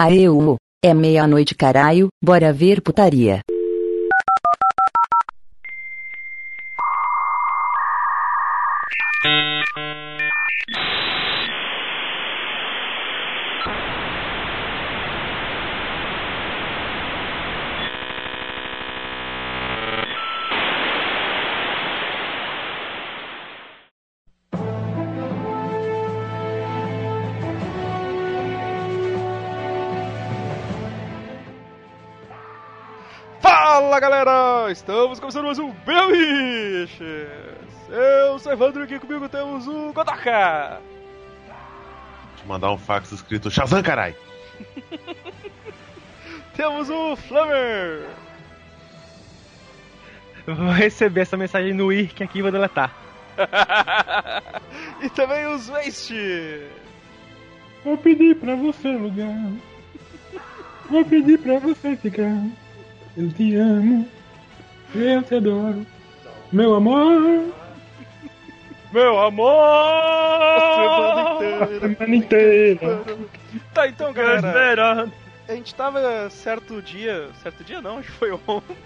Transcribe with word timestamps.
Aê. 0.00 0.26
É 0.84 0.92
meia-noite, 0.92 1.54
caralho, 1.54 2.08
bora 2.22 2.52
ver 2.52 2.82
putaria. 2.82 3.40
Fala 33.94 34.00
galera, 34.00 34.72
estamos 34.72 35.20
começando 35.20 35.44
mais 35.44 35.58
um 35.60 35.70
Beliches. 35.70 36.98
Eu 37.88 38.36
sou 38.40 38.50
Evandro 38.50 38.80
e 38.80 38.84
aqui 38.86 38.98
comigo 38.98 39.28
temos 39.28 39.68
o 39.68 39.92
Godoka. 39.92 40.80
Te 42.36 42.44
mandar 42.44 42.72
um 42.72 42.76
fax 42.76 43.12
escrito 43.12 43.52
Shazam, 43.52 43.84
carai! 43.84 44.16
Temos 46.56 46.90
o 46.90 47.14
Flammer. 47.14 48.04
Vou 50.44 50.72
receber 50.72 51.20
essa 51.20 51.36
mensagem 51.36 51.72
no 51.72 51.92
IRC 51.92 52.24
aqui 52.24 52.40
e 52.40 52.42
vou 52.42 52.50
deletar. 52.50 52.92
e 55.02 55.08
também 55.10 55.46
os 55.46 55.68
Waste. 55.68 56.66
Vou 57.84 57.96
pedir 57.96 58.34
pra 58.40 58.56
você 58.56 58.88
lugar. 58.88 59.52
Vou 60.90 61.04
pedir 61.04 61.38
pra 61.38 61.60
você 61.60 61.96
ficar. 61.96 62.63
Eu 63.16 63.30
te 63.32 63.54
amo. 63.54 64.08
Eu 64.94 65.22
te 65.22 65.36
adoro. 65.36 65.86
Meu 66.52 66.74
amor. 66.74 67.52
Meu 68.92 69.18
amor! 69.18 69.54
Semana 71.80 72.14
inteira. 72.16 73.04
Tá, 73.72 73.88
então 73.88 74.12
galera, 74.12 75.08
a 75.48 75.54
gente 75.54 75.74
tava 75.74 76.30
certo 76.30 76.80
dia, 76.80 77.28
certo 77.42 77.64
dia 77.64 77.80
não, 77.80 77.98
acho 78.02 78.12
que 78.12 78.18
foi 78.18 78.32
ontem. 78.46 78.76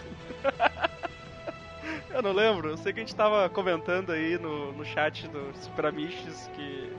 Eu 2.10 2.22
não 2.22 2.32
lembro, 2.32 2.70
eu 2.70 2.76
sei 2.78 2.92
que 2.92 3.00
a 3.00 3.02
gente 3.02 3.14
tava 3.14 3.48
comentando 3.50 4.10
aí 4.10 4.38
no, 4.38 4.72
no 4.72 4.84
chat 4.84 5.28
do 5.28 5.52
Super 5.54 5.86
Amiches 5.86 6.50
que 6.54 6.90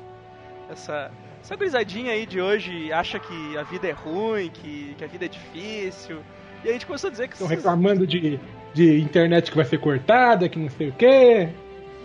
essa, 0.69 1.11
essa 1.41 1.55
gurizadinha 1.55 2.13
aí 2.13 2.27
de 2.27 2.39
hoje 2.39 2.93
acha 2.93 3.19
que 3.19 3.57
a 3.57 3.63
vida 3.63 3.87
é 3.87 3.91
ruim, 3.91 4.49
que, 4.49 4.93
que 4.97 5.03
a 5.03 5.07
vida 5.07 5.25
é 5.25 5.27
difícil. 5.27 6.21
E 6.63 6.67
aí 6.67 6.69
a 6.69 6.73
gente 6.73 6.85
começou 6.85 7.07
a 7.07 7.11
dizer 7.11 7.27
que 7.27 7.33
Estão 7.35 7.47
reclamando 7.47 8.05
de, 8.05 8.39
de 8.73 8.99
internet 9.01 9.49
que 9.49 9.57
vai 9.57 9.65
ser 9.65 9.79
cortada, 9.79 10.47
que 10.49 10.59
não 10.59 10.69
sei 10.69 10.89
o 10.89 10.93
quê. 10.93 11.49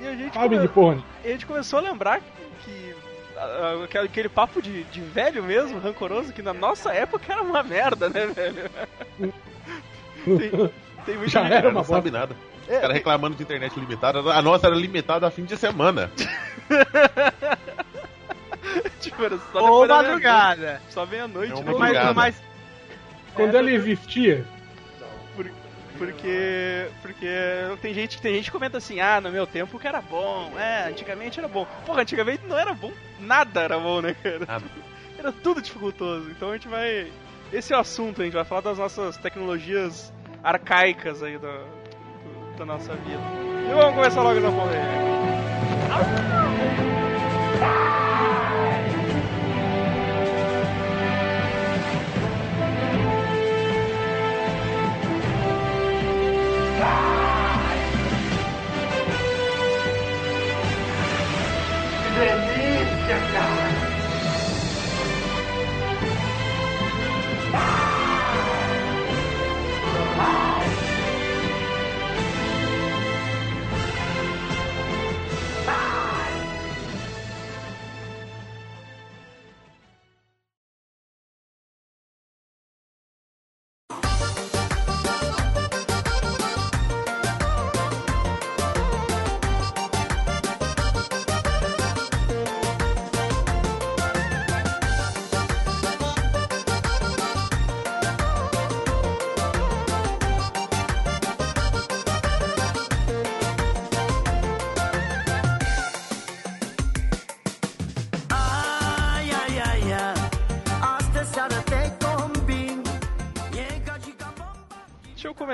E 0.01 0.07
a 0.07 0.15
gente, 0.15 0.33
come- 0.33 0.59
de 0.59 0.69
porra. 0.69 1.03
e 1.25 1.29
a 1.29 1.33
gente 1.33 1.47
começou 1.47 1.79
a 1.79 1.83
lembrar 1.83 2.21
que 2.63 2.95
aquele- 3.99 4.29
papo 4.29 4.63
de, 4.63 4.85
de 4.85 5.01
velho 5.01 5.43
mesmo, 5.43 5.79
rancoroso, 5.81 6.33
que 6.33 6.43
na 6.43 6.55
nossa 6.55 6.93
época 6.93 7.33
era 7.33 7.43
uma 7.43 7.63
merda, 7.63 8.09
né, 8.09 8.27
velho? 8.27 8.71
Tem, 10.25 10.51
tem 11.05 11.17
muita 11.17 11.31
Já 11.31 11.43
gente- 11.43 11.53
era 11.53 11.63
Cara, 11.63 11.69
uma 11.69 11.81
não 11.81 11.85
sabe 11.85 12.11
nada. 12.11 12.35
É, 12.67 12.77
Os 12.77 12.81
caras 12.81 12.97
reclamando 12.97 13.37
de 13.37 13.43
internet 13.43 13.79
limitada. 13.79 14.21
A 14.33 14.41
nossa 14.41 14.69
era 14.69 14.75
limitada 14.75 15.27
a 15.27 15.31
fim 15.31 15.45
de 15.45 15.55
semana. 15.55 16.11
tipo, 19.01 19.23
era 19.23 19.39
só 19.53 19.71
Ou 19.71 19.87
madrugada. 19.87 20.57
meia-noite, 20.57 20.93
Só 20.95 21.05
meia-noite, 21.07 21.53
É 21.53 21.57
né? 21.57 21.63
Mas, 21.67 21.79
madrugada. 21.79 22.15
mas 22.15 22.43
Quando 23.35 23.57
ela 23.57 23.71
existia, 23.71 24.45
Porque. 25.99 26.89
Porque 27.03 27.27
tem 27.81 27.95
gente, 27.95 28.21
tem 28.21 28.35
gente 28.35 28.47
que 28.47 28.51
comenta 28.51 28.79
assim, 28.79 29.01
ah, 29.01 29.21
no 29.21 29.31
meu 29.31 29.47
tempo 29.47 29.79
que 29.79 29.87
era 29.87 30.01
bom, 30.01 30.53
é, 30.59 30.89
antigamente 30.89 31.39
era 31.39 31.49
bom. 31.49 31.67
Porra, 31.87 32.03
antigamente 32.03 32.45
não 32.47 32.59
era 32.59 32.75
bom, 32.75 32.93
nada 33.21 33.61
era 33.61 33.79
bom, 33.79 34.01
né, 34.01 34.15
cara? 34.23 34.41
Nada. 34.47 34.65
Era 35.17 35.33
tudo 35.33 35.63
dificultoso. 35.63 36.29
Então 36.31 36.51
a 36.51 36.53
gente 36.55 36.69
vai. 36.69 37.11
Esse 37.51 37.73
é 37.73 37.77
o 37.77 37.81
assunto, 37.81 38.21
a 38.21 38.25
gente 38.25 38.35
vai 38.35 38.45
falar 38.45 38.61
das 38.61 38.77
nossas 38.77 39.17
tecnologias 39.17 40.13
arcaicas 40.43 41.23
aí 41.23 41.39
da, 41.39 41.65
da 42.59 42.67
nossa 42.67 42.93
vida. 42.95 43.23
E 43.71 43.75
vamos 43.75 43.95
começar 43.95 44.23
logo 44.23 44.39
essa 44.39 44.51
porra 44.51 46.44
aí. 63.15 63.54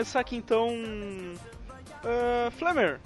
Começar 0.01 0.21
aqui 0.21 0.37
então. 0.37 0.69
Uh, 2.03 2.51
Flamer, 2.53 2.99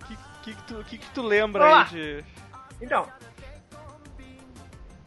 o 0.00 0.04
que, 0.04 0.16
que, 0.44 0.54
que, 0.54 0.62
tu, 0.62 0.84
que, 0.84 0.98
que 0.98 1.10
tu 1.10 1.22
lembra 1.22 1.64
Olá. 1.66 1.82
aí 1.82 1.88
de. 1.90 2.24
Então. 2.80 3.08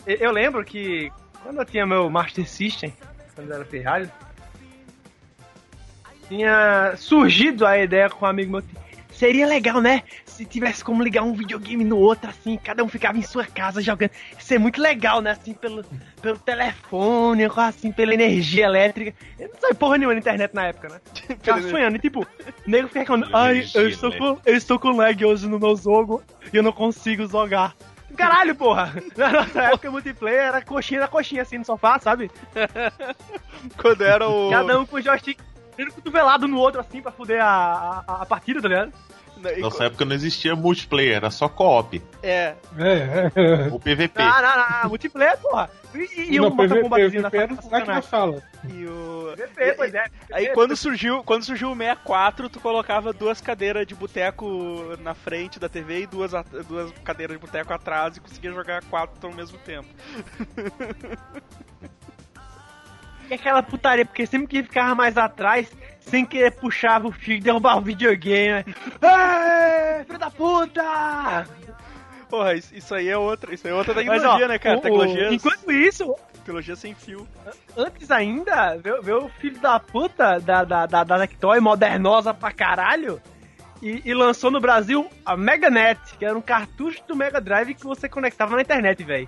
eu- 0.05 0.31
lembro 0.31 0.63
que 0.65 1.11
quando 1.41 1.59
eu 1.59 1.65
tinha 1.65 1.85
meu 1.85 2.09
Master 2.09 2.47
System, 2.47 2.93
quando 3.35 3.53
era 3.53 3.63
Ferrari, 3.63 4.09
tinha 6.27 6.93
surgido 6.97 7.65
a 7.65 7.77
ideia 7.77 8.09
com 8.09 8.25
um 8.25 8.29
amigo 8.29 8.51
meu. 8.51 8.63
Seria 9.11 9.47
legal, 9.47 9.79
né? 9.81 10.03
Se 10.39 10.45
tivesse 10.45 10.81
como 10.81 11.03
ligar 11.03 11.21
um 11.21 11.33
videogame 11.33 11.83
no 11.83 11.97
outro, 11.97 12.29
assim, 12.29 12.55
cada 12.55 12.81
um 12.81 12.87
ficava 12.87 13.17
em 13.17 13.21
sua 13.21 13.45
casa 13.45 13.81
jogando. 13.81 14.11
Ia 14.31 14.39
ser 14.39 14.57
muito 14.57 14.81
legal, 14.81 15.19
né? 15.19 15.31
Assim, 15.31 15.53
pelo, 15.53 15.83
pelo 16.21 16.39
telefone, 16.39 17.43
assim, 17.57 17.91
pela 17.91 18.13
energia 18.13 18.63
elétrica. 18.63 19.13
Eu 19.37 19.49
não 19.49 19.59
sabia 19.59 19.75
porra 19.75 19.97
nenhuma 19.97 20.13
na 20.13 20.21
internet 20.21 20.53
na 20.53 20.67
época, 20.67 20.87
né? 20.87 21.01
Ficava 21.27 21.61
sonhando, 21.63 21.97
e 21.97 21.99
tipo, 21.99 22.21
o 22.21 22.25
nego 22.65 22.87
fica 22.87 23.01
reclamando, 23.01 23.35
ai, 23.35 23.67
eu 23.75 23.89
estou, 23.89 24.13
com, 24.13 24.39
eu 24.45 24.55
estou 24.55 24.79
com 24.79 24.95
lag 24.95 25.25
hoje 25.25 25.45
no 25.45 25.59
meu 25.59 25.75
jogo 25.75 26.23
e 26.53 26.55
eu 26.55 26.63
não 26.63 26.71
consigo 26.71 27.27
jogar. 27.27 27.75
Caralho, 28.15 28.55
porra! 28.55 28.93
Na 29.17 29.33
nossa 29.33 29.61
época, 29.63 29.91
multiplayer 29.91 30.43
era 30.43 30.61
coxinha 30.61 31.01
na 31.01 31.09
coxinha, 31.09 31.41
assim, 31.41 31.57
no 31.57 31.65
sofá, 31.65 31.99
sabe? 31.99 32.31
Quando 33.75 34.05
era 34.05 34.25
o. 34.25 34.49
Cada 34.49 34.79
um 34.79 34.85
com 34.85 34.95
o 34.95 35.01
joystick 35.01 35.37
sendo 35.75 35.91
cotovelado 35.91 36.47
no 36.47 36.57
outro, 36.57 36.79
assim, 36.79 37.01
pra 37.01 37.11
fuder 37.11 37.43
a, 37.43 38.05
a, 38.07 38.21
a 38.21 38.25
partida, 38.25 38.61
tá 38.61 38.69
ligado? 38.69 38.93
Nossa 39.59 39.77
co- 39.77 39.83
época 39.83 40.05
não 40.05 40.15
existia 40.15 40.55
multiplayer, 40.55 41.15
era 41.15 41.31
só 41.31 41.49
co-op. 41.49 42.01
É, 42.21 42.53
é, 42.77 43.31
é. 43.35 43.67
O 43.71 43.79
PVP. 43.79 44.21
Não, 44.21 44.41
não, 44.41 44.81
não, 44.83 44.89
multiplayer, 44.89 45.37
porra! 45.39 45.69
E, 45.95 46.35
e 46.35 46.39
não, 46.39 46.47
um 46.47 46.55
bombazinho 46.55 47.21
na 47.23 47.29
Slack 47.29 47.87
da 47.87 48.01
sala. 48.01 48.43
e 48.71 48.85
o. 48.85 49.33
PVP, 49.35 49.73
pois 49.75 49.93
é. 49.93 50.05
Aí 50.31 50.47
quando 50.53 50.75
surgiu, 50.75 51.23
quando 51.23 51.43
surgiu 51.45 51.71
o 51.71 51.75
64, 51.75 52.49
tu 52.49 52.59
colocava 52.59 53.11
duas 53.13 53.41
cadeiras 53.41 53.87
de 53.87 53.95
boteco 53.95 54.95
na 54.99 55.13
frente 55.15 55.59
da 55.59 55.67
TV 55.69 56.01
e 56.01 56.07
duas, 56.07 56.31
duas 56.67 56.91
cadeiras 57.03 57.37
de 57.37 57.41
boteco 57.41 57.73
atrás 57.73 58.17
e 58.17 58.19
conseguia 58.19 58.51
jogar 58.51 58.83
quatro 58.85 59.27
ao 59.27 59.33
mesmo 59.33 59.57
tempo. 59.59 59.87
E 63.29 63.33
aquela 63.33 63.61
putaria, 63.61 64.05
porque 64.05 64.25
sempre 64.25 64.47
que 64.47 64.63
ficava 64.63 64.95
mais 64.95 65.17
atrás, 65.17 65.71
sem 65.99 66.25
querer 66.25 66.51
puxava 66.51 67.07
o 67.07 67.11
fio 67.11 67.35
e 67.35 67.39
derrubava 67.39 67.77
o 67.79 67.83
videogame. 67.83 68.65
né? 69.01 70.03
Filho 70.05 70.19
da 70.19 70.31
puta! 70.31 71.45
Porra, 72.29 72.53
isso, 72.55 72.75
isso 72.75 72.93
aí 72.93 73.07
é 73.09 73.17
outra, 73.17 73.53
isso 73.53 73.65
aí 73.67 73.73
é 73.73 73.75
outra 73.75 73.93
Mas, 73.93 74.05
tecnologia, 74.05 74.45
ó, 74.45 74.47
né, 74.47 74.59
cara? 74.59 74.75
o- 74.75 74.79
o- 74.79 74.81
Tecnologias. 74.81 75.33
enquanto 75.33 75.71
isso, 75.71 76.15
Trilogia 76.45 76.75
sem 76.75 76.93
fio. 76.95 77.27
Antes 77.77 78.09
ainda, 78.11 78.77
veio, 78.77 79.01
veio 79.01 79.25
o 79.25 79.29
filho 79.29 79.59
da 79.59 79.79
puta 79.79 80.39
da, 80.39 80.63
da, 80.63 80.85
da, 80.85 81.03
da 81.03 81.19
Tectoy, 81.19 81.59
modernosa 81.59 82.33
pra 82.33 82.51
caralho, 82.51 83.21
e, 83.81 84.01
e 84.05 84.13
lançou 84.13 84.49
no 84.51 84.59
Brasil 84.59 85.07
a 85.25 85.35
Meganet, 85.37 85.99
que 86.17 86.25
era 86.25 86.35
um 86.37 86.41
cartucho 86.41 87.01
do 87.07 87.15
Mega 87.15 87.39
Drive 87.41 87.73
que 87.75 87.83
você 87.83 88.07
conectava 88.09 88.55
na 88.55 88.61
internet, 88.61 89.03
velho. 89.03 89.27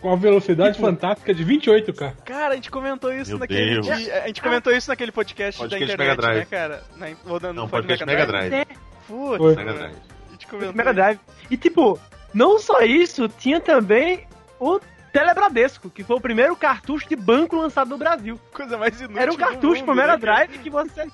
Com 0.00 0.12
a 0.12 0.16
velocidade 0.16 0.78
fantástica 0.80 1.34
de 1.34 1.44
28k. 1.44 2.14
Cara, 2.24 2.52
a 2.52 2.54
gente 2.56 2.70
comentou 2.70 3.12
isso 3.12 3.30
Meu 3.32 3.40
naquele. 3.40 3.80
Deus. 3.80 3.86
dia- 3.98 4.22
A 4.22 4.26
gente 4.28 4.40
comentou 4.40 4.72
isso 4.72 4.88
naquele 4.88 5.10
podcast, 5.10 5.60
Podcast 5.60 5.86
da 5.86 5.94
internet, 5.94 6.08
Mega 6.16 6.22
Drive. 6.22 6.38
né, 6.38 6.46
cara? 6.50 6.84
Na, 6.96 7.06
ou 7.32 7.40
não, 7.40 7.52
Não, 7.52 7.68
foi 7.68 7.80
podcast 7.80 8.06
Mega 8.06 8.26
Drive. 8.26 8.54
É, 8.54 8.64
Putz, 9.08 9.36
Foi. 9.38 9.56
Mega. 9.56 9.72
Drive. 9.74 9.96
A 10.28 10.30
gente 10.32 10.46
comentou. 10.46 10.74
Mega 10.74 10.94
Drive. 10.94 11.20
E 11.50 11.56
tipo, 11.56 11.98
não 12.32 12.58
só 12.60 12.80
isso, 12.82 13.28
tinha 13.28 13.60
também 13.60 14.24
o 14.60 14.78
Telebradesco, 15.12 15.88
que 15.90 16.04
foi 16.04 16.16
o 16.16 16.20
primeiro 16.20 16.54
cartucho 16.54 17.08
de 17.08 17.16
banco 17.16 17.56
lançado 17.56 17.88
no 17.88 17.98
Brasil. 17.98 18.38
Coisa 18.52 18.76
mais 18.78 19.00
inútil. 19.00 19.20
Era 19.20 19.32
um 19.32 19.36
cartucho 19.36 19.76
mundo, 19.80 19.84
pro 19.86 19.94
Mega 19.96 20.12
né? 20.12 20.18
Drive 20.18 20.58
que 20.58 20.70
você. 20.70 21.08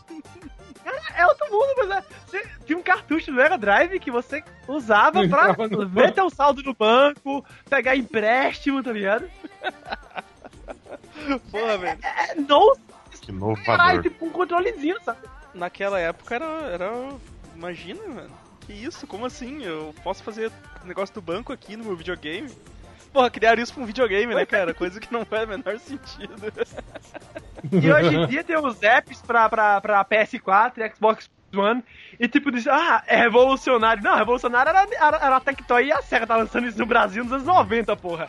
Cara, 0.85 1.03
é 1.17 1.27
outro 1.27 1.51
mundo, 1.51 1.75
mas 1.79 1.91
é. 1.91 2.05
Você 2.27 2.49
tinha 2.67 2.79
um 2.79 2.83
cartucho 2.83 3.27
do 3.27 3.33
Mega 3.37 3.57
Drive 3.57 3.99
que 3.99 4.11
você 4.11 4.43
usava 4.69 5.27
pra 5.29 5.55
no 5.69 5.89
ver 5.89 6.13
teu 6.13 6.29
saldo 6.31 6.63
no 6.63 6.75
banco, 6.75 7.45
pegar 7.69 7.97
empréstimo, 7.97 8.83
tá 8.83 8.93
ligado? 8.93 9.29
Porra, 11.51 11.79
velho. 11.79 11.99
É, 12.03 12.35
não, 12.35 12.75
Que 13.21 13.33
caralho, 13.65 13.93
inovador. 13.95 14.03
tipo 14.03 14.27
um 14.27 14.31
controlezinho, 14.31 14.97
sabe? 15.03 15.21
Naquela 15.55 15.99
época 15.99 16.35
era, 16.35 16.45
era. 16.45 16.93
Imagina, 17.55 18.01
mano. 18.07 18.31
Que 18.67 18.73
isso? 18.73 19.07
Como 19.07 19.25
assim? 19.27 19.63
Eu 19.63 19.95
posso 20.03 20.23
fazer 20.23 20.51
negócio 20.85 21.15
do 21.15 21.23
banco 21.23 21.53
aqui 21.53 21.77
no 21.77 21.85
meu 21.85 21.97
videogame? 21.97 22.51
Porra, 23.15 23.31
criaram 23.31 23.63
isso 23.63 23.73
pra 23.73 23.85
um 23.85 23.87
videogame, 23.87 24.35
né, 24.35 24.45
cara? 24.45 24.75
Coisa 24.75 24.99
que 24.99 25.13
não 25.13 25.25
faz 25.25 25.45
o 25.45 25.47
menor 25.47 25.79
sentido. 25.79 26.35
E 27.71 27.93
hoje 27.93 28.17
em 28.17 28.27
dia 28.27 28.43
tem 28.43 28.59
os 28.59 28.83
apps 28.83 29.23
pra, 29.23 29.49
pra, 29.49 29.81
pra 29.81 30.05
PS4 30.05 30.79
e 30.79 30.93
Xbox 30.93 31.31
One. 31.55 31.85
E 32.19 32.27
tipo, 32.27 32.51
diz, 32.51 32.67
ah, 32.67 33.05
é 33.07 33.17
revolucionário. 33.17 34.03
Não, 34.03 34.17
revolucionário 34.17 34.69
era, 34.69 34.85
era, 35.01 35.17
era 35.17 35.37
a 35.37 35.41
Tectoy 35.41 35.87
e 35.87 35.93
a 35.93 36.03
Sega 36.03 36.27
tá 36.27 36.37
lançando 36.37 36.67
isso 36.67 36.77
no 36.77 36.87
Brasil 36.87 37.23
nos 37.23 37.33
anos 37.33 37.47
90, 37.47 37.95
porra. 37.95 38.27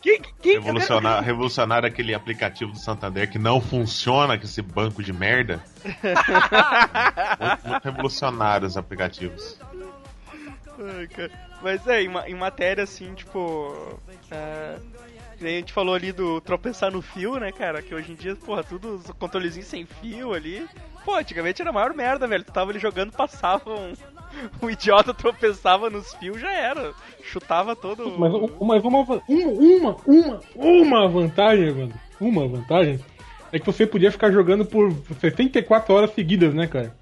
que, 0.00 0.20
que, 0.20 0.32
que, 0.40 0.52
Revolucionar, 0.52 1.20
revolucionar 1.24 1.84
aquele 1.84 2.14
aplicativo 2.14 2.70
do 2.70 2.78
Santander 2.78 3.28
que 3.28 3.40
não 3.40 3.60
funciona 3.60 4.38
com 4.38 4.44
esse 4.44 4.62
banco 4.62 5.02
de 5.02 5.12
merda. 5.12 5.60
muito, 7.40 7.68
muito 7.68 7.84
revolucionário 7.84 8.68
os 8.68 8.76
aplicativos. 8.76 9.58
Mas 11.62 11.86
é, 11.86 12.02
em, 12.02 12.10
em 12.26 12.34
matéria 12.34 12.84
assim, 12.84 13.14
tipo. 13.14 13.98
é, 14.30 14.76
a 15.40 15.46
gente 15.48 15.72
falou 15.72 15.94
ali 15.94 16.12
do 16.12 16.40
tropeçar 16.40 16.90
no 16.90 17.00
fio, 17.00 17.38
né, 17.38 17.50
cara? 17.50 17.80
Que 17.80 17.94
hoje 17.94 18.12
em 18.12 18.14
dia, 18.14 18.36
porra, 18.36 18.62
tudo 18.62 18.96
os 18.96 19.10
controlezinhos 19.12 19.68
sem 19.68 19.86
fio 19.86 20.34
ali. 20.34 20.66
Pô, 21.04 21.14
antigamente 21.14 21.62
era 21.62 21.70
a 21.70 21.72
maior 21.72 21.94
merda, 21.94 22.26
velho. 22.26 22.44
Tu 22.44 22.52
tava 22.52 22.70
ali 22.70 22.78
jogando, 22.78 23.12
passava 23.12 23.70
um. 23.70 23.92
Um 24.62 24.70
idiota 24.70 25.12
tropeçava 25.12 25.90
nos 25.90 26.14
fios, 26.14 26.40
já 26.40 26.52
era. 26.52 26.92
Chutava 27.20 27.74
todo. 27.74 28.16
Mas, 28.16 28.32
mas 28.60 28.84
uma, 28.84 29.00
uma, 29.00 29.96
uma, 30.06 30.40
uma, 30.54 31.08
vantagem, 31.08 31.72
mano. 31.72 31.92
Uma 32.20 32.46
vantagem 32.46 33.00
é 33.52 33.58
que 33.58 33.66
você 33.66 33.84
podia 33.84 34.12
ficar 34.12 34.30
jogando 34.30 34.64
por 34.64 34.92
64 35.20 35.92
horas 35.92 36.14
seguidas, 36.14 36.54
né, 36.54 36.68
cara? 36.68 36.94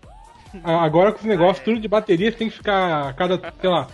Agora 0.62 1.12
com 1.12 1.20
os 1.20 1.25
negócios 1.25 1.64
tudo 1.64 1.81
de 1.81 1.88
bateria, 1.88 2.31
você 2.31 2.38
tem 2.38 2.49
que 2.49 2.56
ficar 2.56 3.08
a 3.08 3.12
cada, 3.12 3.40
sei 3.60 3.70
lá, 3.70 3.87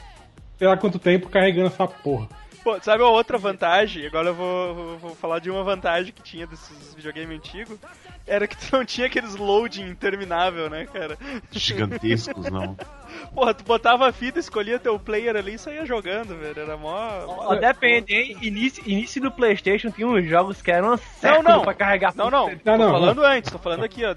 sei 0.59 0.69
lá 0.69 0.77
quanto 0.77 0.99
tempo 0.99 1.29
carregando 1.29 1.69
essa 1.69 1.87
porra. 1.87 2.29
Pô, 2.65 2.81
sabe 2.81 3.03
uma 3.03 3.13
outra 3.13 3.37
vantagem? 3.37 4.07
Agora 4.07 4.29
eu 4.29 4.35
vou, 4.35 4.75
vou, 4.75 4.99
vou 4.99 5.15
falar 5.15 5.39
de 5.39 5.51
uma 5.51 5.63
vantagem 5.63 6.13
que 6.13 6.23
tinha 6.23 6.47
desses 6.47 6.95
videogames 6.95 7.37
antigos. 7.39 7.79
Era 8.27 8.47
que 8.49 8.57
tu 8.57 8.75
não 8.75 8.87
tinha 8.87 9.07
aqueles 9.07 9.37
loading 9.37 9.87
interminável, 9.87 10.71
né, 10.71 10.87
cara? 10.87 11.19
Gigantescos, 11.53 12.49
não. 12.51 12.75
Porra, 13.35 13.53
tu 13.55 13.63
botava 13.65 14.09
a 14.09 14.13
fita, 14.13 14.39
escolhia 14.39 14.79
teu 14.79 14.99
player 14.99 15.37
ali 15.37 15.55
e 15.55 15.59
saía 15.59 15.85
jogando, 15.85 16.35
velho. 16.37 16.59
Era 16.59 16.77
mó. 16.77 16.97
Ó, 17.27 17.55
depende, 17.55 18.15
hein? 18.15 18.37
Início, 18.41 18.83
início 18.87 19.21
do 19.21 19.31
PlayStation 19.31 19.91
tinha 19.91 20.07
uns 20.09 20.27
jogos 20.27 20.61
que 20.63 20.71
eram 20.71 20.99
Não, 21.23 21.43
não. 21.43 21.63
pra 21.63 21.75
carregar. 21.75 22.15
Não, 22.17 22.31
não. 22.31 22.49
Não, 22.51 22.59
tô 22.59 22.77
não, 22.79 22.91
falando 22.93 23.25
antes, 23.25 23.53
tô 23.53 23.59
falando 23.59 23.85
aqui, 23.85 24.03
ó. 24.05 24.15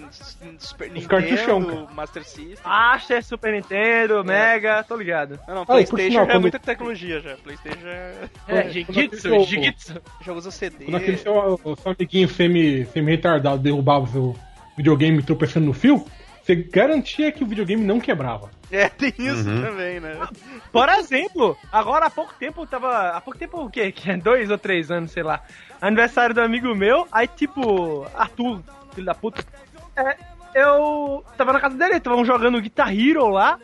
Super 0.57 0.89
Os 0.91 0.93
Nintendo. 0.93 1.87
Master 1.93 2.23
System. 2.23 2.57
Master, 2.65 3.23
Super 3.23 3.53
Nintendo, 3.53 4.23
Mega, 4.23 4.83
tô 4.83 4.95
ligado. 4.95 5.37
Não, 5.47 5.55
não, 5.55 5.61
Ah, 5.63 5.65
Playstation 5.65 6.13
já 6.13 6.21
é 6.21 6.25
quando- 6.27 6.41
muita 6.41 6.59
tecnologia 6.59 7.19
já. 7.19 7.35
Playstation 7.37 7.81
já, 7.81 7.89
É, 7.89 8.29
Quando- 8.45 8.69
Jigitsu, 8.69 9.43
Jigitsu. 9.45 10.01
já 10.21 10.33
usa 10.33 10.51
CD. 10.51 10.85
Quando 10.85 10.95
aquele 10.97 11.17
seu, 11.17 11.59
seu 11.63 11.91
amiguinho 11.91 12.27
semi, 12.29 12.85
semi-retardado 12.85 13.57
derrubava 13.61 14.05
o 14.05 14.07
seu 14.07 14.35
videogame 14.77 15.21
tropeçando 15.23 15.65
no 15.65 15.73
fio, 15.73 16.05
você 16.41 16.55
garantia 16.55 17.31
que 17.31 17.43
o 17.43 17.47
videogame 17.47 17.83
não 17.83 17.99
quebrava. 17.99 18.49
É, 18.71 18.87
tem 18.89 19.09
isso 19.17 19.49
Uhum. 19.49 19.61
também, 19.63 19.99
né? 19.99 20.17
Por 20.71 20.87
exemplo, 20.89 21.57
agora 21.71 22.05
há 22.05 22.09
pouco 22.09 22.33
tempo 22.39 22.61
eu 22.61 22.67
tava. 22.67 23.09
Há 23.09 23.21
pouco 23.21 23.37
tempo 23.39 23.61
o 23.65 23.69
quê? 23.69 23.91
Que 23.91 24.11
é 24.11 24.17
dois 24.17 24.49
ou 24.49 24.57
três 24.57 24.89
anos, 24.91 25.11
sei 25.11 25.23
lá. 25.23 25.41
Aniversário 25.81 26.33
do 26.35 26.41
amigo 26.41 26.73
meu, 26.75 27.07
aí 27.11 27.27
tipo, 27.27 28.05
Arthur, 28.15 28.61
filho 28.93 29.05
da 29.05 29.13
puta. 29.15 29.43
É, 29.95 30.15
eu 30.55 31.23
tava 31.37 31.53
na 31.53 31.59
casa 31.59 31.75
dele, 31.77 31.95
estavam 31.97 32.23
jogando 32.25 32.61
Guitar 32.61 32.93
Hero 32.97 33.27
lá. 33.29 33.59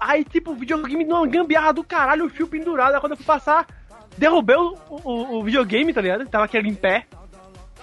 Aí, 0.00 0.22
tipo, 0.24 0.50
o 0.50 0.54
videogame 0.54 1.04
numa 1.04 1.26
gambiarra 1.26 1.72
do 1.72 1.82
caralho, 1.84 2.26
o 2.26 2.28
fio 2.28 2.46
pendurado. 2.46 2.94
Aí 2.94 3.00
quando 3.00 3.12
eu 3.12 3.16
fui 3.16 3.24
passar, 3.24 3.66
derrubei 4.16 4.56
o, 4.56 4.76
o- 4.88 5.38
o 5.38 5.42
videogame, 5.44 5.92
tá 5.92 6.00
ligado? 6.00 6.26
Tava 6.26 6.44
aquele 6.44 6.68
em 6.68 6.74
pé. 6.74 7.06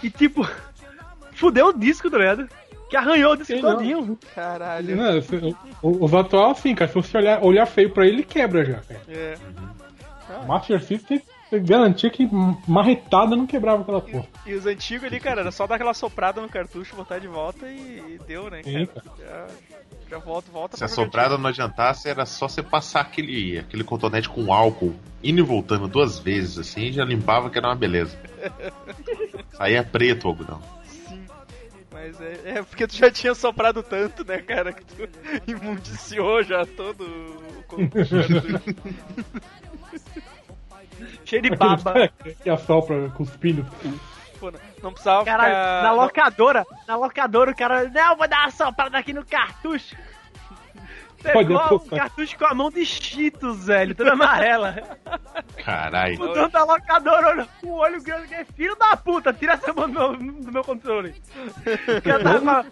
E 0.03 0.09
tipo, 0.09 0.47
fudeu 1.33 1.67
o 1.67 1.73
disco, 1.73 2.09
tá 2.09 2.17
ligado? 2.17 2.47
Que 2.89 2.97
arranhou 2.97 3.33
o 3.33 3.35
disco 3.37 3.53
Sei 3.53 3.61
não. 3.61 3.75
todinho. 3.75 4.19
Caralho. 4.35 4.95
Não, 4.95 5.21
você- 5.21 5.55
o- 5.81 6.05
os 6.05 6.13
atuais, 6.13 6.57
assim, 6.57 6.75
cara, 6.75 6.89
se 6.89 6.95
você 6.95 7.17
olhar, 7.17 7.43
olhar 7.43 7.65
feio 7.65 7.89
pra 7.89 8.05
ele, 8.05 8.23
quebra 8.23 8.65
já, 8.65 8.79
cara. 8.81 9.01
É. 9.07 9.35
O 10.43 10.47
Master 10.47 10.81
System 10.83 11.21
garantia 11.63 12.09
que 12.09 12.29
marretada 12.65 13.35
não 13.35 13.45
quebrava 13.45 13.81
aquela 13.81 13.99
porra. 14.01 14.25
E 14.45 14.53
os 14.53 14.65
antigos 14.65 15.05
ali, 15.07 15.19
cara, 15.19 15.41
era 15.41 15.51
só 15.51 15.67
dar 15.67 15.75
aquela 15.75 15.93
soprada 15.93 16.39
no 16.41 16.47
cartucho, 16.47 16.95
botar 16.95 17.19
de 17.19 17.27
volta 17.27 17.67
e, 17.67 18.15
e 18.15 18.19
deu, 18.25 18.49
né, 18.49 18.61
Sim, 18.63 18.85
cara? 18.85 19.47
Já, 20.11 20.17
já 20.17 20.19
volta, 20.19 20.75
Se 20.75 20.83
a 20.83 20.89
soprada 20.89 21.37
não 21.37 21.49
adiantasse, 21.49 22.09
era 22.09 22.25
só 22.25 22.49
você 22.49 22.61
passar 22.61 22.99
aquele, 22.99 23.59
aquele 23.59 23.85
cotonete 23.85 24.27
com 24.27 24.51
álcool, 24.51 24.93
indo 25.23 25.39
e 25.39 25.43
voltando 25.43 25.87
duas 25.87 26.19
vezes, 26.19 26.57
assim, 26.57 26.87
e 26.87 26.91
já 26.91 27.05
limpava 27.05 27.49
que 27.49 27.57
era 27.57 27.69
uma 27.69 27.75
beleza. 27.75 28.19
Saía 29.55 29.81
preto 29.83 30.25
o 30.25 30.27
algodão. 30.27 30.61
Sim. 30.85 31.25
Mas 31.93 32.19
é, 32.19 32.41
é 32.57 32.61
porque 32.61 32.85
tu 32.87 32.95
já 32.95 33.09
tinha 33.09 33.33
soprado 33.33 33.81
tanto, 33.81 34.25
né, 34.25 34.39
cara, 34.39 34.73
que 34.73 34.83
tu 34.83 35.07
imundiciou 35.49 36.43
já 36.43 36.65
todo 36.65 37.05
o. 37.05 37.41
Cheio 41.23 41.41
de 41.41 41.55
baba. 41.55 42.11
que 42.43 42.49
assopra 42.49 43.09
cuspindo. 43.11 43.65
Pô, 44.41 44.51
não- 44.81 44.91
precisava 44.91 45.23
Caralho, 45.23 45.49
ficar... 45.53 45.83
na 45.83 45.91
locadora, 45.93 46.67
na 46.87 46.95
locadora 46.97 47.51
o 47.51 47.55
cara, 47.55 47.87
não, 47.87 48.17
vou 48.17 48.27
dar 48.27 48.39
uma 48.41 48.51
soprada 48.51 48.97
aqui 48.97 49.13
no 49.13 49.23
cartucho. 49.23 49.95
Pode 51.21 51.37
Pegou 51.37 51.55
o 51.55 51.59
apostar. 51.59 51.99
cartucho 51.99 52.35
com 52.35 52.45
a 52.45 52.53
mão 52.55 52.71
de 52.71 52.83
Cheetos, 52.83 53.67
velho, 53.67 53.93
toda 53.93 54.13
amarela. 54.13 54.75
Caralho. 55.63 56.19
O 56.19 56.33
dono 56.33 56.49
da 56.49 56.63
locadora 56.63 57.29
olhou 57.29 57.47
com 57.61 57.67
o 57.67 57.77
olho 57.77 58.01
grande, 58.01 58.27
que 58.27 58.33
é 58.33 58.43
filho 58.43 58.75
da 58.75 58.97
puta, 58.97 59.31
tira 59.31 59.53
essa 59.53 59.71
mão 59.71 59.87
do 59.87 59.93
meu, 60.17 60.33
do 60.41 60.51
meu 60.51 60.63
controle. 60.63 61.13
Tava- 62.03 62.65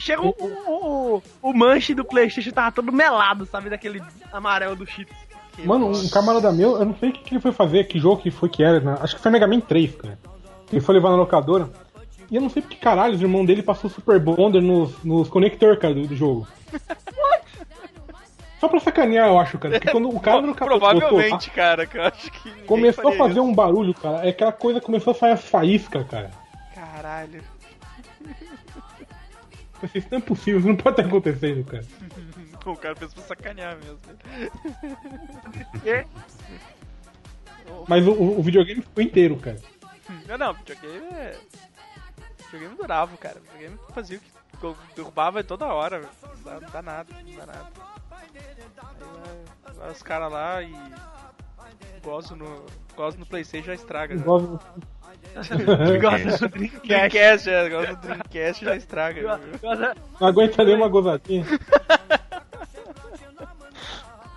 Chega, 0.00 0.20
o, 0.22 0.34
o, 0.38 1.22
o 1.42 1.52
manche 1.52 1.94
do 1.94 2.04
Playstation, 2.04 2.50
tava 2.50 2.72
todo 2.72 2.90
melado, 2.90 3.44
sabe, 3.46 3.68
daquele 3.70 4.02
amarelo 4.32 4.74
do 4.74 4.86
Cheetos. 4.86 5.14
Mano, 5.64 5.90
um 5.96 6.08
camarada 6.08 6.50
meu, 6.50 6.76
eu 6.78 6.84
não 6.86 6.96
sei 6.96 7.10
o 7.10 7.12
que, 7.12 7.22
que 7.22 7.34
ele 7.34 7.40
foi 7.40 7.52
fazer, 7.52 7.84
que 7.84 8.00
jogo 8.00 8.20
que 8.22 8.30
foi 8.32 8.48
que 8.48 8.64
era, 8.64 8.80
né? 8.80 8.96
acho 9.00 9.14
que 9.14 9.22
foi 9.22 9.30
Mega 9.30 9.46
Man 9.46 9.60
3, 9.60 9.94
cara. 9.94 10.18
Ele 10.74 10.80
foi 10.84 10.94
levar 10.96 11.10
na 11.10 11.16
locadora. 11.16 11.70
E 12.30 12.36
eu 12.36 12.42
não 12.42 12.48
sei 12.50 12.62
porque 12.62 12.76
caralho, 12.76 13.14
os 13.14 13.20
irmãos 13.22 13.46
dele 13.46 13.62
passou 13.62 13.88
Super 13.90 14.18
Bonder 14.18 14.60
nos, 14.62 15.02
nos 15.04 15.28
conector, 15.28 15.76
cara, 15.78 15.94
do, 15.94 16.06
do 16.06 16.16
jogo. 16.16 16.46
Só 18.60 18.68
pra 18.68 18.80
sacanear, 18.80 19.28
eu 19.28 19.38
acho, 19.38 19.58
cara. 19.58 19.74
Porque 19.74 19.90
quando 19.92 20.08
o 20.08 20.18
cara 20.18 20.40
no 20.46 20.54
capô 20.54 20.78
Provavelmente, 20.78 21.50
cara, 21.50 21.86
que 21.86 21.98
eu 21.98 22.02
acho 22.02 22.30
que 22.32 22.50
começou 22.66 23.08
a 23.08 23.12
fazer 23.16 23.32
isso. 23.34 23.42
um 23.42 23.54
barulho, 23.54 23.92
cara. 23.94 24.24
É 24.26 24.30
aquela 24.30 24.52
coisa 24.52 24.80
começou 24.80 25.10
a 25.10 25.14
sair 25.14 25.32
as 25.32 25.44
faíscas, 25.44 26.06
cara. 26.08 26.30
Caralho. 26.74 27.42
Isso 29.94 30.06
não 30.10 30.16
é 30.18 30.20
possível, 30.22 30.60
isso 30.60 30.68
não 30.68 30.76
pode 30.76 30.98
estar 30.98 31.08
acontecendo, 31.08 31.62
cara. 31.64 31.84
O 32.66 32.74
cara 32.76 32.96
fez 32.96 33.12
pra 33.12 33.22
sacanear 33.24 33.76
mesmo. 33.76 33.98
Mas 37.86 38.06
o, 38.06 38.12
o- 38.12 38.38
o 38.38 38.42
videogame 38.42 38.80
ficou 38.80 39.02
inteiro, 39.04 39.36
cara. 39.36 39.58
Não, 40.28 40.38
não, 40.38 40.52
videogame 40.54 41.06
é. 41.12 41.36
Videogame 42.44 42.76
durava, 42.76 43.16
cara. 43.16 43.40
Videogame 43.40 43.78
fazia 43.94 44.18
o 44.18 44.56
que 44.58 44.64
eu 44.64 44.76
derrubava 44.96 45.42
toda 45.44 45.66
hora, 45.66 46.00
velho. 46.00 46.10
não 46.44 46.70
dá, 46.70 46.82
nada, 46.82 47.08
não 47.26 47.36
dá 47.36 47.46
nada. 47.46 47.68
Aí 48.10 48.28
vai, 49.64 49.74
vai 49.74 49.90
os 49.90 50.02
caras 50.02 50.30
lá 50.32 50.62
e. 50.62 50.74
gosto 52.02 52.36
no, 52.36 52.64
gosto 52.96 53.18
no 53.18 53.26
Playstation 53.26 53.66
já 53.66 53.74
estraga. 53.74 54.14
né? 54.14 54.20
Igual- 54.20 54.60
Gosta 55.34 55.56
do 55.56 55.64
Dreamcast. 55.76 56.48
Dreamcast, 56.86 57.50
é, 57.50 57.68
gosto 57.68 57.94
do 57.96 58.00
Dreamcast 58.02 58.64
já 58.64 58.76
estraga. 58.76 59.38
Gosta- 59.60 59.94
Não 60.20 60.28
aguenta 60.28 60.64
nem 60.64 60.76
uma 60.76 60.88
gozadinha. 60.88 61.44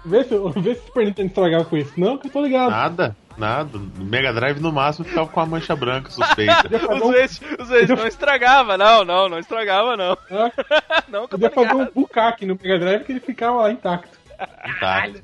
Vê 0.05 0.23
se, 0.23 0.29
vê 0.61 0.73
se 0.75 0.81
o 0.81 0.85
Super 0.85 1.05
Nintendo 1.05 1.27
estragava 1.27 1.65
com 1.65 1.75
isso. 1.75 1.99
Não, 1.99 2.17
que 2.17 2.27
eu 2.27 2.31
tô 2.31 2.41
ligado. 2.41 2.69
Nada, 2.71 3.15
nada. 3.37 3.77
No 3.77 4.05
Mega 4.05 4.33
Drive 4.33 4.59
no 4.59 4.71
máximo 4.71 5.05
ficava 5.05 5.27
com 5.27 5.39
a 5.39 5.45
mancha 5.45 5.75
branca 5.75 6.09
suspeita. 6.09 6.63
Os 7.03 7.11
vezes, 7.11 7.41
os 7.59 7.69
não 7.97 8.07
estragava, 8.07 8.77
não, 8.77 9.03
não, 9.05 9.29
não 9.29 9.39
estragava, 9.39 9.95
não. 9.97 10.17
Ah, 10.31 11.03
Não, 11.07 11.21
tô 11.27 11.37
Podia 11.37 11.49
fazer 11.49 11.73
um 11.73 11.85
bucaque 11.91 12.45
no 12.45 12.55
Mega 12.61 12.79
Drive 12.79 13.03
que 13.05 13.11
ele 13.13 13.19
ficava 13.19 13.57
lá 13.61 13.71
intacto. 13.71 14.17
Intacto. 14.65 15.21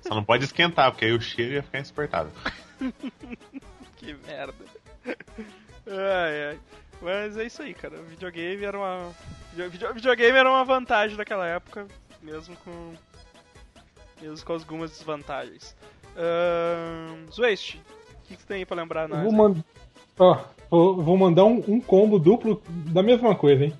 Só 0.00 0.14
não 0.14 0.24
pode 0.24 0.44
esquentar, 0.44 0.90
porque 0.90 1.04
aí 1.06 1.12
o 1.12 1.20
cheiro 1.20 1.52
ia 1.54 1.62
ficar 1.62 1.80
insuportável. 1.80 2.32
Que 3.96 4.14
merda. 4.26 4.52
Ai, 5.86 6.48
ai. 6.50 6.58
Mas 7.00 7.36
é 7.38 7.44
isso 7.46 7.62
aí, 7.62 7.72
cara. 7.72 8.00
O 8.00 8.04
videogame 8.04 8.64
era 8.64 8.76
uma. 8.76 9.12
video- 9.54 9.94
videogame 9.94 10.36
era 10.38 10.50
uma 10.50 10.64
vantagem 10.64 11.16
naquela 11.16 11.46
época, 11.46 11.86
mesmo 12.22 12.54
com. 12.56 12.94
Mesmo 14.20 14.44
com 14.44 14.52
algumas 14.52 14.90
desvantagens. 14.90 15.74
Ahn. 16.16 17.26
Zwest, 17.32 17.76
o 17.76 18.26
que, 18.28 18.36
que 18.36 18.42
você 18.42 18.46
tem 18.48 18.56
aí 18.58 18.66
pra 18.66 18.76
lembrar 18.76 19.08
vou, 19.08 19.32
mand... 19.32 19.56
Ó, 20.18 20.38
vou, 20.70 21.02
vou 21.02 21.16
mandar 21.16 21.44
um, 21.44 21.62
um 21.68 21.80
combo 21.80 22.18
duplo 22.18 22.62
da 22.68 23.02
mesma 23.02 23.34
coisa, 23.34 23.64
hein? 23.64 23.74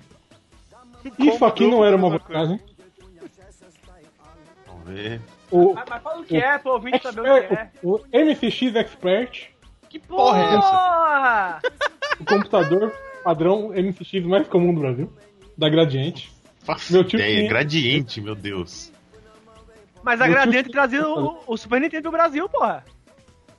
Isso 1.19 1.45
aqui 1.45 1.67
não 1.67 1.85
era 1.85 1.95
uma 1.95 2.19
coisa. 2.19 2.23
vantagem. 2.27 2.59
Vamos 4.67 4.87
ver. 4.87 5.21
O, 5.51 5.73
Mas, 5.73 5.85
mas 5.89 6.03
fala 6.03 6.21
o 6.21 6.25
que 6.25 6.37
é, 6.37 6.57
pro 6.57 6.71
ouvinte 6.73 7.01
saber 7.01 7.21
o 7.21 7.23
que 7.23 7.29
é. 7.29 7.37
Expert, 7.37 7.69
o 7.83 7.99
MSX 8.11 8.75
Expert, 8.75 9.47
Que 9.89 9.99
porra 9.99 10.39
é 10.41 10.55
essa? 10.55 11.61
o 12.19 12.25
computador 12.25 12.91
padrão 13.23 13.69
MSX 13.69 14.25
mais 14.25 14.47
comum 14.47 14.73
do 14.73 14.81
Brasil, 14.81 15.11
da 15.57 15.69
Gradiente. 15.69 16.31
Faço 16.59 16.91
Meu 16.93 17.03
tio 17.03 17.17
ideia. 17.19 17.37
tinha- 17.37 17.49
Gradiente, 17.49 18.19
meu 18.21 18.33
Deus. 18.35 18.91
Mas 20.05 20.21
a 20.21 20.25
Meu 20.25 20.33
Gradiente 20.35 20.69
trazia 20.69 21.05
o, 21.07 21.39
o 21.47 21.57
Super 21.57 21.81
Nintendo 21.81 22.03
pro 22.03 22.11
Brasil, 22.11 22.47
porra. 22.47 22.85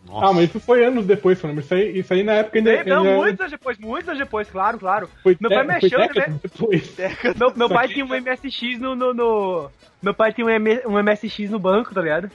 Nossa. 0.06 0.26
Ah, 0.26 0.32
mas 0.32 0.48
isso 0.48 0.60
foi 0.60 0.84
anos 0.84 1.04
depois, 1.04 1.40
Fernando. 1.40 1.58
Isso 1.58 1.74
aí, 1.74 1.98
isso 1.98 2.14
aí 2.14 2.22
na 2.22 2.34
época 2.34 2.58
ainda, 2.58 2.84
Não, 2.84 2.98
ainda 3.02 3.16
muitos 3.16 3.40
anos 3.40 3.50
depois, 3.50 3.76
muitos 3.78 4.08
anos 4.08 4.20
depois, 4.20 4.48
claro, 4.48 4.78
claro. 4.78 5.10
foi, 5.20 5.36
meu 5.40 5.50
pai 5.50 5.64
mexeu, 5.64 5.98
foi 5.98 6.20
né, 6.22 6.38
depois. 6.40 6.94
Meu, 7.36 7.52
meu 7.56 7.66
Isso 7.66 7.74
pai 7.74 7.88
tinha 7.88 8.04
um 8.04 8.14
MSX 8.14 8.78
no, 8.78 8.94
no, 8.94 9.12
no- 9.12 9.70
Meu 10.00 10.14
pai 10.14 10.32
tinha 10.32 10.46
um, 10.46 11.02
MSX 11.02 11.50
no 11.50 11.58
banco, 11.58 11.92
tá 11.92 12.00
ligado? 12.00 12.30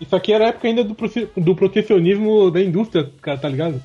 Isso 0.00 0.14
aqui 0.14 0.32
era 0.32 0.44
a 0.44 0.48
época 0.50 0.68
ainda 0.68 0.84
do, 0.84 0.96
do 1.36 1.56
protecionismo 1.56 2.48
da 2.52 2.60
indústria, 2.60 3.10
cara, 3.20 3.36
tá 3.38 3.48
ligado? 3.48 3.82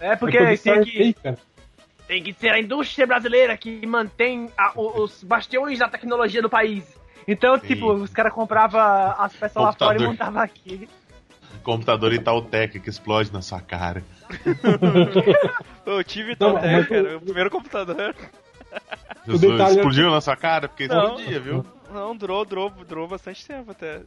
É 0.00 0.16
porque 0.16 0.36
É 0.36 0.44
tem 0.46 0.54
isso 0.54 0.64
que, 0.64 1.02
aí, 1.02 1.14
cara. 1.14 1.38
tem 2.08 2.22
que 2.24 2.32
ser 2.32 2.48
a 2.50 2.58
indústria 2.58 3.06
brasileira 3.06 3.56
que 3.56 3.86
mantém 3.86 4.50
a- 4.58 4.72
os 4.76 5.22
bastiões 5.22 5.78
da 5.78 5.88
tecnologia 5.88 6.42
do 6.42 6.50
país. 6.50 6.98
Então, 7.32 7.56
Sim. 7.60 7.66
tipo, 7.68 7.92
os 7.92 8.10
caras 8.10 8.32
compravam 8.32 8.80
as 9.16 9.32
peças 9.34 9.62
lá 9.62 9.72
fora 9.72 10.02
e 10.02 10.06
montavam 10.06 10.42
aqui. 10.42 10.88
Computador 11.62 12.12
Itautec 12.12 12.80
que 12.80 12.90
explode 12.90 13.32
na 13.32 13.40
sua 13.40 13.60
cara. 13.60 14.02
Eu 15.86 16.02
tive 16.02 16.34
Totec, 16.34 16.66
mas 16.66 16.84
o- 16.86 16.88
cara. 16.88 17.16
O 17.16 17.20
primeiro 17.20 17.50
computador. 17.50 18.14
O 19.28 19.38
detalhe 19.38 19.62
é- 19.76 19.78
Explodiu 19.78 20.10
na 20.10 20.20
sua 20.20 20.34
cara? 20.36 20.68
Porque 20.68 20.88
Não. 20.88 21.04
explodia, 21.18 21.40
viu? 21.40 21.66
Não, 21.92 22.16
durou, 22.16 22.44
durou, 22.44 22.70
durou 22.88 23.06
bastante 23.08 23.46
tempo 23.46 23.70
até. 23.72 24.00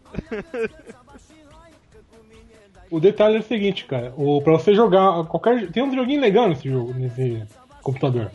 O 2.90 3.00
detalhe 3.00 3.38
é 3.38 3.40
o 3.40 3.44
seguinte, 3.44 3.86
cara. 3.86 4.14
O, 4.18 4.42
pra 4.42 4.54
você 4.54 4.74
jogar 4.76 5.24
qualquer. 5.26 5.72
Tem 5.72 5.82
um 5.84 5.94
joguinho 5.94 6.22
legal 6.22 6.48
nesse 6.48 6.70
jogo, 6.70 6.94
nesse 6.94 7.44
computador. 7.82 8.32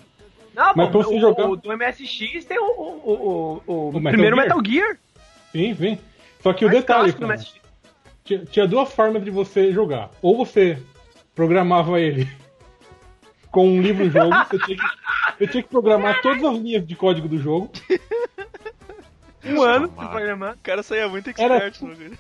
Não, 0.59 0.73
Mas 0.75 0.91
pô, 0.91 0.99
o, 0.99 1.21
jogar- 1.21 1.49
o 1.49 1.55
do 1.57 1.69
MSX 1.77 2.45
tem 2.45 2.59
o, 2.59 2.65
o, 2.65 2.73
o, 3.05 3.63
o, 3.65 3.89
o 3.91 3.93
Metal 4.01 4.11
primeiro 4.11 4.35
Gear? 4.37 4.49
Metal 4.49 4.63
Gear. 4.67 4.99
Sim, 5.53 5.75
sim. 5.77 5.99
Só 6.43 6.53
que 6.53 6.65
o 6.67 6.69
detalhe, 6.69 7.13
cara, 7.13 7.39
tinha, 8.25 8.45
tinha 8.45 8.67
duas 8.67 8.93
formas 8.93 9.23
de 9.23 9.31
você 9.31 9.73
jogar. 9.73 10.11
Ou 10.21 10.37
você 10.37 10.77
programava 11.33 12.01
ele 12.01 12.29
com 13.53 13.69
um 13.69 13.81
livro-jogo, 13.81 14.35
você, 14.51 14.59
tinha 14.59 14.77
que, 14.79 14.85
você 15.39 15.47
tinha 15.47 15.63
que 15.63 15.69
programar 15.69 16.21
todas 16.23 16.43
as 16.43 16.59
linhas 16.59 16.85
de 16.85 16.97
código 16.97 17.29
do 17.29 17.39
jogo. 17.39 17.71
Um 19.45 19.63
ano 19.63 19.89
de 19.89 19.95
programar. 19.95 20.55
O 20.55 20.59
cara 20.63 20.83
saía 20.83 21.09
muito 21.09 21.31
Era- 21.39 21.57
expert 21.69 21.81
no 21.83 21.95
jogo. 21.95 22.17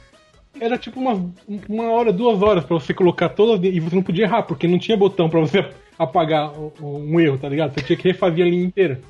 Era 0.61 0.79
tipo 0.79 0.99
uma, 0.99 1.31
uma 1.69 1.91
hora, 1.91 2.13
duas 2.13 2.41
horas 2.41 2.65
pra 2.65 2.75
você 2.79 2.95
colocar 2.95 3.29
todas 3.29 3.57
as 3.57 3.61
linhas. 3.61 3.77
E 3.77 3.81
você 3.81 3.97
não 3.97 4.03
podia 4.03 4.25
errar, 4.25 4.45
porque 4.45 4.67
não 4.67 4.79
tinha 4.79 4.97
botão 4.97 5.29
pra 5.29 5.41
você 5.41 5.69
apagar 5.99 6.53
um 6.81 7.19
erro, 7.21 7.39
tá 7.39 7.49
ligado? 7.49 7.75
Você 7.75 7.83
tinha 7.83 7.97
que 7.97 8.09
refazer 8.09 8.47
a 8.47 8.49
linha 8.49 8.65
inteira. 8.65 9.01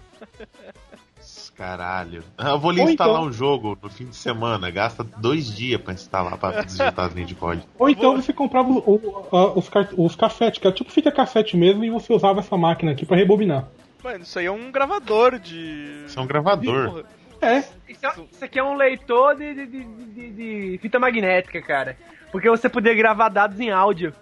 Caralho. 1.57 2.23
Eu 2.39 2.59
vou 2.61 2.71
lhe 2.71 2.81
Ou 2.81 2.89
instalar 2.89 3.17
então- 3.17 3.29
um 3.29 3.33
jogo 3.33 3.77
no 3.83 3.91
fim 3.91 4.07
de 4.07 4.15
semana. 4.15 4.71
Gasta 4.71 5.03
dois 5.03 5.53
dias 5.55 5.81
pra 5.81 5.93
instalar, 5.93 6.39
pra 6.39 6.63
digitar 6.63 7.01
as 7.07 7.13
linhas 7.13 7.29
de 7.29 7.35
código. 7.35 7.67
Ou 7.77 7.89
então 7.91 8.15
você 8.15 8.33
comprava 8.33 8.71
o- 8.71 8.79
o- 8.79 9.59
os, 9.59 9.69
os 9.97 10.15
cassetes, 10.15 10.61
que 10.61 10.67
era 10.69 10.75
tipo 10.77 10.91
fita 10.93 11.11
cassete 11.11 11.57
mesmo, 11.57 11.85
e 11.85 11.91
você 11.91 12.13
usava 12.13 12.39
essa 12.39 12.57
máquina 12.57 12.93
aqui 12.93 13.05
pra 13.05 13.17
rebobinar. 13.17 13.67
Mano, 14.05 14.23
isso 14.23 14.39
aí 14.39 14.47
é 14.47 14.53
um 14.53 14.71
gravador 14.71 15.37
de. 15.41 16.05
Isso 16.07 16.17
é 16.19 16.23
um 16.23 16.27
gravador. 16.29 17.05
É, 17.41 17.59
Isso, 17.89 18.07
é- 18.07 18.13
isso 18.33 18.45
aqui 18.45 18.59
é 18.61 18.63
um 18.65 18.77
leitor 18.77 19.35
de, 19.37 19.55
de, 19.55 19.67
de, 19.67 19.85
de- 19.85 20.31
de 20.73 20.79
fita 20.81 21.01
magnética, 21.01 21.61
cara. 21.61 21.97
Porque 22.31 22.49
você 22.49 22.69
podia 22.69 22.95
gravar 22.95 23.29
dados 23.31 23.59
em 23.59 23.71
áudio. 23.71 24.15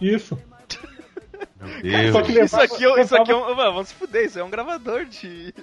isso. 0.00 0.38
Meu 1.60 1.82
Deus. 1.82 2.12
Só 2.12 2.22
que 2.22 2.32
Isso 2.40 2.60
aqui, 2.60 2.84
é- 2.86 3.00
isso 3.02 3.16
aqui 3.16 3.30
é 3.32 3.36
um. 3.36 3.40
Mano, 3.54 3.72
vamos 3.72 3.88
se 3.88 3.94
fuder, 3.94 4.24
isso 4.24 4.38
é 4.38 4.44
um 4.44 4.50
gravador 4.50 5.04
de. 5.04 5.54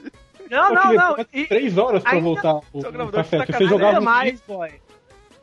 Não, 0.49 0.73
não, 0.73 0.93
não. 0.93 1.25
E, 1.33 1.45
três 1.45 1.77
horas 1.77 2.03
pra 2.03 2.13
ainda- 2.13 2.23
voltar 2.23 2.55
o, 2.71 2.81
gravador 2.81 3.11
cassete. 3.23 3.45
fita 3.47 3.57
Você 3.57 3.65
jogava 3.65 3.99
mais, 4.01 4.39
boy. 4.41 4.71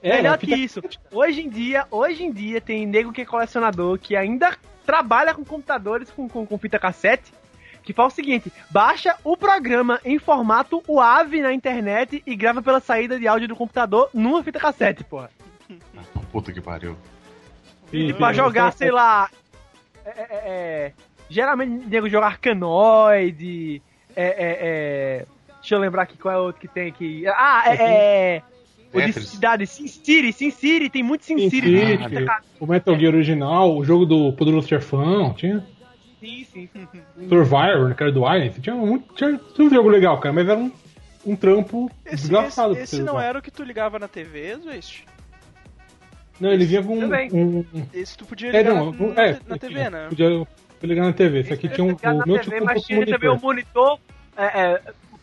É, 0.02 0.16
Melhor 0.16 0.38
que 0.38 0.54
isso. 0.54 0.80
Hoje 1.10 1.40
em 1.42 1.48
dia, 1.48 1.86
hoje 1.90 2.24
em 2.24 2.30
dia 2.32 2.60
tem 2.60 2.86
nego 2.86 3.12
que 3.12 3.22
é 3.22 3.24
colecionador 3.24 3.98
que 3.98 4.14
ainda 4.14 4.56
trabalha 4.84 5.32
com 5.34 5.44
computadores 5.44 6.10
com, 6.10 6.28
com, 6.28 6.46
com 6.46 6.58
fita 6.58 6.78
cassete. 6.78 7.32
Que 7.82 7.92
faz 7.92 8.12
o 8.12 8.16
seguinte: 8.16 8.50
baixa 8.70 9.16
o 9.24 9.36
programa 9.36 10.00
em 10.04 10.18
formato 10.18 10.82
WAV 10.88 11.40
na 11.42 11.52
internet 11.52 12.22
e 12.26 12.34
grava 12.36 12.62
pela 12.62 12.80
saída 12.80 13.18
de 13.18 13.26
áudio 13.28 13.48
do 13.48 13.56
computador 13.56 14.08
numa 14.14 14.42
fita 14.42 14.58
cassete, 14.60 15.04
porra. 15.04 15.30
Puta 16.32 16.52
que 16.52 16.60
pariu. 16.60 16.96
E 17.92 18.08
sim, 18.08 18.14
pra 18.14 18.32
jogar, 18.32 18.72
sei 18.72 18.90
lá. 18.90 19.28
É, 20.04 20.10
é, 20.10 20.26
é, 20.30 20.92
geralmente 21.28 21.86
nego 21.86 22.08
joga 22.08 22.26
Arcanoid. 22.26 23.82
É, 24.16 24.24
é, 24.24 24.58
é, 24.60 25.26
deixa 25.60 25.74
eu 25.74 25.78
lembrar 25.78 26.02
aqui 26.02 26.16
qual 26.16 26.34
é 26.34 26.38
o 26.38 26.44
outro 26.44 26.60
que 26.60 26.68
tem 26.68 26.88
aqui. 26.88 27.24
Ah, 27.28 27.64
é. 27.66 28.36
é 28.36 28.42
o 28.92 29.00
de 29.00 29.12
cidade, 29.12 29.66
Sin 29.66 29.88
City, 29.88 30.32
Sin 30.32 30.50
City, 30.50 30.88
tem 30.88 31.02
muito 31.02 31.24
Sin 31.24 31.36
Sin 31.36 31.50
City. 31.50 31.66
City, 31.66 32.08
fita 32.08 32.24
cassete. 32.24 32.48
o 32.60 32.66
Metal 32.66 32.96
Gear 32.96 33.12
original, 33.12 33.76
o 33.76 33.84
jogo 33.84 34.06
do 34.06 34.32
Poderoso 34.32 34.68
Chefão, 34.68 35.34
tinha 35.34 35.66
Sim, 36.20 36.44
sim. 36.44 36.68
Survivor, 37.28 37.94
que 37.94 38.02
era 38.02 38.12
do 38.12 38.24
Alien, 38.24 38.50
tinha, 38.52 38.74
muito, 38.74 39.12
tinha, 39.14 39.38
tinha 39.54 39.66
um 39.66 39.70
jogo 39.70 39.88
legal, 39.88 40.18
cara, 40.20 40.32
mas 40.32 40.48
era 40.48 40.58
um, 40.58 40.72
um 41.26 41.36
trampo 41.36 41.90
Esse, 42.04 42.16
desgraçado. 42.16 42.72
esse, 42.74 42.96
esse 42.96 43.02
não 43.02 43.20
era 43.20 43.38
o 43.38 43.42
que 43.42 43.50
tu 43.50 43.62
ligava 43.62 43.98
na 43.98 44.08
TV, 44.08 44.56
Zwist? 44.56 45.04
Não, 46.40 46.50
ele 46.50 46.64
vinha 46.64 46.82
com 46.82 46.96
um... 46.96 47.00
Também. 47.00 47.30
um- 47.32 47.64
Esse 47.92 48.16
tu 48.16 48.24
podia 48.24 48.50
é, 48.50 48.58
ligar 48.58 48.74
não, 48.74 48.92
na, 48.92 49.22
é, 49.24 49.38
na 49.46 49.58
TV, 49.58 49.90
né? 49.90 50.06
Podia 50.08 50.46
ligar 50.82 51.04
na 51.06 51.12
TV, 51.12 51.40
esse 51.40 51.52
aqui 51.52 51.68
tinha 51.68 51.84
um... 51.84 51.90
O 51.90 51.98
na 52.02 52.26
meu 52.26 52.38
TV, 52.38 52.42
tinha 52.42 52.62
um 52.62 52.64
mas 52.64 52.82
tinha 52.82 53.06
também 53.06 53.30
o 53.30 53.40
monitor. 53.40 53.98
É, 54.36 54.44
é, 54.44 54.82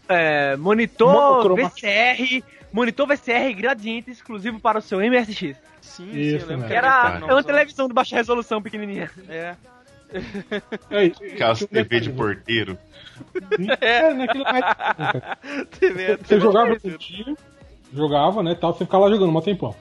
é, 0.09 0.55
monitor. 0.55 1.55
VCR. 1.55 2.43
Monitor 2.71 3.05
VCR 3.05 3.53
gradiente 3.53 4.09
exclusivo 4.11 4.59
para 4.59 4.79
o 4.79 4.81
seu 4.81 4.99
MSX. 4.99 5.57
Sim, 5.81 6.11
sim, 6.11 6.19
Isso, 6.19 6.45
eu 6.45 6.49
lembro 6.49 6.63
né? 6.63 6.67
que 6.67 6.73
era 6.73 7.19
é 7.27 7.33
uma 7.33 7.43
televisão 7.43 7.87
de 7.87 7.93
baixa 7.93 8.15
resolução 8.15 8.61
pequenininha. 8.61 9.11
É. 9.27 9.55
É, 10.89 11.05
um 11.05 11.67
TV 11.67 11.99
de 11.99 12.09
porteiro. 12.11 12.77
É, 13.79 14.11
naquele 14.13 14.43
Você 16.17 16.39
jogava 16.39 16.71
um 16.83 16.97
dia, 16.97 17.35
jogava, 17.93 18.43
né, 18.43 18.55
tal, 18.55 18.73
você 18.73 18.85
ficava 18.85 19.05
lá 19.05 19.11
jogando 19.11 19.35
um 19.35 19.41
tempão. 19.41 19.75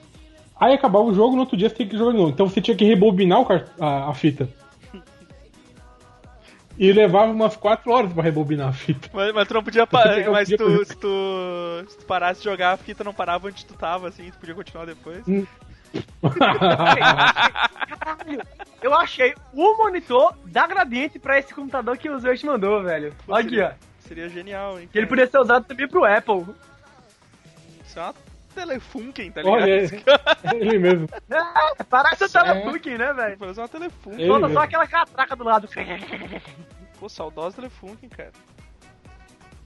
Aí 0.61 0.75
acabava 0.75 1.07
o 1.07 1.15
jogo, 1.15 1.35
no 1.35 1.41
outro 1.41 1.57
dia 1.57 1.71
você 1.71 1.77
tinha 1.77 1.89
que 1.89 1.97
jogar 1.97 2.13
de 2.13 2.19
novo. 2.19 2.31
Então 2.31 2.47
você 2.47 2.61
tinha 2.61 2.77
que 2.77 2.85
rebobinar 2.85 3.41
a, 3.81 4.11
a 4.11 4.15
fita. 4.15 4.47
E 6.79 6.93
levava 6.93 7.33
umas 7.33 7.57
4 7.57 7.91
horas 7.91 8.13
pra 8.13 8.23
rebobinar 8.23 8.69
a 8.69 8.73
fita. 8.73 9.09
Mas, 9.13 9.33
mas 9.35 9.49
tu 9.49 9.55
não 9.55 9.63
podia 9.65 9.87
parar. 9.87 10.25
Mas 10.31 10.49
tu, 10.49 10.57
pra- 10.57 10.85
se, 10.85 10.97
tu, 10.97 11.85
se 11.91 11.99
tu 11.99 12.07
parasse 12.07 12.41
de 12.43 12.49
jogar, 12.49 12.73
a 12.73 12.77
fita 12.77 13.03
não 13.05 13.13
parava 13.13 13.49
onde 13.49 13.67
tu 13.67 13.75
tava, 13.75 14.09
assim, 14.09 14.31
tu 14.31 14.39
podia 14.39 14.55
continuar 14.55 14.87
depois. 14.87 15.23
Caralho, 16.39 18.43
eu 18.83 18.95
achei 18.95 19.35
o 19.53 19.77
monitor 19.79 20.35
da 20.47 20.67
Gradiente 20.67 21.19
pra 21.19 21.39
esse 21.39 21.53
computador 21.55 21.97
que 21.99 22.09
o 22.09 22.19
Zwest 22.19 22.45
mandou, 22.47 22.83
velho. 22.83 23.15
Pô, 23.27 23.33
Olha 23.35 23.41
aqui, 23.41 23.51
seria, 23.51 23.77
ó. 23.79 23.87
seria 24.09 24.29
genial, 24.29 24.79
hein? 24.81 24.89
Que 24.91 24.99
ele 24.99 25.07
podia 25.07 25.27
ser 25.27 25.39
usado 25.39 25.65
também 25.65 25.89
pro 25.89 26.05
Apple. 26.05 26.45
Isso 27.85 27.99
é 27.99 28.03
uma 28.03 28.15
Telefunken, 28.55 29.33
tá 29.33 29.43
ligado? 29.43 29.63
Olha, 29.63 29.71
é, 29.71 29.85
é 29.85 30.57
ele 30.57 30.79
mesmo. 30.79 31.09
É, 31.31 31.85
parece 31.85 32.25
o 32.25 32.29
Telefunken, 32.29 32.99
né, 32.99 33.13
velho? 33.13 33.39
Parece 33.39 33.61
uma 33.61 33.69
Telefunken. 33.69 34.29
Mesmo. 34.29 34.53
só 34.53 34.61
aquela 34.61 34.87
catraca 34.87 35.37
do 35.37 35.45
lado. 35.45 35.69
Pô, 36.99 37.09
saudosa 37.09 37.57
Telefunken, 37.57 38.09
cara. 38.09 38.33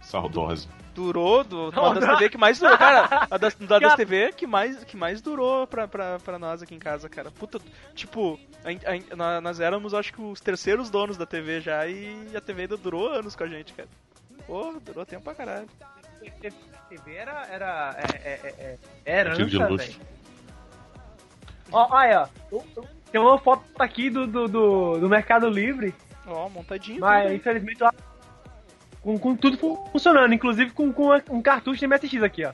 Saudosa. 0.01 0.69
Durou, 0.95 1.43
do, 1.43 1.71
uma 1.71 1.95
das 1.95 2.05
TV 2.05 2.31
que 2.31 2.39
mais 2.39 2.61
durou, 2.61 2.79
cara. 2.79 3.27
A 3.29 3.37
das, 3.37 3.55
da 3.57 3.81
das 3.81 3.95
TV 3.97 4.33
que 4.33 4.47
mais, 4.47 4.85
que 4.85 4.97
mais 4.97 5.21
durou 5.21 5.67
pra, 5.67 5.89
pra, 5.89 6.21
pra 6.21 6.39
nós 6.39 6.63
aqui 6.63 6.75
em 6.75 6.79
casa, 6.79 7.09
cara. 7.09 7.33
Puta, 7.33 7.59
tipo, 7.95 8.39
a, 8.63 9.17
a, 9.17 9.41
nós 9.41 9.59
éramos, 9.59 9.93
acho 9.93 10.13
que, 10.13 10.21
os 10.21 10.41
terceiros 10.41 10.91
donos 10.91 11.17
da 11.17 11.27
TV 11.27 11.61
já 11.61 11.85
e 11.89 12.37
a 12.37 12.41
TV 12.41 12.63
ainda 12.63 12.77
durou 12.77 13.09
anos 13.09 13.35
com 13.35 13.43
a 13.43 13.49
gente, 13.49 13.73
cara. 13.73 13.89
Pô, 14.47 14.75
durou 14.85 15.05
tempo 15.05 15.25
pra 15.25 15.35
caralho. 15.35 15.69
TV 16.97 17.15
era. 17.17 17.47
Era. 17.51 17.97
É, 17.99 18.29
é, 18.29 18.33
é, 18.33 18.79
é, 19.05 19.25
de 19.35 19.41
herança, 19.57 19.77
velho. 19.77 19.95
Ó, 21.73 21.89
olha, 21.91 22.29
ó. 22.53 22.83
Tem 23.11 23.21
uma 23.21 23.39
foto 23.39 23.65
aqui 23.79 24.11
do, 24.11 24.27
do, 24.27 24.49
do, 24.49 24.99
do 25.01 25.09
Mercado 25.09 25.49
Livre, 25.49 25.95
Ó, 26.27 26.49
montadinho. 26.49 27.01
mas 27.01 27.25
tudo, 27.25 27.35
infelizmente 27.35 27.83
lá. 27.83 27.93
Com, 29.01 29.19
com 29.19 29.37
tudo 29.37 29.57
fu- 29.59 29.85
funcionando, 29.93 30.33
inclusive 30.35 30.71
com, 30.73 30.93
com 30.93 31.11
um 31.31 31.43
cartucho 31.43 31.79
de 31.81 31.87
MSX 31.87 32.23
aqui, 32.23 32.45
ó. 32.45 32.53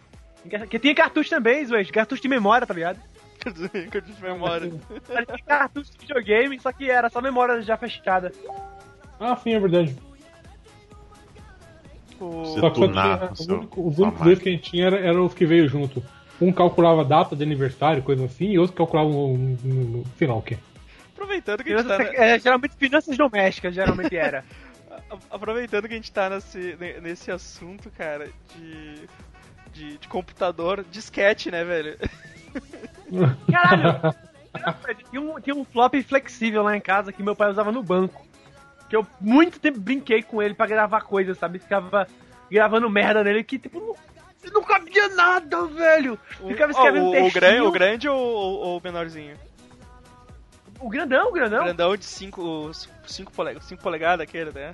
Que 0.68 0.78
tinha 0.78 0.94
cartucho 0.94 1.30
também, 1.30 1.64
Zuez, 1.64 1.90
cartucho 1.90 2.22
de 2.22 2.28
memória, 2.28 2.66
tá 2.66 2.74
ligado? 2.74 2.98
Cartucho 3.90 4.16
de 4.16 4.22
memória. 4.22 4.70
Tinha 4.70 5.38
cartucho 5.46 5.90
de 5.92 5.98
videogame, 5.98 6.60
só 6.60 6.72
que 6.72 6.90
era 6.90 7.08
só 7.08 7.20
memória 7.22 7.60
já 7.62 7.76
fechada. 7.76 8.32
Ah, 9.18 9.34
sim, 9.36 9.54
é 9.54 9.60
verdade. 9.60 9.96
O- 12.20 12.44
Você 12.44 12.60
Só 12.60 12.70
que 12.70 12.78
só 12.80 12.86
tunar 12.86 13.32
tinha- 13.32 13.54
o 13.54 13.58
únicos- 13.58 13.84
os 13.92 13.98
únicos 13.98 14.20
dois 14.22 14.38
que 14.38 14.48
a 14.48 14.52
gente 14.52 14.70
tinha 14.70 14.86
era- 14.86 14.98
eram 15.00 15.24
os 15.24 15.34
que 15.34 15.46
veio 15.46 15.66
junto. 15.68 16.02
Um 16.40 16.52
calculava 16.52 17.00
a 17.02 17.04
data 17.04 17.34
de 17.34 17.42
aniversário, 17.42 18.02
coisa 18.02 18.24
assim, 18.24 18.50
e 18.52 18.58
outro 18.58 18.76
calculava 18.76 19.08
um, 19.08 19.34
um, 19.34 19.58
um- 19.64 20.04
sei 20.18 20.26
lá 20.28 20.34
o 20.34 20.42
quê. 20.42 20.56
Aproveitando 21.14 21.62
que 21.64 21.72
a 21.72 21.78
gente 21.78 21.88
tá, 21.88 22.02
é, 22.14 22.38
geralmente 22.38 22.76
finanças 22.76 23.16
domésticas, 23.16 23.74
geralmente 23.74 24.16
era. 24.16 24.44
aproveitando 25.30 25.86
que 25.88 25.94
a 25.94 25.96
gente 25.96 26.10
tá 26.12 26.30
nesse, 26.30 26.76
ne- 26.80 27.00
nesse 27.00 27.30
assunto, 27.30 27.90
cara, 27.90 28.28
de, 28.56 28.94
de, 29.72 29.98
de 29.98 30.08
computador, 30.08 30.84
disquete, 30.90 31.50
né, 31.50 31.62
velho? 31.64 31.96
Caralho! 33.50 34.14
tinha, 35.10 35.20
um, 35.20 35.40
tinha 35.40 35.54
um 35.54 35.64
flop 35.64 35.94
flexível 36.02 36.62
lá 36.62 36.76
em 36.76 36.80
casa 36.80 37.12
que 37.12 37.22
meu 37.22 37.36
pai 37.36 37.50
usava 37.50 37.70
no 37.72 37.82
banco. 37.82 38.26
Que 38.90 38.96
eu 38.96 39.06
muito 39.20 39.58
tempo 39.58 39.80
brinquei 39.80 40.22
com 40.22 40.42
ele 40.42 40.52
pra 40.52 40.66
gravar 40.66 41.00
coisas, 41.02 41.38
sabe? 41.38 41.58
Ficava 41.58 42.06
gravando 42.50 42.90
merda 42.90 43.22
nele 43.24 43.44
que, 43.44 43.58
tipo, 43.58 43.78
não, 43.80 44.52
não 44.52 44.62
cabia 44.62 45.08
nada, 45.10 45.64
velho! 45.66 46.18
Ficava 46.48 46.72
escrevendo 46.72 47.06
Ó, 47.06 47.10
o, 47.10 47.22
o, 47.22 47.68
o 47.68 47.72
grande 47.72 48.08
ou, 48.08 48.76
o 48.76 48.80
menorzinho? 48.82 49.36
O 50.80 50.88
grandão, 50.88 51.28
o 51.28 51.32
grandão. 51.32 51.64
Grandão 51.64 51.96
de 51.96 52.04
5 52.04 53.32
polegadas, 53.32 53.68
5 53.68 53.82
polegadas 53.82 54.24
aquele, 54.24 54.50
né? 54.50 54.72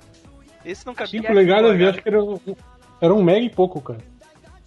Esse 0.65 0.85
não 0.85 0.95
cabia. 0.95 1.21
5 1.21 1.27
polegadas, 1.27 1.79
eu 1.79 1.89
acho 1.89 2.01
que 2.01 2.09
era, 2.09 2.23
um- 2.23 2.39
era 2.99 3.13
um 3.13 3.23
mega 3.23 3.45
e 3.45 3.49
pouco, 3.49 3.79
cara. 3.81 3.99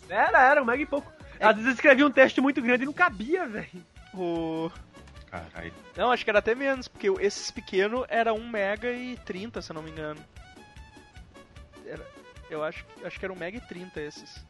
Era, 0.09 0.43
era, 0.43 0.63
um 0.63 0.65
mega 0.65 0.83
e 0.83 0.87
pouco. 0.87 1.11
Às 1.41 1.55
vezes 1.55 1.67
eu 1.69 1.75
escrevia 1.75 2.07
um 2.07 2.11
texto 2.11 2.43
muito 2.43 2.61
grande 2.61 2.83
e 2.83 2.87
não 2.87 2.93
cabia, 2.93 3.47
velho. 3.47 3.69
O... 4.15 4.71
Caralho. 5.31 5.73
Não, 5.97 6.11
acho 6.11 6.25
que 6.25 6.31
era 6.31 6.41
até 6.41 6.55
menos, 6.55 6.89
porque 6.89 7.09
esses 7.21 7.51
pequenos 7.51 8.05
era 8.09 8.33
1 8.35 8.49
mega 8.49 8.91
e 8.93 9.17
30, 9.19 9.63
se 9.63 9.71
eu 9.71 9.75
não 9.75 9.83
me 9.83 9.91
engano. 9.91 10.21
Era- 11.87 12.05
eu 12.51 12.65
acho, 12.65 12.85
acho 13.05 13.19
que 13.19 13.25
era 13.25 13.33
1 13.33 13.37
mega 13.37 13.59
e 13.59 13.61
30 13.61 14.01
esses. 14.01 14.45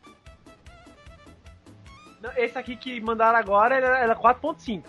Não, 2.23 2.31
Esse 2.37 2.59
aqui 2.59 2.77
que 2.77 3.01
mandaram 3.01 3.39
agora 3.39 3.75
era, 3.75 3.99
era 3.99 4.15
4.5. 4.17 4.83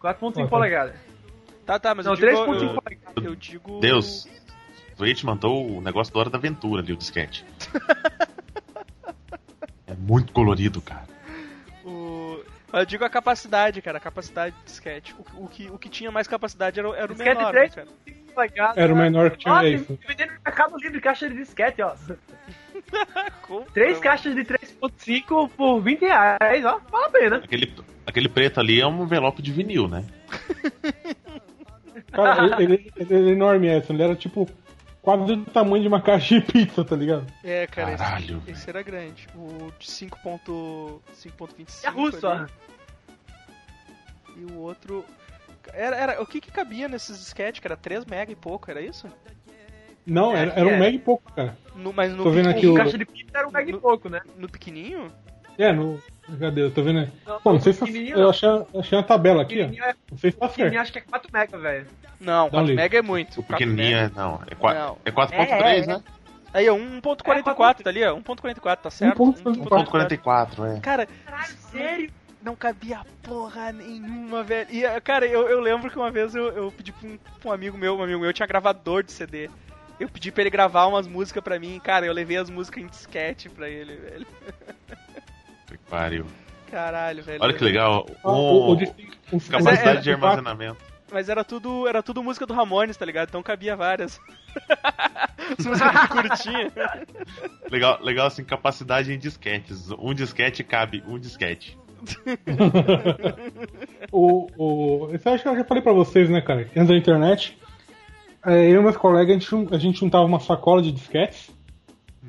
4.5 0.00 0.40
Ah, 0.40 0.44
tá. 0.44 0.48
polegadas. 0.48 0.96
Tá, 1.64 1.78
tá, 1.78 1.94
mas 1.94 2.06
Não, 2.06 2.12
eu 2.14 2.16
digo... 2.16 2.32
3.5 2.32 2.62
Eu, 2.62 2.74
polegadas. 2.82 3.24
eu 3.24 3.36
digo... 3.36 3.80
Deus. 3.80 4.24
O 4.92 4.96
Twitch 4.96 5.22
mandou 5.24 5.78
o 5.78 5.80
negócio 5.80 6.12
da 6.12 6.20
Hora 6.20 6.30
da 6.30 6.38
Aventura 6.38 6.82
ali, 6.82 6.92
o 6.92 6.96
disquete. 6.96 7.44
é 9.86 9.94
muito 9.94 10.32
colorido, 10.32 10.80
cara. 10.82 11.06
Eu 12.72 12.86
digo 12.86 13.04
a 13.04 13.10
capacidade, 13.10 13.82
cara, 13.82 13.98
a 13.98 14.00
capacidade 14.00 14.54
de 14.56 14.64
disquete. 14.64 15.14
O, 15.36 15.44
o 15.44 15.48
que, 15.48 15.68
o 15.70 15.78
que 15.78 15.88
tinha 15.88 16.10
mais 16.10 16.26
capacidade 16.26 16.78
era, 16.78 16.88
o- 16.88 16.94
era 16.94 17.12
o 17.12 17.14
Disquete 17.14 17.36
menor, 17.36 17.50
três? 17.52 17.76
né, 17.76 17.84
cara? 18.48 18.72
Era 18.76 18.92
o 18.92 18.96
menor 18.96 19.30
que 19.32 19.38
tinha 19.38 19.68
isso. 19.68 19.98
vendendo 20.08 20.30
no 20.32 20.38
Mercado 20.44 20.76
Livre 20.78 21.00
caixa 21.00 21.28
de 21.28 21.36
disquete, 21.36 21.82
ó. 21.82 21.94
Três 23.74 23.98
caixas 23.98 24.34
de 24.34 24.42
3.5 24.42 25.50
por 25.50 25.80
20 25.80 26.00
reais, 26.00 26.64
ó. 26.64 26.80
Vale 26.90 27.04
a 27.04 27.10
pena. 27.10 27.36
Aquele, 27.36 27.74
aquele 28.06 28.28
preto 28.28 28.58
ali 28.58 28.80
é 28.80 28.86
um 28.86 29.02
envelope 29.02 29.42
de 29.42 29.52
vinil, 29.52 29.86
né? 29.86 30.04
Cara, 32.10 32.62
ele, 32.62 32.90
ele, 32.96 33.14
ele 33.14 33.30
é 33.30 33.32
enorme, 33.32 33.68
essa. 33.68 33.92
Ele 33.92 34.02
era 34.02 34.14
tipo 34.14 34.48
quase 35.02 35.24
do 35.36 35.44
tamanho 35.50 35.82
de 35.82 35.88
uma 35.88 36.00
caixa 36.00 36.40
de 36.40 36.46
pizza, 36.46 36.84
tá 36.84 36.96
ligado? 36.96 37.26
É, 37.44 37.66
cara, 37.66 37.96
Caralho, 37.96 38.38
esse, 38.46 38.50
esse 38.52 38.70
era 38.70 38.82
grande. 38.82 39.26
O 39.34 39.70
de 39.78 39.86
5.25. 39.86 41.84
É 41.84 41.88
russo, 41.90 42.26
ó. 42.26 42.30
ali. 42.32 42.46
E 44.36 44.44
o 44.44 44.58
outro. 44.60 45.04
Era, 45.72 45.96
era, 45.96 46.22
o 46.22 46.26
que 46.26 46.40
que 46.40 46.50
cabia 46.50 46.88
nesses 46.88 47.18
disquetes, 47.18 47.60
cara? 47.60 47.76
3 47.76 48.04
mega 48.04 48.32
e 48.32 48.36
pouco, 48.36 48.70
era 48.70 48.80
isso? 48.80 49.06
Não, 50.04 50.34
É, 50.36 50.40
era, 50.40 50.52
era 50.52 50.70
é. 50.70 50.74
um 50.74 50.78
mega 50.78 50.96
e 50.96 50.98
pouco, 50.98 51.32
cara. 51.32 51.56
No, 51.76 51.92
mas 51.92 52.12
no, 52.12 52.24
Tô 52.24 52.30
vendo 52.30 52.48
aqui 52.48 52.66
o- 52.66 52.74
Caixa 52.74 52.98
de 52.98 53.04
pizza 53.04 53.30
era 53.38 53.46
um 53.46 53.52
mega 53.52 53.70
e 53.70 53.78
pouco, 53.78 54.08
né? 54.08 54.20
no 54.36 54.48
pequenininho? 54.48 55.12
É, 55.62 55.72
no. 55.72 56.02
Cadê? 56.38 56.62
Eu 56.62 56.70
tô 56.70 56.82
vendo. 56.82 57.00
aí. 57.00 57.08
Não, 57.26 57.40
Pô, 57.40 57.52
não 57.52 57.60
sei 57.60 57.72
se 57.72 57.80
pequenininho 57.80 58.16
eu 58.16 58.22
não. 58.22 58.30
achei, 58.30 58.48
achei 58.78 58.96
uma 58.98 59.04
tabela 59.04 59.42
aqui, 59.42 59.60
ó. 59.60 59.64
É- 59.84 59.94
Não 60.10 60.18
sei 60.18 60.30
se 60.30 60.36
tá 60.38 60.48
certo. 60.48 60.76
acho 60.78 60.92
que 60.92 60.98
é 60.98 61.02
4 61.02 61.30
mega, 61.32 61.58
velho. 61.58 61.86
Não, 62.20 62.44
Dá 62.44 62.44
um 62.44 62.50
4 62.50 62.66
livro. 62.66 62.82
mega 62.82 62.98
é 62.98 63.02
muito. 63.02 63.30
O 63.40 63.42
4 63.42 63.48
pequenininho 63.58 63.96
mega. 63.96 64.12
é. 64.14 64.18
Não, 64.18 64.40
é 64.50 64.54
4 64.54 64.78
Não. 64.80 64.98
é 65.04 65.10
4.3, 65.10 65.32
É, 65.62 65.78
é, 65.78 65.86
né? 65.86 66.02
Aí, 66.54 66.68
ó, 66.68 66.76
1.44, 66.76 67.82
tá 67.82 67.90
ali, 67.90 68.04
ó. 68.04 68.14
1.44, 68.16 68.76
tá 68.82 68.90
certo? 68.90 69.22
1.44. 69.22 69.86
1.44, 69.86 70.76
é. 70.76 70.80
Cara, 70.80 71.08
Caralho, 71.26 71.52
sério? 71.70 72.10
não 72.42 72.54
cabia 72.54 73.00
porra 73.22 73.72
nenhuma, 73.72 74.42
velho. 74.42 74.68
E, 74.70 74.82
cara, 75.00 75.26
eu, 75.26 75.48
eu 75.48 75.60
lembro 75.60 75.90
que 75.90 75.96
uma 75.96 76.10
vez 76.10 76.34
eu, 76.34 76.48
eu 76.52 76.70
pedi 76.72 76.92
pra 76.92 77.08
um, 77.08 77.18
pra 77.40 77.50
um 77.50 77.52
amigo 77.52 77.76
meu, 77.78 77.96
um 77.96 78.02
amigo 78.02 78.20
meu 78.20 78.32
tinha 78.32 78.46
gravador 78.46 79.02
de 79.02 79.12
CD. 79.12 79.48
Eu 79.98 80.08
pedi 80.08 80.30
pra 80.30 80.42
ele 80.42 80.50
gravar 80.50 80.86
umas 80.86 81.06
músicas 81.06 81.42
pra 81.42 81.58
mim, 81.58 81.80
cara, 81.82 82.04
eu 82.06 82.12
levei 82.12 82.36
as 82.36 82.50
músicas 82.50 82.82
em 82.82 82.86
disquete 82.86 83.48
pra 83.48 83.68
ele, 83.68 83.96
velho. 83.96 84.26
Que 85.78 85.90
pariu. 85.90 86.26
Caralho, 86.70 87.22
velho. 87.22 87.38
Olha 87.42 87.52
que 87.54 87.64
legal. 87.64 88.06
Ah, 88.24 88.30
o, 88.30 88.32
o 88.32 88.72
Um, 88.72 88.76
de- 88.76 88.92
o- 89.32 89.40
capacidade 89.40 89.98
é- 89.98 90.00
de 90.00 90.10
armazenamento. 90.12 90.78
Mas 91.12 91.28
era 91.28 91.44
tudo, 91.44 91.86
era 91.86 92.02
tudo 92.02 92.22
música 92.22 92.46
do 92.46 92.54
Ramones, 92.54 92.96
tá 92.96 93.04
ligado? 93.04 93.28
Então 93.28 93.42
cabia 93.42 93.76
várias. 93.76 94.18
As 95.58 95.66
músicas 95.66 96.00
que 96.00 96.08
curtinha. 96.08 96.72
Legal, 97.70 97.98
legal 98.02 98.26
assim, 98.28 98.42
capacidade 98.42 99.12
em 99.12 99.18
disquetes. 99.18 99.90
Um 99.98 100.14
disquete 100.14 100.64
cabe 100.64 101.02
um 101.06 101.18
disquete. 101.18 101.76
O, 104.10 104.46
o, 104.56 105.14
isso 105.14 105.26
eu 105.28 105.32
acho 105.34 105.42
que 105.42 105.48
eu 105.48 105.56
já 105.56 105.64
falei 105.64 105.82
pra 105.82 105.92
vocês, 105.92 106.28
né, 106.28 106.40
cara? 106.40 106.68
Antes 106.76 106.88
da 106.88 106.96
internet, 106.96 107.56
é, 108.44 108.68
eu 108.70 108.80
e 108.80 108.82
meus 108.82 108.96
colegas, 108.96 109.36
a 109.36 109.38
gente, 109.38 109.74
a 109.74 109.78
gente 109.78 110.00
juntava 110.00 110.24
uma 110.24 110.40
sacola 110.40 110.82
de 110.82 110.92
disquetes, 110.92 111.50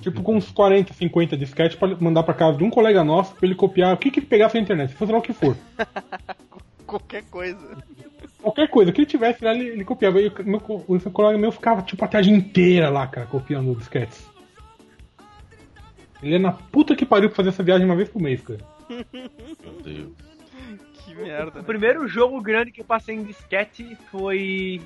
tipo 0.01 0.21
com 0.21 0.35
uns 0.35 0.51
40, 0.51 0.93
50 0.93 1.37
disquetes, 1.37 1.77
pra 1.77 1.87
mandar 1.99 2.23
pra 2.23 2.33
casa 2.33 2.57
de 2.57 2.63
um 2.63 2.69
colega 2.69 3.03
nosso, 3.03 3.35
pra 3.35 3.45
ele 3.45 3.55
copiar 3.55 3.93
o 3.93 3.97
que 3.97 4.11
que 4.11 4.21
pegasse 4.21 4.55
na 4.55 4.61
internet, 4.61 4.91
se 4.91 4.95
fosse 4.95 5.11
lá 5.11 5.17
o 5.17 5.21
que 5.21 5.33
for. 5.33 5.55
Qualquer 6.85 7.23
coisa. 7.23 7.83
Qualquer 8.41 8.67
coisa, 8.67 8.91
o 8.91 8.93
que 8.93 9.01
ele 9.01 9.07
tivesse 9.07 9.43
lá, 9.43 9.53
ele, 9.53 9.69
ele 9.69 9.85
copiava. 9.85 10.21
E 10.21 10.27
o, 10.27 10.43
meu, 10.43 10.59
o 10.59 11.11
colega 11.11 11.37
meu 11.37 11.51
ficava, 11.51 11.81
tipo, 11.81 12.03
a 12.03 12.07
tarde 12.07 12.29
inteira 12.29 12.89
lá, 12.89 13.07
cara, 13.07 13.25
copiando 13.25 13.71
os 13.71 13.77
disquetes. 13.77 14.29
Ele 16.21 16.35
é 16.35 16.39
na 16.39 16.51
puta 16.51 16.95
que 16.95 17.05
pariu 17.05 17.29
pra 17.29 17.35
fazer 17.35 17.49
essa 17.49 17.63
viagem 17.63 17.85
uma 17.85 17.95
vez 17.95 18.09
por 18.09 18.21
mês, 18.21 18.41
cara. 18.41 18.59
Meu 18.89 19.81
Deus. 19.83 20.11
Que 20.93 21.15
merda. 21.15 21.59
O 21.59 21.63
primeiro 21.63 22.07
jogo 22.07 22.41
grande 22.41 22.71
que 22.71 22.81
eu 22.81 22.85
passei 22.85 23.15
em 23.15 23.23
disquete 23.23 23.97
foi. 24.09 24.81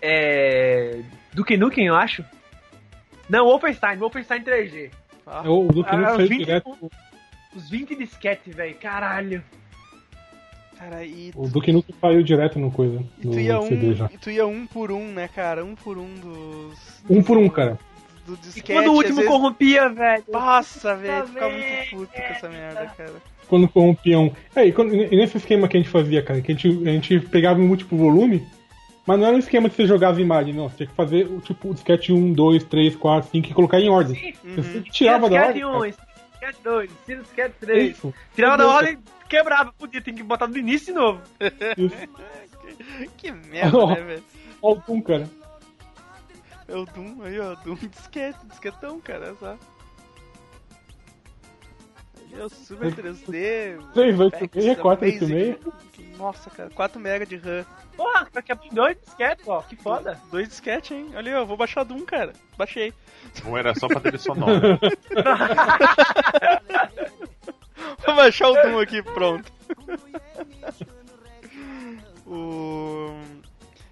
É. 0.00 1.02
Duke 1.34 1.56
Nukem, 1.56 1.86
eu 1.86 1.94
acho. 1.94 2.24
Não, 3.28 3.44
Wolfenstein, 3.46 3.96
Wolfenstein 3.98 4.42
3G. 4.42 4.90
Ah, 5.26 5.42
É 5.44 5.48
o 5.48 5.66
que 5.68 5.80
Ah, 5.86 6.14
fez 6.16 6.28
20 6.28 6.38
direto. 6.44 6.90
Os 7.54 7.68
20 7.70 7.94
disquete, 7.96 8.50
velho. 8.50 8.74
Caralho. 8.76 9.42
cara, 10.78 11.04
e, 11.04 11.32
O 11.34 11.48
Duke 11.48 11.72
Nukem 11.72 11.94
saiu 12.00 12.22
direto 12.22 12.58
no 12.58 12.70
coisa. 12.70 13.02
e 13.22 13.26
No 13.26 13.32
tu 13.32 13.40
ia 13.40 13.60
CD 13.62 13.86
um. 13.88 13.94
já. 13.94 14.10
E 14.12 14.18
tu 14.18 14.30
ia 14.30 14.46
um 14.46 14.66
por 14.66 14.92
um, 14.92 15.10
né, 15.12 15.28
cara? 15.28 15.64
Um 15.64 15.74
por 15.74 15.96
um 15.98 16.14
dos. 16.14 17.02
Um 17.08 17.22
por 17.22 17.36
um, 17.38 17.48
cara. 17.48 17.78
Do 18.26 18.34
E 18.34 18.36
disquete. 18.38 18.72
quando 18.72 18.88
o 18.88 18.94
último 18.94 19.16
vezes- 19.16 19.30
corrompia, 19.30 19.88
velho. 19.88 20.24
Nossa, 20.30 20.94
velho, 20.96 21.22
tu 21.24 21.28
ficava 21.32 21.50
muito 21.52 21.90
puto 21.90 22.12
com 22.12 22.18
essa 22.22 22.48
merda, 22.48 22.86
cara. 22.96 23.12
Quando 23.48 23.68
corrompiam. 23.68 24.32
É, 24.54 24.66
e, 24.66 24.72
quando, 24.72 24.94
e 24.94 25.16
nesse 25.16 25.36
esquema 25.36 25.68
que 25.68 25.76
a 25.76 25.80
gente 25.80 25.88
fazia, 25.90 26.22
cara, 26.22 26.40
que 26.40 26.50
a 26.52 26.54
gente, 26.54 26.68
a 26.88 26.90
gente 26.92 27.20
pegava 27.20 27.60
em 27.60 27.66
múltiplo 27.66 27.96
volume, 27.96 28.44
mas 29.06 29.18
não 29.18 29.26
era 29.26 29.36
um 29.36 29.38
esquema 29.38 29.68
de 29.68 29.74
você 29.76 29.86
jogar 29.86 30.10
as 30.10 30.18
imagens, 30.18 30.54
não. 30.56 30.68
Você 30.68 30.76
tinha 30.78 30.86
que 30.88 30.94
fazer 30.94 31.26
o 31.26 31.40
tipo 31.40 31.70
o 31.70 31.74
disquete 31.74 32.12
1, 32.12 32.32
2, 32.32 32.64
3, 32.64 32.96
4, 32.96 33.30
5 33.30 33.48
e 33.48 33.54
colocar 33.54 33.80
em 33.80 33.88
ordem. 33.88 34.34
Uhum. 34.44 34.54
Você 34.56 34.80
tirava 34.90 35.28
da 35.30 35.46
ordem. 35.46 35.64
um, 35.64 35.72
cara, 35.80 35.94
disquete 36.32 36.58
2, 36.64 36.90
tira 37.06 37.20
o 37.20 37.22
disquete 37.22 37.54
3. 37.60 37.90
Isso. 37.96 38.14
Tirava 38.34 38.56
da 38.58 38.68
ordem, 38.68 38.98
quebrava, 39.28 39.72
podia, 39.72 40.00
tem 40.00 40.14
que 40.14 40.22
botar 40.22 40.46
do 40.46 40.58
início 40.58 40.86
de 40.92 40.92
novo. 40.98 41.20
Isso. 41.76 41.96
Que 43.16 43.30
merda, 43.50 43.76
Oh. 43.78 43.86
né, 43.88 44.00
velho? 44.00 44.24
Olha 44.62 44.78
o 44.78 44.82
Doom, 44.86 45.00
cara. 45.02 45.30
É 46.68 46.74
o 46.74 46.84
Doom, 46.84 47.22
aí 47.22 47.38
ó, 47.38 47.54
Doom 47.64 47.76
disquete, 47.76 48.38
disquetão, 48.48 48.98
cara, 49.00 49.34
só. 49.38 49.56
Ó, 52.40 52.48
Super 52.48 52.92
3D. 52.92 53.78
386, 53.92 54.66
Pax, 54.66 54.80
486. 54.80 55.56
Amazing. 55.62 56.16
Nossa, 56.16 56.50
cara, 56.50 56.70
4 56.70 57.00
MB 57.00 57.26
de 57.26 57.36
RAM. 57.36 57.66
Porra, 57.96 58.26
pra 58.26 58.42
que 58.42 58.52
abrir 58.52 58.70
dois 58.70 58.96
disquetes, 58.98 59.48
ó, 59.48 59.62
que 59.62 59.76
foda. 59.76 60.20
Dois 60.30 60.48
disquete, 60.48 60.94
hein? 60.94 61.10
Olha 61.14 61.32
aí, 61.32 61.40
ó, 61.40 61.44
vou 61.44 61.56
baixar 61.56 61.84
Doom, 61.84 62.04
cara. 62.04 62.32
Baixei. 62.56 62.92
Ou 63.44 63.56
era 63.56 63.74
só 63.74 63.88
pra 63.88 64.00
trilha 64.00 64.18
sonora. 64.18 64.78
Vou 68.04 68.14
baixar 68.14 68.48
o 68.48 68.54
Doom 68.54 68.78
aqui, 68.78 69.02
pronto. 69.02 69.52
o... 72.26 73.16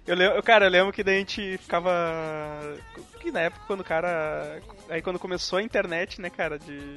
Eu 0.07 0.15
lembro, 0.15 0.43
cara, 0.43 0.65
eu 0.65 0.69
lembro 0.69 0.93
que 0.93 1.03
daí 1.03 1.15
a 1.15 1.19
gente 1.19 1.57
ficava. 1.57 1.91
Que 3.19 3.31
na 3.31 3.41
época 3.41 3.63
quando 3.65 3.79
o 3.79 3.83
cara. 3.83 4.61
Aí 4.87 5.01
quando 5.01 5.17
começou 5.17 5.57
a 5.57 5.63
internet, 5.63 6.21
né, 6.21 6.29
cara, 6.29 6.59
de. 6.59 6.95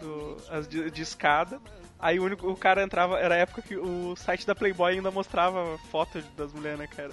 Do, 0.00 0.36
as 0.48 0.66
de, 0.66 0.90
de 0.90 1.02
escada. 1.02 1.60
Aí 1.98 2.18
o 2.18 2.24
único 2.24 2.48
o 2.48 2.56
cara 2.56 2.82
entrava. 2.82 3.18
Era 3.18 3.34
a 3.34 3.38
época 3.38 3.60
que 3.60 3.76
o 3.76 4.16
site 4.16 4.46
da 4.46 4.54
Playboy 4.54 4.94
ainda 4.94 5.10
mostrava 5.10 5.76
foto 5.90 6.22
das 6.36 6.52
mulheres, 6.52 6.78
né, 6.78 6.86
cara? 6.86 7.10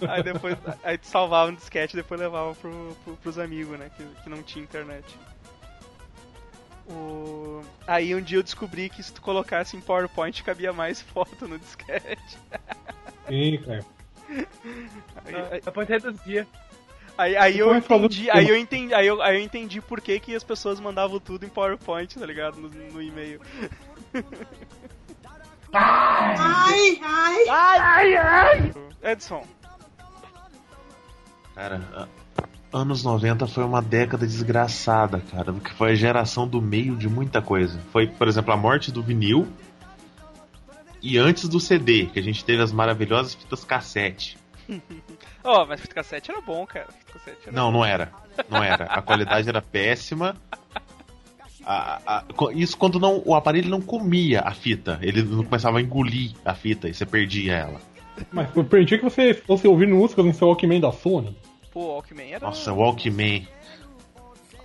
aí 0.08 0.22
depois. 0.22 0.56
Aí 0.82 0.96
tu 0.96 1.06
salvava 1.06 1.50
no 1.50 1.56
disquete 1.58 1.92
e 1.92 1.96
depois 1.96 2.18
levava 2.18 2.54
pro, 2.54 2.96
pro, 3.04 3.16
pros 3.16 3.38
amigos, 3.38 3.78
né? 3.78 3.90
Que, 3.94 4.04
que 4.22 4.30
não 4.30 4.42
tinha 4.42 4.64
internet. 4.64 5.04
O... 6.88 7.62
Aí 7.86 8.14
um 8.14 8.22
dia 8.22 8.38
eu 8.38 8.42
descobri 8.42 8.88
que 8.88 9.02
se 9.02 9.12
tu 9.12 9.20
colocasse 9.20 9.76
em 9.76 9.80
PowerPoint 9.80 10.42
cabia 10.42 10.72
mais 10.72 11.02
foto 11.12 11.46
no 11.46 11.58
disquete. 11.58 12.38
Sim, 13.28 13.58
cara. 13.58 13.84
Aí, 15.24 15.34
aí, 15.52 15.60
Depois 15.60 15.88
reduzia. 15.88 16.46
Aí, 17.18 17.36
aí 17.36 17.58
eu 17.58 17.74
entendi, 17.74 18.30
aí 18.30 18.48
eu 18.48 18.56
entendi, 18.56 18.94
aí 18.94 19.06
eu, 19.06 19.20
aí 19.20 19.36
eu 19.36 19.42
entendi 19.42 19.80
por 19.80 20.00
que, 20.00 20.18
que 20.18 20.34
as 20.34 20.44
pessoas 20.44 20.80
mandavam 20.80 21.20
tudo 21.20 21.44
em 21.44 21.48
PowerPoint, 21.48 22.18
tá 22.18 22.24
ligado? 22.24 22.58
No, 22.58 22.68
no 22.68 23.02
e-mail. 23.02 23.40
Ai, 27.50 28.16
ai. 28.16 28.72
Edson, 29.02 29.44
Cara, 31.58 32.08
anos 32.72 33.02
90 33.02 33.48
foi 33.48 33.64
uma 33.64 33.82
década 33.82 34.24
desgraçada, 34.24 35.20
cara, 35.20 35.52
porque 35.52 35.72
foi 35.72 35.90
a 35.90 35.94
geração 35.96 36.46
do 36.46 36.62
meio 36.62 36.94
de 36.94 37.08
muita 37.08 37.42
coisa. 37.42 37.80
Foi, 37.90 38.06
por 38.06 38.28
exemplo, 38.28 38.52
a 38.52 38.56
morte 38.56 38.92
do 38.92 39.02
vinil 39.02 39.48
e 41.02 41.18
antes 41.18 41.48
do 41.48 41.58
CD, 41.58 42.06
que 42.06 42.20
a 42.20 42.22
gente 42.22 42.44
teve 42.44 42.62
as 42.62 42.70
maravilhosas 42.70 43.34
fitas 43.34 43.64
cassete. 43.64 44.38
ó, 45.42 45.64
mas 45.66 45.80
fita 45.80 45.94
cassete 45.94 46.30
era 46.30 46.40
bom, 46.40 46.66
cara. 46.66 46.86
Fita 46.92 47.12
cassete 47.14 47.38
era 47.48 47.52
Não, 47.56 47.70
não 47.72 47.84
era. 47.84 48.12
Não 48.48 48.62
era. 48.62 48.84
A 48.84 49.00
qualidade 49.02 49.48
era 49.48 49.62
péssima. 49.62 50.36
A- 51.64 52.00
a- 52.06 52.24
isso 52.54 52.76
quando 52.78 52.98
não, 52.98 53.22
o 53.26 53.34
aparelho 53.34 53.68
não 53.68 53.80
comia 53.80 54.40
a 54.40 54.52
fita. 54.52 54.98
Ele 55.02 55.22
não 55.22 55.44
começava 55.44 55.78
a 55.78 55.82
engolir 55.82 56.32
a 56.44 56.54
fita 56.54 56.88
e 56.88 56.94
você 56.94 57.04
perdia 57.04 57.54
ela. 57.54 57.80
Mas 58.32 58.48
eu 58.56 58.64
perdi 58.64 58.98
que 58.98 59.04
você 59.04 59.34
fosse 59.34 59.66
ouvindo 59.68 59.94
músicas 59.94 60.24
no 60.24 60.32
seu 60.34 60.48
Walkman 60.48 60.80
da 60.80 60.92
Sony. 60.92 61.36
Pô, 61.72 61.94
Walkman 61.94 62.32
era. 62.32 62.46
Nossa, 62.46 62.72
Walkman. 62.72 63.46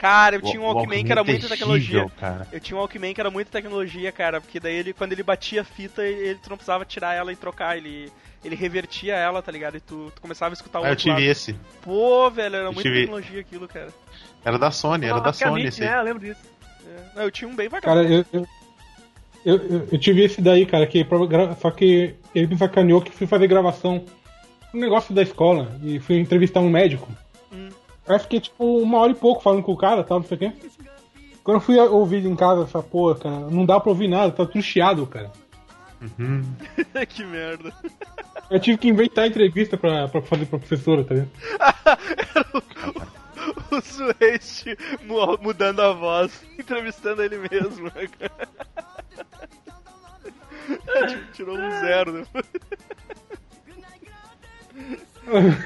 Cara, 0.03 0.35
eu 0.35 0.41
tinha 0.41 0.59
um 0.61 0.65
Wa- 0.65 0.73
Walkman 0.73 1.05
que 1.05 1.11
era 1.13 1.21
é 1.21 1.23
muita 1.23 1.47
terrível, 1.47 1.57
tecnologia. 1.57 2.11
cara. 2.19 2.45
Eu 2.51 2.59
tinha 2.59 2.75
um 2.75 2.79
Walkman 2.81 3.13
que 3.13 3.21
era 3.21 3.31
muita 3.31 3.49
tecnologia, 3.51 4.11
cara, 4.11 4.41
porque 4.41 4.59
daí 4.59 4.75
ele, 4.75 4.91
quando 4.91 5.13
ele 5.13 5.23
batia 5.23 5.61
a 5.61 5.63
fita, 5.63 6.03
ele, 6.03 6.35
tu 6.43 6.49
não 6.49 6.57
precisava 6.57 6.83
tirar 6.83 7.13
ela 7.13 7.31
e 7.31 7.37
trocar, 7.37 7.77
ele, 7.77 8.11
ele 8.43 8.53
revertia 8.53 9.15
ela, 9.15 9.41
tá 9.41 9.49
ligado? 9.49 9.77
E 9.77 9.79
tu, 9.79 10.11
tu 10.13 10.19
começava 10.21 10.51
a 10.51 10.55
escutar 10.55 10.81
o 10.81 10.83
Ah, 10.83 10.89
eu 10.89 10.95
tive 10.97 11.11
lado. 11.11 11.23
esse. 11.23 11.55
Pô, 11.81 12.29
velho, 12.29 12.53
era 12.53 12.65
Eu 12.65 12.73
muita 12.73 12.81
tive- 12.81 12.99
tecnologia 12.99 13.39
aquilo, 13.39 13.65
cara. 13.65 13.87
Era 14.43 14.59
da 14.59 14.71
Sony, 14.71 15.05
era 15.05 15.21
da 15.21 15.31
Sony 15.31 15.63
esse. 15.67 15.79
né? 15.79 15.97
Eu 15.97 16.03
lembro 16.03 16.19
disso. 16.19 16.41
É. 16.85 17.15
Não, 17.15 17.23
eu 17.23 17.31
tinha 17.31 17.47
um 17.49 17.55
bem 17.55 17.69
Cara, 17.69 18.03
vagabundo. 18.03 18.25
eu, 18.33 18.41
eu, 18.41 18.47
eu, 19.45 19.69
eu- 19.69 19.87
eu 19.89 19.97
tive 19.97 20.21
esse 20.25 20.41
daí, 20.41 20.65
cara, 20.65 20.85
que 20.85 21.07
só 21.61 21.71
que 21.71 22.13
ele 22.35 22.47
me 22.47 22.57
sacaneou 22.57 23.01
que 23.01 23.09
fui 23.11 23.25
fazer 23.25 23.47
gravação 23.47 24.03
um 24.73 24.79
negócio 24.81 25.15
da 25.15 25.21
escola 25.21 25.79
e 25.81 25.97
fui 26.01 26.17
entrevistar 26.19 26.59
um 26.59 26.69
médico. 26.69 27.07
Eu 28.07 28.19
fiquei 28.19 28.39
tipo 28.39 28.63
uma 28.81 28.97
hora 28.99 29.11
e 29.11 29.15
pouco 29.15 29.41
falando 29.41 29.63
com 29.63 29.71
o 29.71 29.77
cara, 29.77 30.03
tal, 30.03 30.19
não 30.19 30.25
sei 30.27 30.35
o 30.35 30.39
quê. 30.39 30.51
Quando 31.43 31.57
eu 31.57 31.61
fui 31.61 31.77
ouvir 31.79 32.25
em 32.25 32.35
casa 32.35 32.63
essa 32.63 32.81
porra, 32.81 33.15
cara, 33.15 33.39
não 33.49 33.65
dá 33.65 33.79
pra 33.79 33.89
ouvir 33.91 34.07
nada, 34.07 34.31
tá 34.31 34.45
tudo 34.45 34.61
chiado, 34.61 35.05
cara. 35.07 35.31
Uhum. 36.19 36.43
que 37.07 37.23
merda. 37.25 37.73
Eu 38.49 38.59
tive 38.59 38.77
que 38.77 38.87
inventar 38.89 39.27
entrevista 39.27 39.77
pra, 39.77 40.07
pra 40.07 40.21
fazer 40.21 40.45
pra 40.45 40.59
professora, 40.59 41.03
tá 41.03 41.13
ligado? 41.15 41.31
O 43.71 43.81
Sueste 43.81 44.77
mu- 45.05 45.37
mudando 45.41 45.81
a 45.81 45.91
voz, 45.93 46.45
entrevistando 46.57 47.21
ele 47.23 47.37
mesmo, 47.49 47.85
né, 47.85 48.07
cara? 48.19 48.47
Tipo, 51.07 51.31
Tirou 51.33 51.57
um 51.57 51.71
zero. 51.81 52.13
Né? 52.13 52.25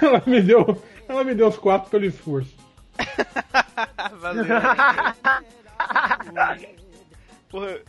ela 0.01 0.23
me 0.25 0.41
deu. 0.41 0.81
Ela 1.07 1.23
me 1.23 1.33
deu 1.35 1.47
os 1.47 1.57
quatro 1.57 1.89
pelo 1.89 2.05
esforço. 2.05 2.55
Valeu. 4.19 4.45
Porra, 7.49 7.79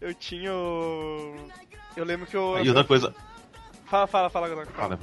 eu 0.00 0.14
tinha 0.14 0.52
o... 0.52 1.34
Eu 1.96 2.04
lembro 2.04 2.26
que 2.26 2.36
eu... 2.36 2.58
E 2.62 2.68
outra 2.68 2.84
coisa, 2.84 3.14
Fala, 3.86 4.06
fala, 4.06 4.28
fala, 4.28 4.48
Godoka. 4.48 4.72
fala, 4.72 4.98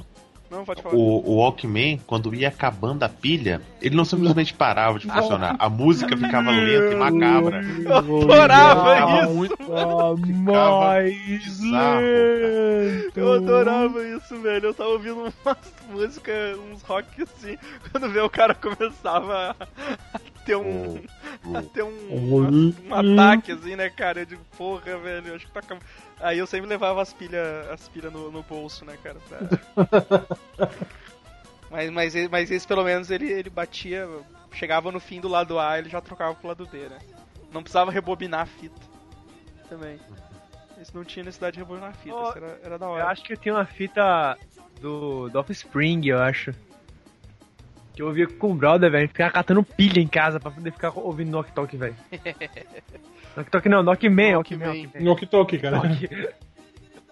Não, 0.54 0.64
pode 0.64 0.82
falar. 0.82 0.94
o, 0.94 0.98
o 0.98 1.36
Walkman, 1.38 2.00
quando 2.06 2.34
ia 2.34 2.48
acabando 2.48 3.02
a 3.02 3.08
pilha, 3.08 3.60
ele 3.82 3.96
não 3.96 4.04
simplesmente 4.04 4.54
parava 4.54 4.98
de 4.98 5.08
funcionar. 5.10 5.56
A 5.58 5.68
música 5.68 6.16
ficava 6.16 6.50
lenta 6.50 6.92
e 6.92 6.96
macabra. 6.96 7.62
Eu 7.84 7.96
adorava 7.96 9.24
isso. 9.24 9.32
muito 9.32 9.58
mais 10.44 11.16
bizarro, 11.26 12.02
Eu 13.16 13.32
adorava 13.32 14.06
isso, 14.06 14.36
velho. 14.40 14.66
Eu 14.66 14.74
tava 14.74 14.90
ouvindo 14.90 15.32
umas 15.44 15.56
músicas, 15.90 16.58
uns 16.72 16.82
rock 16.82 17.22
assim, 17.22 17.58
quando 17.90 18.08
vê 18.08 18.20
o 18.20 18.30
cara 18.30 18.54
começava 18.54 19.56
a 20.14 20.18
ter 20.44 20.56
um. 20.56 21.00
a 21.54 21.62
ter 21.62 21.82
um, 21.82 22.72
um 22.88 22.94
ataque 22.94 23.52
assim, 23.52 23.76
né, 23.76 23.88
cara? 23.90 24.20
Eu 24.20 24.26
digo, 24.26 24.42
porra, 24.56 24.96
velho, 24.98 25.34
acho 25.34 25.46
que 25.46 25.52
tá 25.52 25.60
acabando. 25.60 25.84
Aí 26.20 26.38
eu 26.38 26.46
sempre 26.46 26.66
levava 26.68 27.02
as 27.02 27.12
pilhas 27.12 27.68
as 27.70 27.88
pilha 27.88 28.10
no, 28.10 28.30
no 28.30 28.42
bolso, 28.42 28.84
né, 28.84 28.96
cara? 29.02 29.18
pra- 29.28 30.68
mas, 31.70 31.90
mas, 31.90 32.14
esse- 32.14 32.28
mas 32.28 32.50
esse 32.50 32.66
pelo 32.66 32.84
menos 32.84 33.10
ele, 33.10 33.30
ele 33.30 33.50
batia, 33.50 34.08
chegava 34.52 34.90
no 34.92 35.00
fim 35.00 35.20
do 35.20 35.28
lado 35.28 35.58
A, 35.58 35.78
ele 35.78 35.88
já 35.88 36.00
trocava 36.00 36.34
pro 36.34 36.48
lado 36.48 36.66
D, 36.66 36.88
né? 36.88 36.98
Não 37.52 37.62
precisava 37.62 37.90
rebobinar 37.90 38.40
a 38.40 38.46
fita. 38.46 38.80
Também. 39.68 39.98
Esse 40.80 40.94
não 40.94 41.04
tinha 41.04 41.24
necessidade 41.24 41.54
de 41.54 41.60
rebobinar 41.60 41.90
a 41.90 41.94
fita, 41.94 42.14
Oh, 42.16 42.32
era, 42.36 42.60
era 42.62 42.78
da 42.78 42.86
Eu 42.86 42.90
hora. 42.92 43.06
acho 43.06 43.22
que 43.22 43.32
eu 43.32 43.36
tinha 43.36 43.54
uma 43.54 43.64
fita 43.66 44.36
do, 44.80 45.28
do 45.28 45.38
Offspring, 45.38 46.06
eu 46.06 46.18
acho. 46.20 46.52
Que 47.94 48.02
eu 48.02 48.06
ouvia 48.08 48.26
com 48.26 48.50
o 48.50 48.54
brother, 48.54 48.90
velho. 48.90 49.06
Ficava 49.08 49.30
catando 49.30 49.62
pilha 49.62 50.00
em 50.00 50.08
casa 50.08 50.40
pra 50.40 50.50
poder 50.50 50.72
ficar 50.72 50.90
ouvindo 50.98 51.30
Knock 51.30 51.52
Talk, 51.52 51.76
velho. 51.76 51.96
Knock 53.36 53.50
Talk 53.50 53.68
não, 53.68 53.82
Knockman, 53.82 54.32
Knockman. 54.34 54.82
Knockman. 54.84 55.04
Knock 55.04 55.26
Talk, 55.26 55.58
cara. 55.58 55.80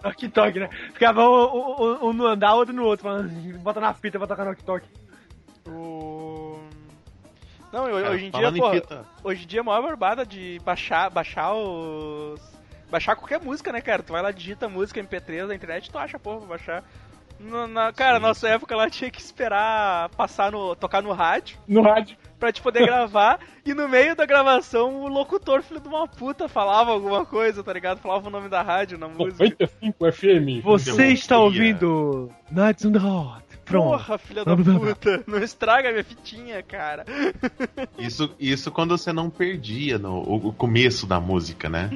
Knock 0.03 0.27
Talk, 0.31 0.59
né? 0.59 0.69
Ficava 0.93 1.27
um, 1.27 1.45
um, 1.81 2.05
um 2.09 2.13
no 2.13 2.25
andar, 2.27 2.55
outro 2.55 2.73
no 2.73 2.83
outro, 2.83 3.03
falando, 3.03 3.29
bota 3.59 3.79
na 3.79 3.93
fita 3.93 4.17
pra 4.17 4.27
tocar 4.27 4.45
Knock 4.45 4.63
Talk. 4.63 4.87
O... 5.67 6.59
Não, 7.71 7.85
Cara, 7.85 8.11
hoje 8.11 8.25
em 8.25 8.31
dia, 8.31 8.51
pô, 8.51 9.27
hoje 9.29 9.43
em 9.43 9.47
dia 9.47 9.59
é 9.59 9.61
a 9.61 9.63
maior 9.63 9.81
barbada 9.81 10.25
de 10.25 10.59
baixar, 10.63 11.09
baixar 11.09 11.53
os... 11.53 12.39
Baixar 12.91 13.15
qualquer 13.15 13.41
música, 13.41 13.71
né, 13.71 13.81
cara? 13.81 14.03
Tu 14.03 14.11
vai 14.13 14.21
lá, 14.21 14.29
digita 14.29 14.69
música 14.69 15.01
MP3 15.03 15.47
na 15.47 15.55
internet, 15.55 15.89
tu 15.89 15.97
acha, 15.97 16.19
pô, 16.19 16.37
pra 16.37 16.47
baixar. 16.49 16.83
Na, 17.39 17.65
na- 17.65 17.91
cara, 17.91 18.19
nossa 18.19 18.47
época 18.47 18.75
lá 18.75 18.87
tinha 18.89 19.09
que 19.09 19.19
esperar 19.19 20.09
passar 20.09 20.51
no... 20.51 20.75
tocar 20.75 21.01
no 21.01 21.11
rádio 21.11 21.57
No 21.67 21.81
rádio. 21.81 22.15
Pra 22.43 22.51
te 22.51 22.61
poder 22.61 22.85
gravar, 22.85 23.39
e 23.65 23.73
no 23.73 23.87
meio 23.87 24.17
da 24.17 24.25
gravação 24.25 25.01
o 25.01 25.07
locutor, 25.07 25.63
filho 25.63 25.79
de 25.79 25.87
uma 25.87 26.05
puta, 26.05 26.49
falava 26.49 26.91
alguma 26.91 27.25
coisa, 27.25 27.63
tá 27.63 27.71
ligado? 27.71 27.99
Falava 27.99 28.27
o 28.27 28.29
nome 28.29 28.49
da 28.49 28.61
rádio 28.61 28.97
na 28.97 29.07
música. 29.07 29.45
95 29.45 30.11
FM. 30.11 30.61
Você 30.61 31.07
está 31.13 31.39
ouvindo 31.39 32.29
Nights 32.51 32.83
on 32.83 32.91
the 32.91 32.99
Hot. 32.99 33.43
Pronto. 33.63 33.91
Porra, 33.91 34.17
filha 34.17 34.43
da 34.43 34.57
puta, 34.57 35.23
não 35.25 35.41
estraga 35.41 35.89
minha 35.89 36.03
fitinha, 36.03 36.61
cara. 36.61 37.05
Isso, 37.97 38.35
isso 38.37 38.69
quando 38.71 38.97
você 38.97 39.13
não 39.13 39.29
perdia 39.29 39.97
no, 39.97 40.15
o, 40.15 40.47
o 40.49 40.53
começo 40.53 41.07
da 41.07 41.21
música, 41.21 41.69
né? 41.69 41.89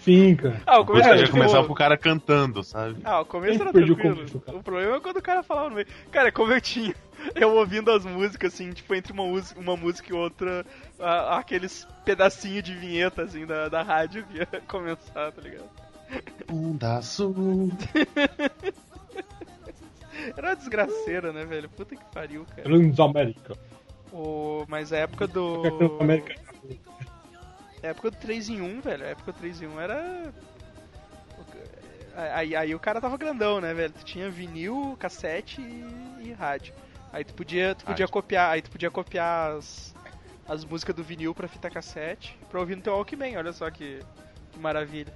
Sim, 0.00 0.36
cara. 0.36 0.60
Ah, 0.66 0.78
o 0.78 0.84
começo 0.84 1.08
era 1.08 1.16
já 1.16 1.24
tipo... 1.24 1.38
começava 1.38 1.66
com 1.66 1.72
o 1.72 1.76
cara 1.76 1.96
cantando, 1.96 2.62
sabe? 2.62 2.98
Ah, 3.02 3.22
o 3.22 3.24
começo 3.24 3.60
era 3.60 3.72
Perdi 3.72 3.92
o 3.92 3.96
tranquilo. 3.96 4.16
começo. 4.16 4.42
O 4.58 4.62
problema 4.62 4.96
é 4.96 5.00
quando 5.00 5.16
o 5.16 5.22
cara 5.22 5.42
falava 5.42 5.70
no 5.70 5.74
meio. 5.74 5.88
Cara, 6.12 6.30
como 6.30 6.52
eu 6.52 6.60
tinha. 6.60 6.94
Eu 7.34 7.54
ouvindo 7.54 7.90
as 7.90 8.04
músicas, 8.04 8.54
assim, 8.54 8.72
tipo, 8.72 8.94
entre 8.94 9.12
uma 9.12 9.24
música, 9.24 9.60
uma 9.60 9.76
música 9.76 10.12
e 10.12 10.16
outra, 10.16 10.64
a- 10.98 11.38
aqueles 11.38 11.86
pedacinhos 12.04 12.62
de 12.62 12.74
vinheta, 12.74 13.22
assim, 13.22 13.46
da, 13.46 13.68
da 13.68 13.82
rádio 13.82 14.24
que 14.26 14.38
ia 14.38 14.46
começar, 14.68 15.32
tá 15.32 15.42
ligado? 15.42 15.68
Onda 16.50 16.96
azul. 16.96 17.70
Era 20.36 20.48
uma 20.48 20.56
desgraceira, 20.56 21.32
né, 21.32 21.44
velho? 21.44 21.68
Puta 21.68 21.94
que 21.96 22.04
pariu, 22.12 22.44
cara. 22.46 22.62
Transamérica. 22.62 23.56
O... 24.12 24.64
Mas 24.68 24.92
a 24.92 24.98
época 24.98 25.26
do. 25.26 25.62
Transamérica. 25.62 26.34
A 27.82 27.86
época 27.88 28.10
do 28.10 28.16
3 28.16 28.48
em 28.48 28.60
1, 28.60 28.80
velho. 28.80 29.04
A 29.04 29.08
época 29.08 29.32
do 29.32 29.38
3 29.38 29.62
em 29.62 29.66
1 29.66 29.80
era. 29.80 30.32
Aí, 32.34 32.56
aí 32.56 32.74
o 32.74 32.80
cara 32.80 33.00
tava 33.00 33.16
grandão, 33.18 33.60
né, 33.60 33.74
velho? 33.74 33.92
Tu 33.92 34.04
tinha 34.04 34.30
vinil, 34.30 34.96
cassete 34.98 35.60
e, 35.60 36.28
e 36.28 36.32
rádio. 36.32 36.72
Aí 37.16 37.24
tu 37.24 37.32
podia, 37.32 37.74
tu 37.74 37.86
podia 37.86 38.04
Rádio. 38.04 38.12
copiar, 38.12 38.50
aí 38.50 38.60
tu 38.60 38.70
podia 38.70 38.90
copiar 38.90 39.52
as, 39.52 39.94
as 40.46 40.66
músicas 40.66 40.94
do 40.94 41.02
vinil 41.02 41.34
pra 41.34 41.48
fita 41.48 41.70
cassete 41.70 42.38
pra 42.50 42.60
ouvir 42.60 42.76
no 42.76 42.82
teu 42.82 42.92
Walkman, 42.92 43.38
olha 43.38 43.54
só 43.54 43.70
que, 43.70 44.00
que 44.52 44.58
maravilha. 44.58 45.14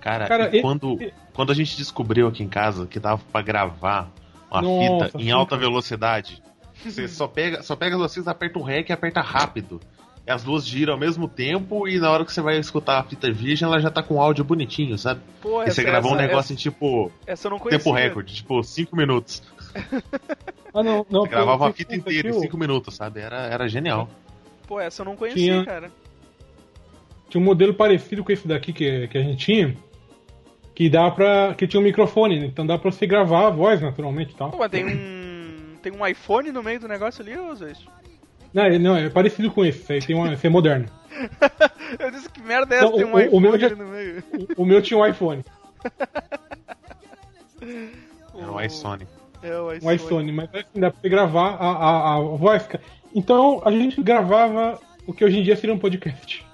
Cara, 0.00 0.26
Cara, 0.26 0.50
e 0.52 0.58
e- 0.58 0.62
quando, 0.62 0.98
quando 1.32 1.52
a 1.52 1.54
gente 1.54 1.76
descobriu 1.76 2.26
aqui 2.26 2.42
em 2.42 2.48
casa 2.48 2.88
que 2.88 2.98
dava 2.98 3.22
pra 3.30 3.40
gravar 3.40 4.10
uma 4.50 4.62
Nossa, 4.62 5.04
fita 5.10 5.22
em 5.22 5.30
alta 5.30 5.50
cara. 5.50 5.60
velocidade, 5.60 6.42
você 6.84 7.06
só 7.08 7.28
pega, 7.28 7.62
só 7.62 7.76
pega 7.76 7.96
fitas, 8.08 8.26
aperta 8.26 8.58
o 8.58 8.62
REC 8.64 8.88
e 8.90 8.92
aperta 8.92 9.20
rápido. 9.20 9.80
As 10.26 10.42
duas 10.42 10.66
giram 10.66 10.94
ao 10.94 10.98
mesmo 10.98 11.28
tempo 11.28 11.86
e 11.86 11.98
na 12.00 12.10
hora 12.10 12.24
que 12.24 12.32
você 12.32 12.40
vai 12.40 12.58
escutar 12.58 12.98
a 12.98 13.02
fita 13.04 13.30
virgem, 13.30 13.66
ela 13.66 13.80
já 13.80 13.90
tá 13.90 14.02
com 14.02 14.20
áudio 14.20 14.42
bonitinho, 14.44 14.98
sabe? 14.98 15.20
Pô, 15.40 15.62
e 15.62 15.70
você 15.70 15.84
gravou 15.84 16.12
um 16.12 16.14
essa- 16.16 16.26
negócio 16.26 16.52
em 16.52 16.56
tipo 16.56 17.12
Essa, 17.22 17.30
essa 17.32 17.46
eu 17.46 17.50
não 17.52 17.58
conhecia. 17.60 17.78
tempo 17.78 17.92
recorde, 17.96 18.34
tipo 18.34 18.62
5 18.62 18.96
minutos. 18.96 19.42
Ah, 20.78 20.82
não, 20.82 21.06
não. 21.08 21.22
Você 21.22 21.28
gravava 21.30 21.68
a 21.70 21.72
fita 21.72 21.96
inteira 21.96 22.28
em 22.28 22.32
foi- 22.32 22.42
5 22.42 22.58
minutos, 22.58 22.94
sabe? 22.96 23.20
Era, 23.20 23.46
era 23.46 23.66
genial. 23.66 24.10
Pô, 24.68 24.78
essa 24.78 25.00
eu 25.00 25.06
não 25.06 25.16
conhecia, 25.16 25.42
Tinha- 25.54 25.64
cara. 25.64 25.90
Tinha 27.30 27.40
um 27.40 27.44
modelo 27.44 27.72
parecido 27.72 28.22
com 28.22 28.30
esse 28.30 28.46
daqui 28.46 28.74
que, 28.74 29.08
que 29.08 29.16
a 29.16 29.22
gente 29.22 29.42
tinha. 29.42 29.74
Que 30.74 30.90
dá 30.90 31.10
pra. 31.10 31.54
que 31.54 31.66
tinha 31.66 31.80
um 31.80 31.82
microfone, 31.82 32.38
né? 32.40 32.44
então 32.46 32.66
dá 32.66 32.76
pra 32.76 32.90
você 32.92 33.06
gravar 33.06 33.46
a 33.46 33.50
voz 33.50 33.80
naturalmente 33.80 34.32
e 34.32 34.36
tal. 34.36 34.50
Pô, 34.50 34.58
mas 34.58 34.70
tem 34.70 34.84
um. 34.84 35.76
Tem 35.80 35.90
um 35.92 36.06
iPhone 36.06 36.52
no 36.52 36.62
meio 36.62 36.78
do 36.78 36.88
negócio 36.88 37.22
ali, 37.22 37.34
ô 37.38 37.54
Zé? 37.54 37.72
Não, 38.54 38.62
é- 38.64 38.78
não, 38.78 38.96
é 38.96 39.08
parecido 39.10 39.50
com 39.50 39.64
esse, 39.64 39.80
esse 39.80 39.92
aí 39.92 40.00
tem 40.02 40.16
uma, 40.16 40.32
esse 40.32 40.46
é 40.46 40.50
moderno. 40.50 40.86
Eu 41.98 42.10
disse 42.10 42.28
que 42.28 42.40
merda 42.42 42.74
é 42.74 42.78
essa? 42.78 42.86
Não, 42.90 42.96
tem 42.96 43.04
um 43.06 43.12
o- 43.12 43.16
o 43.16 43.20
iPhone 43.20 43.40
meu 43.42 43.58
já- 43.58 43.66
ali 43.68 43.76
no 43.76 43.86
meio. 43.86 44.24
O, 44.56 44.62
o 44.62 44.66
meu 44.66 44.82
tinha 44.82 44.98
um 44.98 45.06
iPhone, 45.06 45.44
Era 48.34 48.52
um 48.52 48.60
iSony. 48.60 49.06
É, 49.42 49.58
o 49.58 49.66
um 49.68 49.72
iPhone. 49.72 49.94
iPhone, 49.94 50.32
mas 50.32 50.48
assim, 50.54 50.80
dá 50.80 50.90
pra 50.90 51.00
você 51.00 51.08
gravar 51.08 51.50
a, 51.56 51.66
a, 51.70 52.14
a 52.16 52.20
voz. 52.20 52.66
cara. 52.66 52.82
Então 53.14 53.62
a 53.64 53.70
gente 53.70 54.02
gravava 54.02 54.80
o 55.06 55.12
que 55.12 55.24
hoje 55.24 55.38
em 55.38 55.42
dia 55.42 55.56
seria 55.56 55.74
um 55.74 55.78
podcast. 55.78 56.44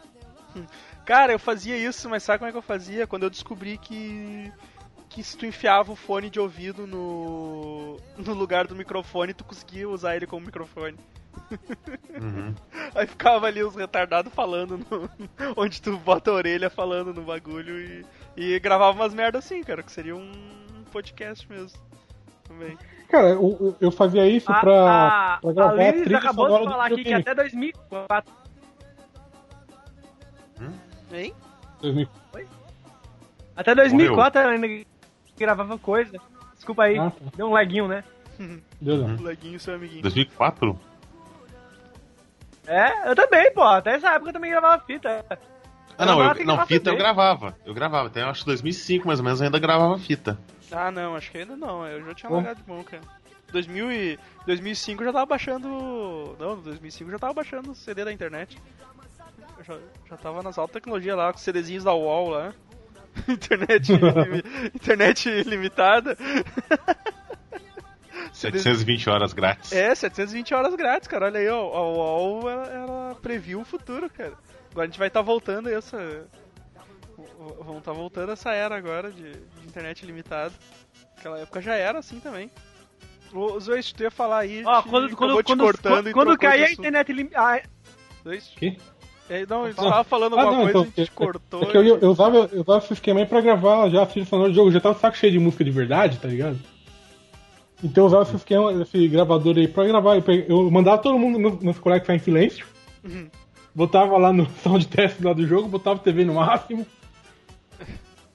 Cara, 1.05 1.33
eu 1.33 1.39
fazia 1.39 1.77
isso, 1.77 2.09
mas 2.09 2.23
sabe 2.23 2.39
como 2.39 2.49
é 2.49 2.53
que 2.53 2.59
eu 2.59 2.63
fazia? 2.63 3.07
Quando 3.09 3.25
eu 3.25 3.31
descobri 3.31 3.77
que. 3.79 4.53
Que 5.09 5.23
se 5.23 5.37
tu 5.37 5.45
enfiava 5.45 5.93
o 5.93 5.97
fone 5.97 6.31
de 6.31 6.39
ouvido 6.41 6.87
no. 6.87 7.97
no 8.17 8.33
lugar 8.35 8.67
do 8.67 8.75
microfone, 8.77 9.35
tu 9.35 9.45
conseguia 9.45 9.87
usar 9.89 10.15
ele 10.17 10.27
como 10.27 10.47
microfone. 10.47 10.97
Uhum. 12.21 12.55
Aí 12.95 13.07
ficava 13.07 13.47
ali 13.47 13.63
os 13.63 13.75
retardados 13.75 14.33
falando 14.35 14.79
no- 14.79 15.11
onde 15.57 15.81
tu 15.81 15.97
bota 15.99 16.31
a 16.31 16.35
orelha 16.35 16.69
falando 16.71 17.13
no 17.13 17.23
bagulho 17.23 17.79
e, 17.81 18.05
e 18.37 18.59
gravava 18.61 18.93
umas 18.99 19.15
merdas 19.15 19.45
assim, 19.45 19.63
cara, 19.63 19.83
que 19.83 19.91
seria 19.93 20.15
um 20.17 20.31
podcast 20.93 21.49
mesmo. 21.51 21.79
Também. 22.45 22.77
Cara, 23.09 23.29
eu, 23.31 23.77
eu- 23.81 23.91
fazia 23.91 24.27
isso 24.27 24.51
A, 24.51 24.61
pra, 24.61 24.73
a, 25.35 25.39
pra 25.39 25.51
a 25.51 25.53
gravar 25.53 25.73
a 25.83 25.91
Liz 25.91 26.03
trilha 26.03 26.19
acabou 26.19 26.59
de 26.59 26.65
falar 26.65 26.87
aqui 26.87 27.05
que 27.05 27.15
até 27.15 27.35
2004. 27.35 28.33
Hein? 31.13 31.35
2000. 31.81 32.09
Até 33.55 33.75
2004 33.75 34.41
ela 34.41 34.53
ainda 34.53 34.87
gravava 35.37 35.79
coisa. 35.79 36.19
Desculpa 36.55 36.85
aí, 36.85 36.99
Ah, 36.99 37.11
tá. 37.11 37.31
deu 37.37 37.49
um 37.49 37.53
leguinho, 37.53 37.87
né? 37.89 38.03
Não. 38.81 38.95
Uhum. 39.05 39.23
Leguinho, 39.23 39.61
seu 39.61 39.75
amiguinho. 39.75 40.03
2004? 40.03 40.79
É, 42.67 43.11
eu 43.11 43.15
também, 43.15 43.53
pô. 43.53 43.63
Até 43.63 43.95
essa 43.95 44.11
época 44.11 44.31
eu 44.31 44.35
também 44.35 44.51
gravava 44.51 44.83
fita. 44.85 45.25
Ah, 45.99 46.07
não, 46.07 46.23
eu, 46.23 46.35
que 46.35 46.45
não 46.45 46.67
fita 46.67 46.91
eu 46.91 46.95
CD. 46.95 46.97
gravava. 46.97 47.57
Eu 47.65 47.75
gravava. 47.75 48.09
Até 48.09 48.23
eu 48.23 48.29
acho 48.29 48.41
que 48.41 48.47
2005 48.47 49.07
mais 49.07 49.19
ou 49.19 49.25
menos 49.25 49.41
eu 49.41 49.47
ainda 49.47 49.59
gravava 49.59 49.99
fita. 49.99 50.39
Ah, 50.71 50.91
não, 50.91 51.17
acho 51.17 51.31
que 51.31 51.39
ainda 51.39 51.57
não. 51.57 51.87
Eu 51.87 52.05
já 52.07 52.15
tinha 52.15 52.33
largado 52.33 52.63
de 52.63 52.69
mão, 52.69 52.83
cara. 52.83 53.03
2000 53.53 53.93
e 53.93 54.19
2005 54.47 55.03
eu 55.03 55.07
já 55.07 55.13
tava 55.13 55.27
baixando. 55.27 56.37
Não, 56.39 56.57
2005 56.61 57.09
eu 57.09 57.13
já 57.13 57.19
tava 57.19 57.35
baixando 57.35 57.73
o 57.73 57.75
CD 57.75 58.05
da 58.05 58.13
internet. 58.13 58.59
Eu 59.59 59.65
já, 59.65 59.79
já 60.09 60.17
tava 60.17 60.43
nas 60.43 60.57
altas 60.59 60.75
tecnologias 60.75 61.17
lá, 61.17 61.31
com 61.31 61.39
os 61.39 61.45
CDzinhos 61.45 61.85
da 61.85 61.93
UOL 61.93 62.31
lá. 62.31 62.55
internet, 63.29 63.93
internet 64.75 65.43
limitada. 65.45 66.17
720 68.33 69.11
horas 69.11 69.33
grátis. 69.33 69.73
É, 69.73 69.95
720 69.95 70.55
horas 70.55 70.75
grátis, 70.75 71.07
cara. 71.09 71.27
Olha 71.27 71.39
aí, 71.41 71.49
ó, 71.49 71.61
a 71.75 71.83
UOL 71.91 72.49
ela, 72.51 72.67
ela 72.67 73.15
previu 73.21 73.61
o 73.61 73.65
futuro, 73.65 74.09
cara. 74.11 74.33
Agora 74.71 74.85
a 74.87 74.91
gente 74.91 74.99
vai 74.99 75.09
estar 75.09 75.23
voltando 75.23 75.69
aí 75.69 75.75
essa. 75.75 76.27
Vamos 77.61 77.79
estar 77.79 77.93
voltando 77.93 78.33
essa 78.33 78.53
era 78.53 78.77
agora 78.77 79.11
de, 79.11 79.33
de 79.33 79.67
internet 79.67 80.05
limitada. 80.07 80.53
Aquela 81.19 81.39
época 81.39 81.61
já 81.61 81.75
era 81.75 81.99
assim 81.99 82.19
também. 82.21 82.51
Ô, 83.33 83.59
Zoe, 83.61 83.83
tu 83.83 84.03
ia 84.03 84.11
falar 84.11 84.39
aí. 84.41 84.63
Ó, 84.65 84.83
te- 84.83 84.89
quando, 84.89 85.17
quando, 85.17 85.37
te 85.39 85.43
quando, 85.45 85.61
cortando 85.65 86.13
quando, 86.13 86.33
e 86.35 86.39
cair 86.39 86.65
a 86.65 86.73
internet 86.73 87.13
lim... 87.13 87.31
ah, 87.35 87.61
Que? 88.57 88.77
é, 89.29 89.47
não, 89.47 89.63
você 89.63 89.75
tava 89.75 90.05
falando 90.05 90.37
Ah, 90.39 90.43
alguma 90.43 90.57
não, 90.65 90.73
coisa 90.73 90.79
então, 90.79 90.83
a 90.83 91.01
gente 91.01 91.11
é- 91.11 91.15
cortou. 91.15 91.63
É 91.63 91.67
que 91.67 91.77
eu, 91.77 91.85
eu, 91.99 92.11
usava, 92.11 92.49
eu 92.53 92.61
usava 92.61 92.85
esse 92.85 92.93
esquema 92.93 93.21
aí 93.21 93.27
pra 93.27 93.41
gravar 93.41 93.89
já 93.89 94.03
a 94.03 94.07
trilha 94.07 94.27
sonora 94.27 94.51
do 94.51 94.55
jogo. 94.55 94.69
Eu 94.69 94.73
já 94.73 94.81
tava 94.81 94.95
de 94.95 95.01
saco 95.01 95.17
cheio 95.17 95.33
de 95.33 95.39
música 95.39 95.65
de 95.65 95.71
verdade, 95.71 96.19
tá 96.19 96.29
ligado? 96.29 96.59
Então 97.83 98.05
eu 98.05 98.07
usava 98.07 98.23
esse 98.23 98.37
esquema, 98.37 98.73
esse 98.83 99.09
gravador 99.09 99.57
aí 99.57 99.67
pra 99.67 99.85
gravar. 99.87 100.15
Eu, 100.17 100.23
peguei- 100.23 100.47
eu 100.49 100.71
mandava 100.71 100.99
todo 101.03 101.19
mundo 101.19 101.39
meus, 101.39 101.59
meus 101.61 101.79
colegas 101.79 102.03
ficar 102.05 102.15
em 102.15 102.19
silêncio. 102.21 102.65
Uhum. 103.05 103.29
Botava 103.75 104.17
lá 104.19 104.33
no 104.33 104.47
sound 104.63 104.87
test 104.89 105.21
lá 105.21 105.33
do 105.33 105.47
jogo, 105.47 105.69
botava 105.69 105.99
a 105.99 106.03
TV 106.03 106.25
no 106.25 106.35
máximo. 106.35 106.87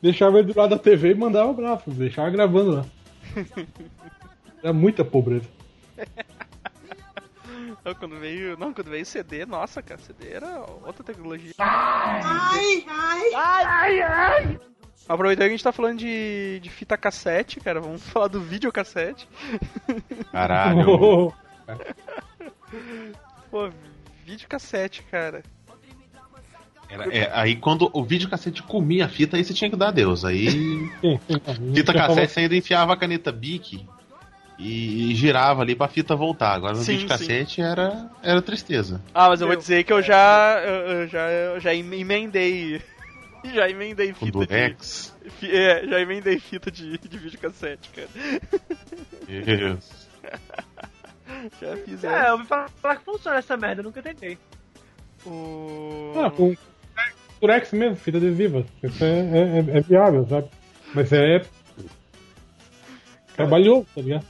Deixava 0.01 0.39
ele 0.39 0.51
do 0.53 0.59
lado 0.59 0.71
da 0.71 0.77
TV 0.79 1.11
e 1.11 1.15
mandava 1.15 1.49
o 1.49 1.53
braço, 1.53 1.89
deixava 1.89 2.29
gravando 2.29 2.71
lá. 2.71 2.85
Era 4.63 4.73
muita 4.73 5.05
pobreza. 5.05 5.47
Não, 7.85 7.95
quando 7.95 8.19
veio. 8.19 8.57
Não, 8.57 8.73
quando 8.73 8.89
veio 8.89 9.05
CD, 9.05 9.45
nossa, 9.45 9.81
cara, 9.81 9.99
CD 10.01 10.29
era 10.33 10.59
outra 10.85 11.03
tecnologia. 11.03 11.53
Ai, 11.57 12.83
ai. 13.33 14.59
Aproveitando 15.07 15.45
que 15.45 15.49
a 15.53 15.55
gente 15.57 15.63
tá 15.63 15.71
falando 15.71 15.99
de, 15.99 16.59
de 16.61 16.69
fita 16.69 16.97
cassete, 16.97 17.59
cara, 17.59 17.79
vamos 17.79 18.03
falar 18.09 18.27
do 18.27 18.41
videocassete. 18.41 19.27
Caralho. 20.31 21.33
Pô, 23.49 23.69
videocassete, 24.25 25.03
cara. 25.03 25.43
Era- 26.89 27.13
é, 27.13 27.29
aí 27.33 27.55
quando 27.55 27.89
o 27.93 28.03
videocassete 28.03 28.63
comia 28.63 29.05
a 29.05 29.09
fita, 29.09 29.35
aí 29.35 29.43
você 29.43 29.53
tinha 29.53 29.69
que 29.69 29.75
dar 29.75 29.89
adeus. 29.89 30.23
Aí. 30.23 30.49
Sim, 30.51 30.89
sim, 31.01 31.19
sim. 31.27 31.73
Fita 31.73 31.93
cassete 31.93 32.31
você 32.33 32.39
ainda 32.41 32.55
enfiava 32.55 32.93
a 32.93 32.97
caneta 32.97 33.31
Bic 33.31 33.85
e, 34.57 35.11
e 35.11 35.15
girava 35.15 35.61
ali 35.61 35.75
pra 35.75 35.87
fita 35.87 36.15
voltar. 36.15 36.53
Agora 36.53 36.73
no 36.75 36.83
Sim, 36.83 36.93
videocassete 36.93 37.61
era, 37.61 38.09
era 38.23 38.41
tristeza. 38.41 39.01
Ah, 39.13 39.27
mas 39.29 39.41
eu 39.41 39.47
vou 39.47 39.55
dizer 39.55 39.83
que 39.83 39.91
eu 39.91 40.01
já. 40.01 40.59
Eu, 40.63 40.73
eu 41.01 41.07
já, 41.07 41.29
eu 41.29 41.59
já 41.59 41.73
emendei. 41.73 42.81
Já 43.53 43.69
emendei 43.69 44.13
fita 44.13 44.45
de. 44.45 45.29
Fi- 45.31 45.55
É, 45.55 45.85
já 45.87 45.99
emendei 46.01 46.39
fita 46.39 46.69
de, 46.71 46.97
de 46.97 47.17
videocassete, 47.17 47.89
cara. 47.89 48.09
Isso. 49.27 50.07
Já 51.61 51.77
fiz 51.77 52.03
É, 52.03 52.07
essa. 52.07 52.27
eu 52.27 52.33
ouvi 52.33 52.45
falar 52.45 52.95
que 52.97 53.03
funciona 53.05 53.37
essa 53.37 53.55
merda, 53.57 53.81
eu 53.81 53.85
nunca 53.85 54.01
tentei. 54.01 54.37
O... 55.25 56.13
Ah, 56.23 56.31
com 56.31 56.55
Durex 57.41 57.71
mesmo, 57.73 57.95
fita 57.97 58.17
adesiva. 58.17 58.65
Isso 58.81 59.03
é, 59.03 59.07
é, 59.19 59.59
é- 59.75 59.77
é 59.77 59.81
viável, 59.81 60.25
sabe? 60.27 60.49
Mas 60.93 61.11
é. 61.13 61.45
Trabalhou, 63.35 63.85
tá 63.93 64.01
ligado? 64.01 64.25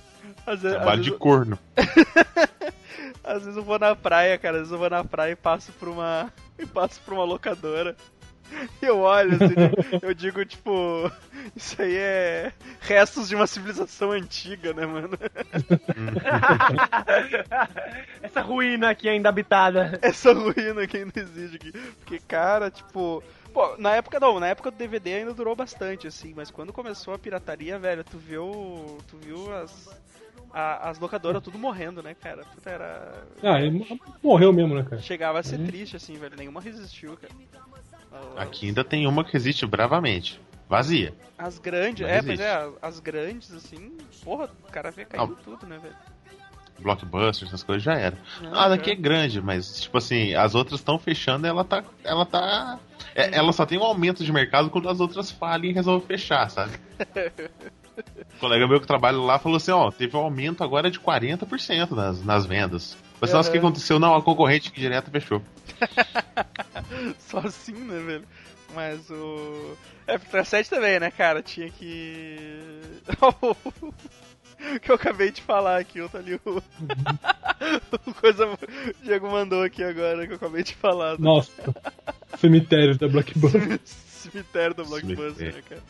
Às 0.46 0.62
vezes, 0.62 0.66
às 0.78 0.84
Trabalho 0.84 1.02
de 1.04 1.12
corno. 1.12 1.60
Às 3.24 3.42
vezes 3.44 3.58
eu 3.58 3.64
vou 3.64 3.78
na 3.78 3.94
praia, 3.96 4.38
cara. 4.38 4.56
Às 4.56 4.60
vezes 4.62 4.72
eu 4.74 4.80
vou 4.80 4.90
na 4.90 5.04
praia 5.04 5.34
e 5.34 5.36
passo 5.36 5.72
por 5.74 5.90
uma. 5.90 6.32
E 6.58 6.66
passo 6.66 7.02
por 7.02 7.14
uma 7.14 7.26
locadora. 7.26 7.94
Eu 8.82 9.00
olho, 9.00 9.36
assim, 9.36 10.00
eu 10.02 10.14
digo, 10.14 10.44
tipo, 10.46 11.12
isso 11.56 11.82
aí 11.82 11.96
é 11.96 12.54
restos 12.82 13.28
de 13.28 13.36
uma 13.36 13.48
civilização 13.48 14.12
antiga, 14.12 14.74
né, 14.74 14.86
mano? 14.86 15.18
Essa 18.22 18.42
ruína 18.42 18.90
aqui 18.90 19.08
ainda 19.10 19.30
habitada. 19.30 19.98
Essa 20.02 20.34
ruína 20.34 20.86
que 20.88 20.98
ainda 20.98 21.20
existe 21.20 21.56
aqui. 21.58 21.72
Porque, 21.72 22.20
cara, 22.20 22.70
tipo. 22.72 23.24
Pô, 23.54 23.76
na 23.78 23.96
época 23.96 24.20
não, 24.20 24.40
na 24.40 24.48
época 24.48 24.70
do 24.70 24.78
DVD 24.78 25.16
ainda 25.16 25.34
durou 25.34 25.56
bastante, 25.56 26.06
assim, 26.08 26.34
mas 26.36 26.52
quando 26.52 26.74
começou 26.74 27.14
a 27.14 27.20
pirataria, 27.20 27.80
velho, 27.80 28.04
tu 28.04 28.18
viu. 28.18 28.98
Tu 29.10 29.18
viu 29.18 29.54
as. 29.56 29.90
a- 30.54 30.90
as 30.90 31.00
locadoras 31.00 31.42
tudo 31.44 31.58
morrendo, 31.58 32.04
né, 32.04 32.14
cara? 32.16 32.44
Puta, 32.46 32.70
era. 32.70 33.24
Ah, 33.42 33.60
ele 33.62 33.86
morreu 34.24 34.52
mesmo, 34.54 34.76
né, 34.76 34.84
cara? 34.84 35.02
Chegava 35.02 35.40
a 35.40 35.44
ser 35.44 35.60
triste, 35.66 35.96
assim, 35.96 36.18
velho. 36.18 36.36
Nenhuma 36.38 36.62
resistiu, 36.62 37.18
cara. 37.18 37.34
Aqui 38.36 38.68
ainda 38.68 38.84
tem 38.84 39.06
uma 39.08 39.24
que 39.24 39.34
resiste 39.34 39.66
bravamente. 39.66 40.40
Vazia. 40.70 41.14
As 41.38 41.60
grandes, 41.60 42.02
Não 42.06 42.10
é, 42.14 42.22
pois 42.22 42.40
existe. 42.40 42.44
é, 42.44 42.70
as- 42.82 43.00
grandes, 43.00 43.54
assim, 43.54 43.96
porra, 44.24 44.50
o 44.68 44.72
cara 44.72 44.92
vê 44.92 45.06
caindo 45.06 45.38
Ah. 45.40 45.44
tudo, 45.44 45.66
né, 45.66 45.78
velho? 45.78 45.96
Blockbuster, 46.80 47.48
essas 47.48 47.64
coisas 47.64 47.82
já 47.84 47.96
era. 47.96 48.16
Não, 48.42 48.54
Ah, 48.54 48.70
daqui 48.70 48.92
é 48.92 48.96
grande, 48.96 49.42
mas 49.42 49.82
tipo 49.82 49.98
assim, 49.98 50.36
as 50.36 50.54
outras 50.54 50.80
estão 50.80 51.00
fechando 51.00 51.48
e 51.48 51.50
ela 51.50 51.64
tá. 51.64 51.84
Ela 52.04 52.26
tá. 52.26 52.80
é- 53.16 53.36
ela 53.36 53.52
só 53.52 53.66
tem 53.66 53.80
um 53.80 53.84
aumento 53.84 54.24
de 54.24 54.32
mercado 54.32 54.70
quando 54.70 54.88
as 54.90 55.00
outras 55.00 55.32
falem 55.32 55.72
e 55.72 55.74
resolvem 55.74 56.06
fechar, 56.08 56.50
sabe? 56.52 56.74
O 58.36 58.40
colega 58.40 58.68
meu 58.68 58.80
que 58.80 58.86
trabalha 58.86 59.18
lá 59.18 59.40
falou 59.40 59.56
assim, 59.58 59.72
ó, 59.72 59.90
teve 59.90 60.16
um 60.16 60.20
aumento 60.20 60.64
agora 60.64 60.92
de 60.92 61.00
40% 61.00 61.92
nas, 61.96 62.24
nas 62.24 62.46
vendas. 62.46 62.96
Mas 63.20 63.34
nossa, 63.34 63.50
o 63.50 63.52
que 63.52 63.58
aconteceu? 63.58 64.00
Não, 64.00 64.16
a 64.16 64.22
concorrente 64.22 64.72
que 64.72 64.80
direto 64.80 65.10
fechou. 65.10 65.42
Só 67.20 67.40
assim, 67.40 67.74
né, 67.74 68.00
velho? 68.00 68.26
Mas 68.74 69.10
o. 69.10 69.76
É, 70.06 70.18
pra 70.18 70.44
7 70.44 70.70
também, 70.70 71.00
né, 71.00 71.10
cara? 71.12 71.42
Tinha 71.42 71.70
que. 71.70 72.60
O 74.60 74.80
que 74.80 74.90
eu 74.90 74.96
acabei 74.96 75.32
de 75.32 75.40
falar 75.40 75.78
aqui, 75.78 76.00
eu 76.00 76.10
tô 76.10 76.18
ali 76.18 76.34
o. 76.44 76.58
o 78.08 78.14
coisa. 78.16 78.48
O 78.48 78.58
Diego 79.04 79.30
mandou 79.30 79.62
aqui 79.62 79.84
agora 79.84 80.26
que 80.26 80.34
eu 80.34 80.38
acabei 80.38 80.64
de 80.64 80.74
falar. 80.74 81.16
do 81.16 81.22
Nossa. 81.22 81.52
Cemitério 82.40 82.98
da 82.98 83.08
Blockbuster. 83.08 83.80
Cemitério 83.86 84.74
do 84.74 84.84
Blockbuster, 84.84 85.54
né, 85.54 85.62
cara? 85.62 85.84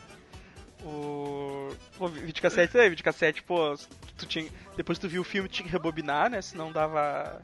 O. 0.88 1.68
Pô, 1.98 2.08
videocassete 2.08 2.72
também, 2.72 2.90
videocassete, 2.90 3.42
pô, 3.42 3.74
tu 4.16 4.26
tinha. 4.26 4.48
Depois 4.76 4.98
tu 4.98 5.08
viu 5.08 5.20
o 5.22 5.24
filme, 5.24 5.48
tinha 5.48 5.66
que 5.66 5.72
rebobinar, 5.72 6.30
né? 6.30 6.40
Senão 6.40 6.72
dava. 6.72 7.40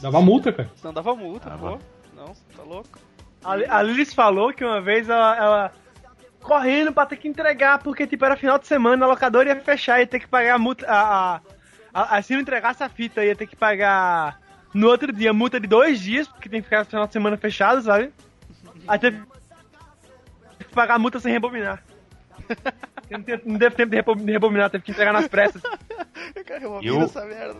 Dava 0.00 0.20
multa, 0.20 0.52
cara. 0.52 0.70
Senão 0.76 0.92
dava 0.92 1.14
multa, 1.14 1.48
Dava. 1.50 1.72
pô. 1.76 1.78
Não, 2.14 2.34
tá 2.56 2.62
louco. 2.62 2.98
A, 3.44 3.52
a 3.78 3.82
Lilis 3.82 4.12
falou 4.12 4.52
que 4.52 4.64
uma 4.64 4.80
vez 4.80 5.08
ela, 5.08 5.36
ela 5.36 5.72
correndo 6.42 6.92
pra 6.92 7.06
ter 7.06 7.16
que 7.16 7.28
entregar, 7.28 7.78
porque 7.78 8.06
tipo, 8.06 8.24
era 8.24 8.36
final 8.36 8.58
de 8.58 8.66
semana, 8.66 9.04
a 9.04 9.08
locadora 9.08 9.48
ia 9.50 9.60
fechar, 9.60 10.00
ia 10.00 10.06
ter 10.06 10.18
que 10.20 10.26
pagar 10.26 10.54
a 10.54 10.58
multa. 10.58 10.86
A, 10.86 11.00
a, 11.36 11.40
a- 11.94 12.16
a- 12.16 12.22
se 12.22 12.32
não 12.34 12.40
entregasse 12.40 12.82
a 12.82 12.88
fita, 12.88 13.24
ia 13.24 13.36
ter 13.36 13.46
que 13.46 13.54
pagar 13.56 14.40
no 14.74 14.88
outro 14.88 15.12
dia 15.12 15.32
multa 15.32 15.60
de 15.60 15.66
dois 15.66 16.00
dias, 16.00 16.26
porque 16.26 16.48
tem 16.48 16.60
que 16.60 16.64
ficar 16.66 16.80
no 16.80 16.84
final 16.86 17.06
de 17.06 17.12
semana 17.12 17.36
fechado, 17.36 17.80
sabe? 17.82 18.12
Aí 18.88 18.98
teve 18.98 19.22
que 20.58 20.74
pagar 20.74 20.94
a 20.94 20.98
multa 20.98 21.20
sem 21.20 21.32
rebobinar. 21.32 21.82
Não, 23.08 23.22
teve- 23.22 23.42
não 23.46 23.56
teve 23.58 23.76
tempo 23.76 23.90
de 23.90 23.96
rebo- 23.96 24.14
de 24.16 24.32
rebobinar, 24.32 24.68
teve 24.68 24.82
que 24.82 24.90
entregar 24.90 25.12
nas 25.12 25.28
pressas. 25.28 25.62
Eu 26.34 26.44
quero 26.44 26.80
Eu- 26.82 27.02
essa 27.02 27.24
merda. 27.24 27.56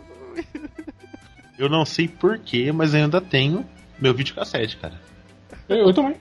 Eu 1.57 1.69
não 1.69 1.85
sei 1.85 2.07
porquê, 2.07 2.71
mas 2.71 2.93
ainda 2.93 3.19
tenho 3.21 3.65
meu 3.99 4.13
videocassete, 4.13 4.75
cara. 4.77 4.95
Eu, 5.69 5.77
eu 5.87 5.93
também. 5.93 6.17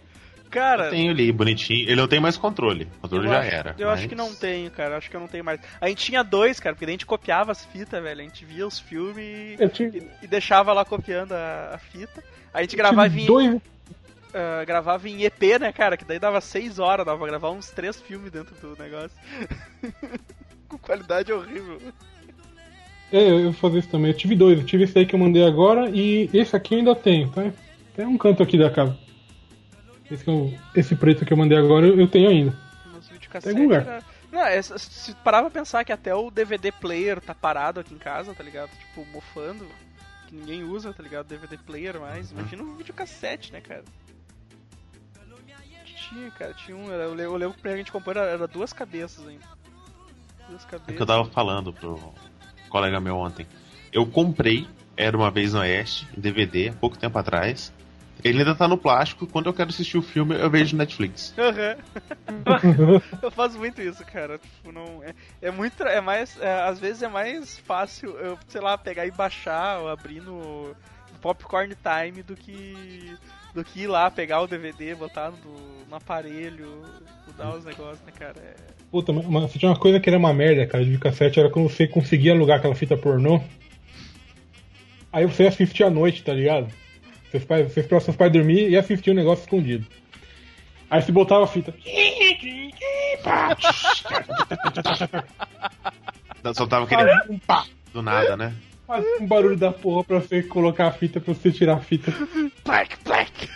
Cara, 0.49 0.87
Eu 0.87 0.91
tenho 0.91 1.11
ali, 1.11 1.31
bonitinho. 1.33 1.83
Ele 1.83 1.97
não 1.97 2.07
tem 2.09 2.21
mais 2.21 2.37
controle. 2.37 2.89
O 2.99 3.01
controle 3.03 3.29
já 3.29 3.41
acho, 3.41 3.55
era. 3.55 3.75
Eu 3.79 3.91
acho 3.91 4.09
que 4.09 4.15
mas- 4.15 4.29
não 4.29 4.35
tenho, 4.35 4.71
cara. 4.71 4.95
eu 4.95 4.99
Acho 4.99 5.11
que 5.11 5.17
eu 5.17 5.21
não 5.21 5.29
tenho 5.29 5.45
mais. 5.45 5.61
A 5.81 5.89
gente 5.89 6.05
tinha 6.05 6.23
dois, 6.23 6.61
cara, 6.61 6.75
porque 6.75 6.87
daí 6.87 6.93
a 6.93 6.95
gente 6.97 7.05
copiava 7.05 7.51
as 7.53 7.65
fitas, 7.67 8.01
velho. 8.03 8.21
A 8.21 8.25
gente 8.25 8.45
via 8.45 8.67
os 8.67 8.79
filmes 8.79 9.61
e, 9.61 9.69
tinha, 9.71 9.89
e- 9.89 10.09
e 10.23 10.27
deixava 10.27 10.73
lá 10.73 10.85
copiando 10.85 11.33
a, 11.33 11.73
a 11.75 11.79
fita. 11.79 12.23
A 12.55 12.63
gente 12.63 12.77
gravava 12.77 13.09
em, 13.19 13.27
dois. 13.27 13.61
Ah, 14.37 14.65
gravava 14.65 15.09
em 15.09 15.23
EP, 15.25 15.59
né, 15.61 15.73
cara? 15.73 15.97
Que 15.97 16.05
daí 16.05 16.19
dava 16.19 16.41
seis 16.41 16.79
horas, 16.79 17.05
dava 17.07 17.19
pra 17.19 17.27
gravar 17.29 17.51
uns 17.51 17.71
três 17.71 18.01
filmes 18.01 18.31
dentro 18.31 18.55
do 18.57 18.81
negócio. 18.83 19.17
Com 20.69 20.79
qualidade 20.79 21.33
horrível. 21.33 21.81
É, 23.13 23.19
eu 23.31 23.39
eu 23.41 23.53
fazia 23.53 23.79
isso 23.79 23.89
também. 23.89 24.11
Eu 24.11 24.17
tive 24.17 24.35
dois. 24.35 24.59
Eu 24.59 24.67
tive 24.67 24.85
esse 24.85 24.99
aí 24.99 25.07
que 25.07 25.15
eu 25.15 25.19
mandei 25.19 25.45
agora 25.47 25.89
e 25.91 26.29
esse 26.33 26.57
aqui 26.57 26.75
eu 26.75 26.79
ainda 26.79 26.95
tenho, 26.95 27.31
tá? 27.31 27.51
Tem 27.95 28.05
um 28.07 28.19
canto 28.19 28.43
aqui 28.43 28.59
da 28.59 28.69
casa. 28.71 28.97
Esse, 30.11 30.27
eu- 30.29 30.53
esse 30.75 30.95
preto 30.97 31.25
que 31.25 31.33
eu 31.33 31.37
mandei 31.37 31.57
agora 31.57 31.87
eu, 31.87 31.99
eu 31.99 32.09
tenho 32.09 32.29
ainda. 32.29 32.59
Nos 32.93 33.07
Tem 33.07 33.15
videocassete 33.15 33.61
lugar. 33.61 33.81
era... 33.83 34.03
Não, 34.33 34.45
é, 34.45 34.61
se- 34.61 34.79
se 34.79 35.15
parar 35.17 35.41
pra 35.43 35.51
pensar 35.51 35.85
que 35.85 35.93
até 35.93 36.15
o 36.15 36.31
DVD 36.31 36.71
player 36.73 37.21
tá 37.21 37.35
parado 37.35 37.79
aqui 37.81 37.95
em 37.95 37.99
casa, 37.99 38.35
tá 38.35 38.43
ligado? 38.43 38.71
Tipo, 38.71 39.07
mofando. 39.13 39.67
Que 40.27 40.35
ninguém 40.35 40.65
usa, 40.65 40.93
tá 40.93 41.03
ligado? 41.03 41.27
DVD 41.29 41.57
player 41.59 42.01
mais. 42.01 42.33
Imagina 42.33 42.65
um 42.65 42.75
videocassete, 42.77 43.53
né, 43.53 43.61
cara? 43.61 43.85
Tinha, 46.09 46.31
cara, 46.31 46.55
tinha 46.55 46.77
um. 46.77 46.91
era- 46.93 47.05
Eu 47.05 47.11
lembro, 47.15 47.33
eu 47.33 47.37
lembro 47.37 47.55
que 47.55 47.59
o 47.61 47.63
primeiro 47.63 47.77
que 47.77 47.81
a 47.81 47.85
gente 47.85 47.93
comprou 47.93 48.15
era, 48.17 48.31
era 48.33 48.47
duas 48.47 48.73
cabeças 48.73 49.27
ainda. 49.27 49.43
Duas 50.49 50.65
É 50.65 50.67
cabeças. 50.69 50.97
que 50.97 51.03
eu 51.03 51.07
tava 51.07 51.25
falando 51.27 51.73
pro 51.73 52.13
colega 52.69 53.01
meu 53.01 53.17
ontem. 53.17 53.47
Eu 53.93 54.07
comprei, 54.07 54.67
era 54.97 55.17
uma 55.17 55.31
vez 55.31 55.53
no 55.53 55.61
Oeste, 55.61 56.07
em 56.17 56.21
DVD, 56.21 56.69
há 56.69 56.73
pouco 56.75 56.99
tempo 56.99 57.19
atrás. 57.19 57.73
Ele 58.25 58.39
ainda 58.39 58.55
tá 58.55 58.67
no 58.67 58.79
plástico, 58.79 59.25
e 59.25 59.29
quando 59.29 59.47
eu 59.47 59.53
quero 59.55 59.69
assistir 59.69 59.99
o 59.99 60.03
filme, 60.03 60.35
eu 60.35 60.49
vejo 60.49 60.73
no 60.75 60.79
Netflix. 60.79 61.35
Aham. 61.39 61.77
eu 63.23 63.31
faço 63.31 63.59
muito 63.59 63.81
isso, 63.83 64.05
cara. 64.07 64.39
Tipo, 64.39 64.73
não. 64.73 65.03
É, 65.05 65.15
é 65.43 65.51
muito. 65.51 65.83
É 65.83 66.01
mais. 66.01 66.39
é, 66.41 66.63
às 66.63 66.79
vezes 66.79 67.03
é 67.03 67.09
mais 67.09 67.59
fácil 67.59 68.11
eu, 68.19 68.39
sei 68.49 68.61
lá, 68.61 68.77
pegar 68.79 69.07
e 69.07 69.11
baixar 69.11 69.81
ou 69.81 69.89
abrir 69.89 70.21
no, 70.23 70.69
no 70.69 71.19
Popcorn 71.21 71.75
Time 71.75 72.23
do 72.23 72.35
que. 72.37 73.17
Do 73.57 73.65
que 73.65 73.81
ir 73.85 73.87
lá 73.87 74.11
pegar 74.11 74.43
o 74.43 74.47
DVD, 74.47 74.95
botar 74.95 75.31
no, 75.31 75.87
no 75.89 75.97
aparelho, 75.97 76.83
mudar 77.27 77.57
os 77.57 77.65
negócios, 77.65 78.03
né, 78.05 78.13
cara? 78.15 78.35
É... 78.39 78.55
Puta, 78.91 79.15
mas- 79.15 79.25
mas 79.25 79.51
tinha 79.55 79.71
uma 79.71 79.79
coisa 79.79 79.99
que 79.99 80.11
era 80.11 80.19
uma 80.19 80.31
merda, 80.35 80.67
cara, 80.67 80.85
de 80.85 80.91
videocassete, 80.91 81.41
era 81.41 81.49
quando 81.49 81.71
você 81.71 81.87
conseguia 81.89 82.33
alugar 82.35 82.59
aquela 82.59 82.75
fita 82.75 82.99
pornô. 82.99 83.41
Aí 85.11 85.25
você 85.25 85.47
assistia 85.47 85.87
à 85.87 85.91
noite, 85.91 86.23
tá 86.23 86.35
ligado? 86.35 86.69
Seus 87.31 87.45
pais, 87.45 87.73
você 87.73 87.81
esperava 87.81 88.05
seus 88.05 88.15
pais 88.15 88.31
dormir 88.31 88.69
e 88.69 88.77
assistia 88.77 89.15
o 89.15 89.17
negócio 89.17 89.45
escondido. 89.45 89.87
Aí 90.91 91.01
você 91.01 91.11
botava 91.11 91.45
a 91.45 91.49
fita. 91.49 91.73
Só 96.55 96.67
tava 96.67 96.85
aquele 96.85 97.11
um 97.31 97.39
pá, 97.39 97.65
do 97.93 98.03
nada, 98.03 98.37
né? 98.37 98.55
Fazia 98.87 99.19
um 99.21 99.27
barulho 99.27 99.57
da 99.57 99.73
porra 99.73 100.05
pra 100.05 100.19
você 100.21 100.43
colocar 100.43 100.87
a 100.89 100.93
fita, 100.93 101.21
pra 101.21 101.35
você 101.35 101.51
tirar 101.51 101.75
a 101.75 101.81
fita. 101.81 102.13
Plac, 102.65 102.97
plac! 102.99 103.49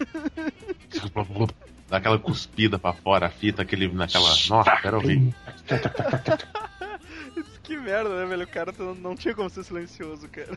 Dá 1.88 1.98
aquela 1.98 2.18
cuspida 2.18 2.78
pra 2.78 2.92
fora, 2.92 3.26
a 3.26 3.30
fita, 3.30 3.62
aquele 3.62 3.88
naquela. 3.88 4.28
Nossa, 4.48 4.76
quero 4.80 4.96
ouvir. 4.96 5.34
Que 7.62 7.78
merda, 7.78 8.10
né, 8.10 8.26
velho? 8.26 8.42
O 8.44 8.46
cara 8.46 8.72
não, 8.78 8.94
não 8.94 9.16
tinha 9.16 9.34
como 9.34 9.48
ser 9.48 9.64
silencioso, 9.64 10.28
cara. 10.28 10.56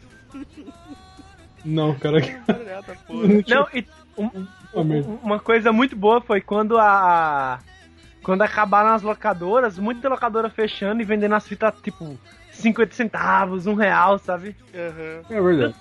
Não, 1.64 1.96
cara. 1.98 2.18
Merda, 2.20 2.98
porra. 3.08 3.28
Não, 3.48 3.68
e 3.74 3.88
um- 4.18 4.48
Uma 4.74 4.84
merda. 4.84 5.10
uma 5.24 5.40
coisa 5.40 5.72
muito 5.72 5.96
boa 5.96 6.20
foi 6.20 6.42
quando 6.42 6.78
a. 6.78 7.60
Quando 8.22 8.42
acabaram 8.42 8.90
as 8.90 9.02
locadoras, 9.04 9.80
muita 9.80 10.10
locadora 10.10 10.50
fechando 10.50 11.02
e 11.02 11.06
vendendo 11.06 11.34
as 11.36 11.48
fitas, 11.48 11.74
tipo, 11.82 12.20
50 12.58 12.94
centavos, 12.94 13.68
um 13.68 13.74
real, 13.74 14.18
sabe? 14.20 14.56
Aham. 14.74 15.22
É 15.30 15.42
verdade. 15.42 15.76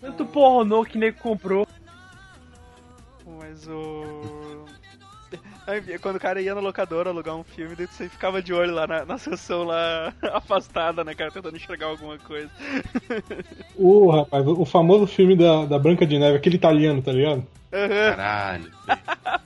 Tanto 0.00 0.24
pornô 0.26 0.84
que 0.84 0.98
nego 0.98 1.18
comprou. 1.18 1.66
Mas 3.24 3.66
o. 3.68 4.64
Aí, 5.66 5.98
Quando 6.00 6.16
o 6.16 6.20
cara 6.20 6.40
ia 6.40 6.54
na 6.54 6.60
locadora 6.60 7.10
alugar 7.10 7.36
um 7.36 7.44
filme, 7.44 7.74
você 7.74 8.08
ficava 8.08 8.42
de 8.42 8.52
olho 8.52 8.74
lá 8.74 8.86
na, 8.86 9.04
na 9.04 9.16
sessão 9.16 9.62
lá 9.62 10.12
afastada, 10.34 11.04
né, 11.04 11.14
cara, 11.14 11.30
tentando 11.30 11.56
enxergar 11.56 11.86
alguma 11.86 12.18
coisa. 12.18 12.50
Ô, 13.76 14.10
rapaz, 14.10 14.46
o 14.46 14.64
famoso 14.64 15.06
filme 15.06 15.36
da, 15.36 15.64
da 15.64 15.78
Branca 15.78 16.04
de 16.04 16.18
Neve, 16.18 16.36
aquele 16.36 16.56
italiano, 16.56 17.00
tá 17.00 17.12
ligado? 17.12 17.46
Aham, 17.72 18.16
Caralho. 18.16 18.72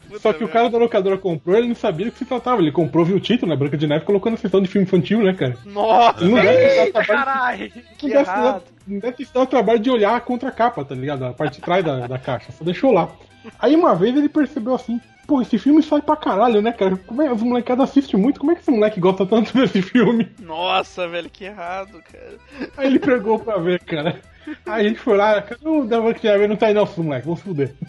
Puta 0.07 0.21
Só 0.21 0.33
que 0.33 0.45
o 0.45 0.49
cara 0.49 0.69
da 0.69 0.79
locadora 0.79 1.19
comprou, 1.19 1.57
ele 1.57 1.69
não 1.69 1.75
sabia 1.75 2.07
do 2.07 2.13
que 2.13 2.19
se 2.19 2.25
tratava. 2.25 2.61
Ele 2.61 2.73
comprou, 2.73 3.05
viu 3.05 3.17
o 3.17 3.21
título, 3.21 3.51
né? 3.51 3.57
Branca 3.57 3.77
de 3.77 3.87
Neve, 3.87 4.05
colocou 4.05 4.31
na 4.31 4.39
sessão 4.39 4.61
de 4.61 4.69
filme 4.69 4.87
infantil, 4.87 5.23
né, 5.23 5.33
cara? 5.33 5.57
Nossa! 5.65 6.25
Não 6.25 6.35
deve 6.35 6.93
caralho! 6.93 7.71
Que 7.99 8.09
deve 8.09 8.31
errado. 8.31 8.63
não 8.87 8.99
deve 8.99 9.25
dado 9.25 9.43
o 9.43 9.47
trabalho 9.47 9.79
de 9.79 9.91
olhar 9.91 10.17
a 10.17 10.21
contracapa, 10.21 10.85
tá 10.85 10.95
ligado? 10.95 11.25
A 11.25 11.33
parte 11.33 11.57
de 11.57 11.63
trás 11.63 11.85
da, 11.85 12.07
da 12.07 12.19
caixa. 12.19 12.53
Só 12.53 12.65
deixou 12.65 12.93
lá. 12.93 13.11
Aí 13.59 13.75
uma 13.75 13.95
vez 13.95 14.17
ele 14.17 14.29
percebeu 14.29 14.75
assim, 14.75 15.01
pô, 15.27 15.43
esse 15.43 15.59
filme 15.59 15.83
sai 15.83 16.01
pra 16.01 16.17
caralho, 16.17 16.63
né, 16.63 16.73
cara? 16.73 16.97
Como 16.97 17.23
é, 17.23 17.33
os 17.33 17.43
molecados 17.43 17.85
assistem 17.85 18.19
muito, 18.19 18.41
como 18.41 18.53
é 18.53 18.55
que 18.55 18.63
esse 18.63 18.71
moleque 18.71 19.01
gosta 19.01 19.27
tanto 19.27 19.53
desse 19.59 19.83
filme? 19.83 20.29
Nossa, 20.41 21.09
velho, 21.09 21.29
que 21.29 21.45
errado, 21.45 22.03
cara. 22.11 22.39
Aí 22.77 22.87
ele 22.87 22.99
pegou 22.99 23.39
pra 23.39 23.59
ver, 23.59 23.81
cara. 23.81 24.21
Aí 24.67 24.87
a 24.87 24.89
gente 24.89 25.01
foi 25.01 25.17
lá, 25.17 25.41
cadê 25.43 25.69
o 25.69 25.85
da 25.85 26.01
Branca 26.01 26.21
de 26.21 26.27
Neve? 26.29 26.47
Não 26.49 26.57
tá 26.57 26.67
aí 26.67 26.75
não, 26.75 26.87
moleque, 26.99 27.25
vamos 27.27 27.41
se 27.41 27.47
fuder. 27.47 27.75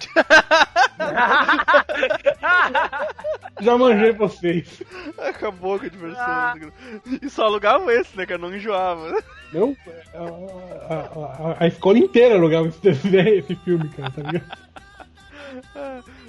Já 3.62 3.78
manjei 3.78 4.12
vocês. 4.12 4.84
Acabou 5.18 5.80
com 5.80 5.86
a 5.86 5.90
diversão. 5.90 6.24
Ah. 6.24 6.54
E 7.22 7.30
só 7.30 7.46
alugavam 7.46 7.90
esse, 7.90 8.16
né, 8.18 8.26
cara? 8.26 8.40
Não 8.40 8.54
enjoava. 8.56 9.18
Não, 9.52 9.76
a, 10.14 10.94
a- 10.94 11.52
a- 11.52 11.56
a 11.62 11.68
escola 11.68 11.98
inteira 11.98 12.36
alugava 12.36 12.68
esse, 12.68 12.88
esse, 12.90 13.16
esse 13.18 13.56
filme, 13.58 13.90
cara, 13.90 14.12
tá 14.12 14.22
ligado? 14.22 14.68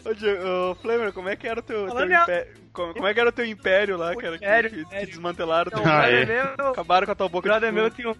Ô, 0.06 0.74
Flamer, 0.76 1.12
como 1.12 1.28
é 1.28 1.36
que 1.36 1.46
era 1.46 1.60
o 1.60 1.62
teu, 1.62 1.86
teu 1.90 2.06
império? 2.06 2.54
Como, 2.72 2.94
como 2.94 3.06
é 3.06 3.14
que 3.14 3.20
era 3.20 3.28
o 3.28 3.32
teu 3.32 3.44
império 3.44 3.96
lá, 3.96 4.12
O 4.12 4.16
cara? 4.16 4.38
que- 4.38 4.44
império, 4.44 4.70
que, 4.70 4.76
que 4.76 4.82
império. 4.82 5.06
desmantelaram 5.08 5.70
teu 5.70 5.80
o 5.80 5.82
Ah, 5.82 6.00
brother 6.02 6.30
é? 6.30 6.56
meu, 6.56 6.68
Acabaram 6.70 7.06
com 7.06 7.12
a 7.12 7.14
tua 7.14 7.26
o 7.26 7.28
boca 7.28 7.48
brother 7.48 7.68
de 7.70 7.74
meu 7.74 7.90
tinha 7.90 8.10
um. 8.10 8.14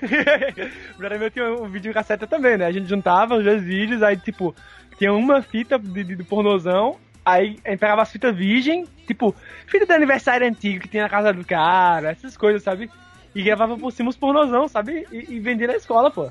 Brother 0.96 1.18
meu 1.18 1.30
tinha 1.30 1.52
um 1.52 1.68
vídeo 1.68 1.92
cassete 1.92 2.26
também, 2.26 2.56
né? 2.56 2.66
A 2.66 2.72
gente 2.72 2.88
juntava 2.88 3.36
os 3.36 3.44
dois 3.44 3.62
vídeos, 3.62 4.02
aí, 4.02 4.16
tipo, 4.16 4.54
tinha 4.98 5.12
uma 5.12 5.42
fita 5.42 5.78
de, 5.78 6.04
de, 6.04 6.16
de 6.16 6.24
pornozão, 6.24 6.96
aí 7.24 7.58
pegava 7.62 8.02
as 8.02 8.10
fitas 8.10 8.34
virgem, 8.34 8.86
tipo, 9.06 9.34
fita 9.66 9.86
de 9.86 9.92
aniversário 9.92 10.46
antigo 10.46 10.80
que 10.80 10.88
tinha 10.88 11.04
na 11.04 11.08
casa 11.08 11.32
do 11.32 11.44
cara, 11.44 12.10
essas 12.10 12.36
coisas, 12.36 12.62
sabe? 12.62 12.90
E 13.34 13.42
gravava 13.42 13.76
por 13.76 13.90
cima 13.90 14.10
os 14.10 14.16
pornozão, 14.16 14.68
sabe? 14.68 15.06
E, 15.10 15.34
e 15.34 15.40
vendia 15.40 15.66
na 15.66 15.76
escola, 15.76 16.10
pô. 16.10 16.30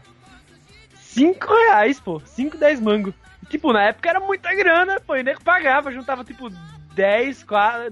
Cinco 1.01 1.53
reais, 1.53 1.99
pô. 1.99 2.21
Cinco, 2.25 2.57
dez 2.57 2.79
mango. 2.79 3.13
E, 3.41 3.45
tipo, 3.45 3.73
na 3.73 3.83
época 3.83 4.09
era 4.09 4.19
muita 4.19 4.53
grana, 4.55 4.99
pô. 4.99 5.15
E 5.15 5.23
nem 5.23 5.35
pagava, 5.37 5.91
juntava, 5.91 6.23
tipo, 6.23 6.49
10, 6.95 7.43
4, 7.43 7.91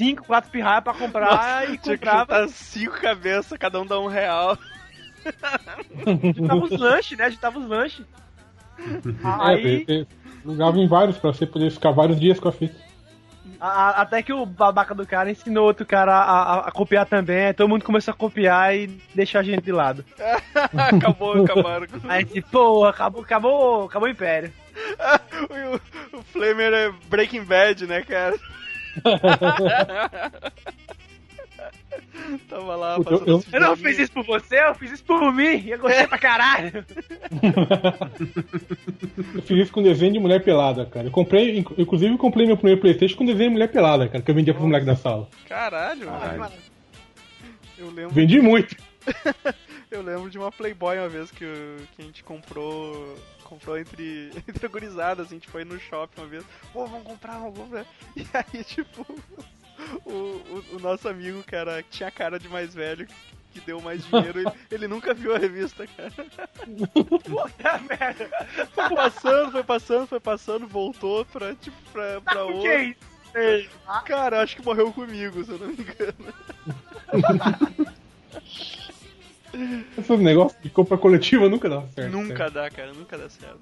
5, 0.00 0.24
4 0.24 0.50
pirraia 0.50 0.80
pra 0.80 0.94
comprar 0.94 1.64
e 1.64 1.76
Tinha 1.76 1.98
que 1.98 2.06
comprava. 2.06 2.48
cinco 2.48 2.98
cabeças, 3.00 3.58
cada 3.58 3.78
um 3.80 3.84
dá 3.84 4.00
um 4.00 4.06
real. 4.06 4.56
Juntava 6.34 6.64
os 6.64 6.70
lanches, 6.70 7.18
né? 7.18 7.30
Juntava 7.30 7.58
os 7.58 7.68
lanches. 7.68 8.06
É, 8.78 8.82
Aí, 9.22 9.84
você 9.84 10.06
jogava 10.44 10.78
em 10.78 10.88
vários 10.88 11.18
pra 11.18 11.32
você 11.32 11.44
poder 11.46 11.70
ficar 11.70 11.90
vários 11.90 12.18
dias 12.18 12.40
com 12.40 12.48
a 12.48 12.52
fita. 12.52 12.74
a- 13.60 13.68
a- 13.68 14.00
até 14.02 14.22
que 14.22 14.32
o 14.32 14.46
babaca 14.46 14.94
do 14.94 15.06
cara 15.06 15.30
ensinou 15.30 15.66
outro 15.66 15.84
cara 15.84 16.14
a, 16.14 16.42
a- 16.54 16.68
a 16.68 16.72
copiar 16.72 17.04
também. 17.04 17.46
aí 17.48 17.52
Todo 17.52 17.68
mundo 17.68 17.84
começou 17.84 18.12
a 18.12 18.16
copiar 18.16 18.74
e 18.74 18.86
deixou 19.14 19.38
a 19.38 19.42
gente 19.44 19.60
de 19.62 19.72
lado. 19.72 20.02
Acabou, 20.94 21.44
acabaram. 21.44 21.86
com- 21.86 22.08
Aí, 22.10 22.24
tipo, 22.24 22.48
porra, 22.48 22.88
acabou, 22.88 23.22
acabou, 23.22 23.84
acabou 23.84 24.08
o 24.08 24.12
império. 24.12 24.50
o, 26.14 26.16
o 26.16 26.22
Flamer 26.22 26.72
é 26.72 26.90
Breaking 27.10 27.44
Bad, 27.44 27.86
né, 27.86 28.00
cara? 28.00 28.34
Tava 32.48 32.76
lá 32.76 32.96
Puta, 32.96 33.14
eu- 33.30 33.36
os 33.38 33.52
Eu 33.52 33.60
não 33.60 33.76
fiz 33.76 33.98
isso 33.98 34.12
por 34.12 34.24
você, 34.24 34.60
eu 34.62 34.74
fiz 34.74 34.92
isso 34.92 35.04
por 35.04 35.32
mim. 35.32 35.66
Eu 35.66 35.78
gostei 35.78 36.06
pra 36.06 36.18
caralho. 36.18 36.84
Eu 39.34 39.42
fiz 39.42 39.58
isso 39.64 39.72
com 39.72 39.82
desenho 39.82 40.12
de 40.12 40.18
mulher 40.18 40.42
pelada, 40.42 40.86
cara. 40.86 41.06
Eu 41.06 41.10
comprei, 41.10 41.58
inc- 41.58 41.72
inclusive 41.78 42.12
eu 42.12 42.18
comprei 42.18 42.46
meu 42.46 42.56
primeiro 42.56 42.80
Playstation 42.80 43.16
com 43.16 43.24
desenho 43.24 43.48
de 43.50 43.54
mulher 43.54 43.68
pelada, 43.70 44.08
cara, 44.08 44.22
que 44.22 44.30
eu 44.30 44.34
vendia 44.34 44.54
pros 44.54 44.64
moleques 44.66 44.86
da 44.86 44.96
sala. 44.96 45.28
Caralho, 45.48 46.06
Caralho. 46.06 46.52
eu 47.78 47.90
lembro. 47.90 48.14
Vendi 48.14 48.40
muito. 48.40 48.76
Eu 49.90 50.02
lembro 50.02 50.30
de 50.30 50.38
uma 50.38 50.52
Playboy 50.52 50.98
uma 50.98 51.08
vez 51.08 51.32
que, 51.32 51.42
eu- 51.42 51.76
que 51.96 52.02
a 52.02 52.04
gente 52.04 52.22
comprou. 52.22 53.16
Comprou 53.50 53.76
entre, 53.76 54.30
entre 54.48 54.68
gurizada, 54.68 55.22
assim, 55.22 55.34
a 55.34 55.38
gente 55.38 55.50
foi 55.50 55.64
no 55.64 55.78
shopping 55.78 56.20
uma 56.22 56.26
vez. 56.28 56.44
Pô, 56.72 56.86
vamos 56.86 57.06
comprar, 57.06 57.38
vamos 57.38 57.58
comprar. 57.58 57.84
E 58.16 58.24
aí, 58.32 58.64
tipo, 58.64 59.04
o, 60.06 60.10
o, 60.10 60.64
o 60.76 60.78
nosso 60.80 61.08
amigo, 61.08 61.42
cara, 61.42 61.82
que 61.82 61.90
tinha 61.90 62.10
cara 62.10 62.38
de 62.38 62.48
mais 62.48 62.72
velho, 62.74 63.06
que 63.52 63.60
deu 63.60 63.80
mais 63.80 64.06
dinheiro, 64.06 64.38
ele, 64.40 64.52
ele 64.70 64.88
nunca 64.88 65.12
viu 65.12 65.34
a 65.34 65.38
revista, 65.38 65.84
cara. 65.86 66.12
Puta 66.94 67.78
merda. 67.78 68.30
Foi 68.72 68.94
passando, 68.94 69.50
foi 69.52 69.64
passando, 69.64 70.06
foi 70.06 70.20
passando, 70.20 70.66
voltou 70.68 71.24
pra, 71.26 71.54
tipo, 71.56 71.76
pra, 71.92 72.20
pra 72.20 72.44
O 72.46 72.48
que 72.48 72.54
outra. 72.54 72.72
é 72.72 72.84
isso? 72.84 73.10
Ei, 73.32 73.70
Cara, 74.06 74.42
acho 74.42 74.56
que 74.56 74.64
morreu 74.64 74.92
comigo, 74.92 75.44
se 75.44 75.50
eu 75.52 75.58
não 75.58 75.68
me 75.68 75.74
engano. 75.74 76.34
Esses 79.98 80.20
negócios 80.20 80.60
de 80.62 80.70
compra 80.70 80.96
coletiva 80.96 81.48
nunca 81.48 81.68
dá 81.68 81.82
certo. 81.88 82.10
Nunca 82.10 82.50
dá, 82.50 82.70
cara, 82.70 82.92
nunca 82.92 83.18
dá 83.18 83.28
certo. 83.28 83.60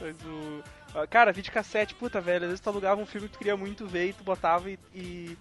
Mas 0.00 0.16
o. 0.24 0.62
ah, 0.94 1.06
Cara, 1.06 1.32
videocassete, 1.32 1.94
puta, 1.94 2.20
velho, 2.20 2.44
às 2.44 2.50
vezes 2.50 2.60
tu 2.60 2.68
alugava 2.68 3.00
um 3.00 3.06
filme 3.06 3.28
que 3.28 3.34
tu 3.34 3.38
queria 3.38 3.56
muito 3.56 3.86
ver 3.86 4.08
e 4.08 4.12
tu 4.12 4.24
botava 4.24 4.70
e. 4.70 4.78
e... 4.94 5.36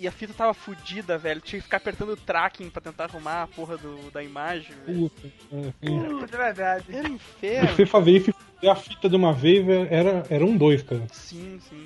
e- 0.00 0.08
a 0.08 0.12
fita 0.12 0.32
tava 0.32 0.54
fudida, 0.54 1.18
velho. 1.18 1.40
Tinha 1.40 1.58
que 1.58 1.64
ficar 1.64 1.76
apertando 1.78 2.10
o 2.12 2.16
tracking 2.16 2.70
pra 2.70 2.80
tentar 2.80 3.04
arrumar 3.04 3.42
a 3.42 3.46
porra 3.46 3.76
do, 3.76 4.10
da 4.10 4.22
imagem, 4.22 4.74
velho. 4.86 5.10
Puta, 5.10 5.26
é, 5.52 5.72
sim. 5.86 6.18
puta, 6.20 6.36
é 6.36 6.38
verdade. 6.38 6.84
Era 6.96 7.08
um 7.08 7.14
inferno. 7.14 7.76
Você 7.76 7.86
fazer 7.86 8.34
e 8.62 8.68
a 8.68 8.74
fita 8.74 9.10
de 9.10 9.16
uma 9.16 9.34
vez 9.34 9.68
era, 9.90 10.24
era 10.30 10.44
um 10.44 10.56
dois, 10.56 10.82
cara. 10.82 11.02
Sim, 11.12 11.60
sim. 11.68 11.84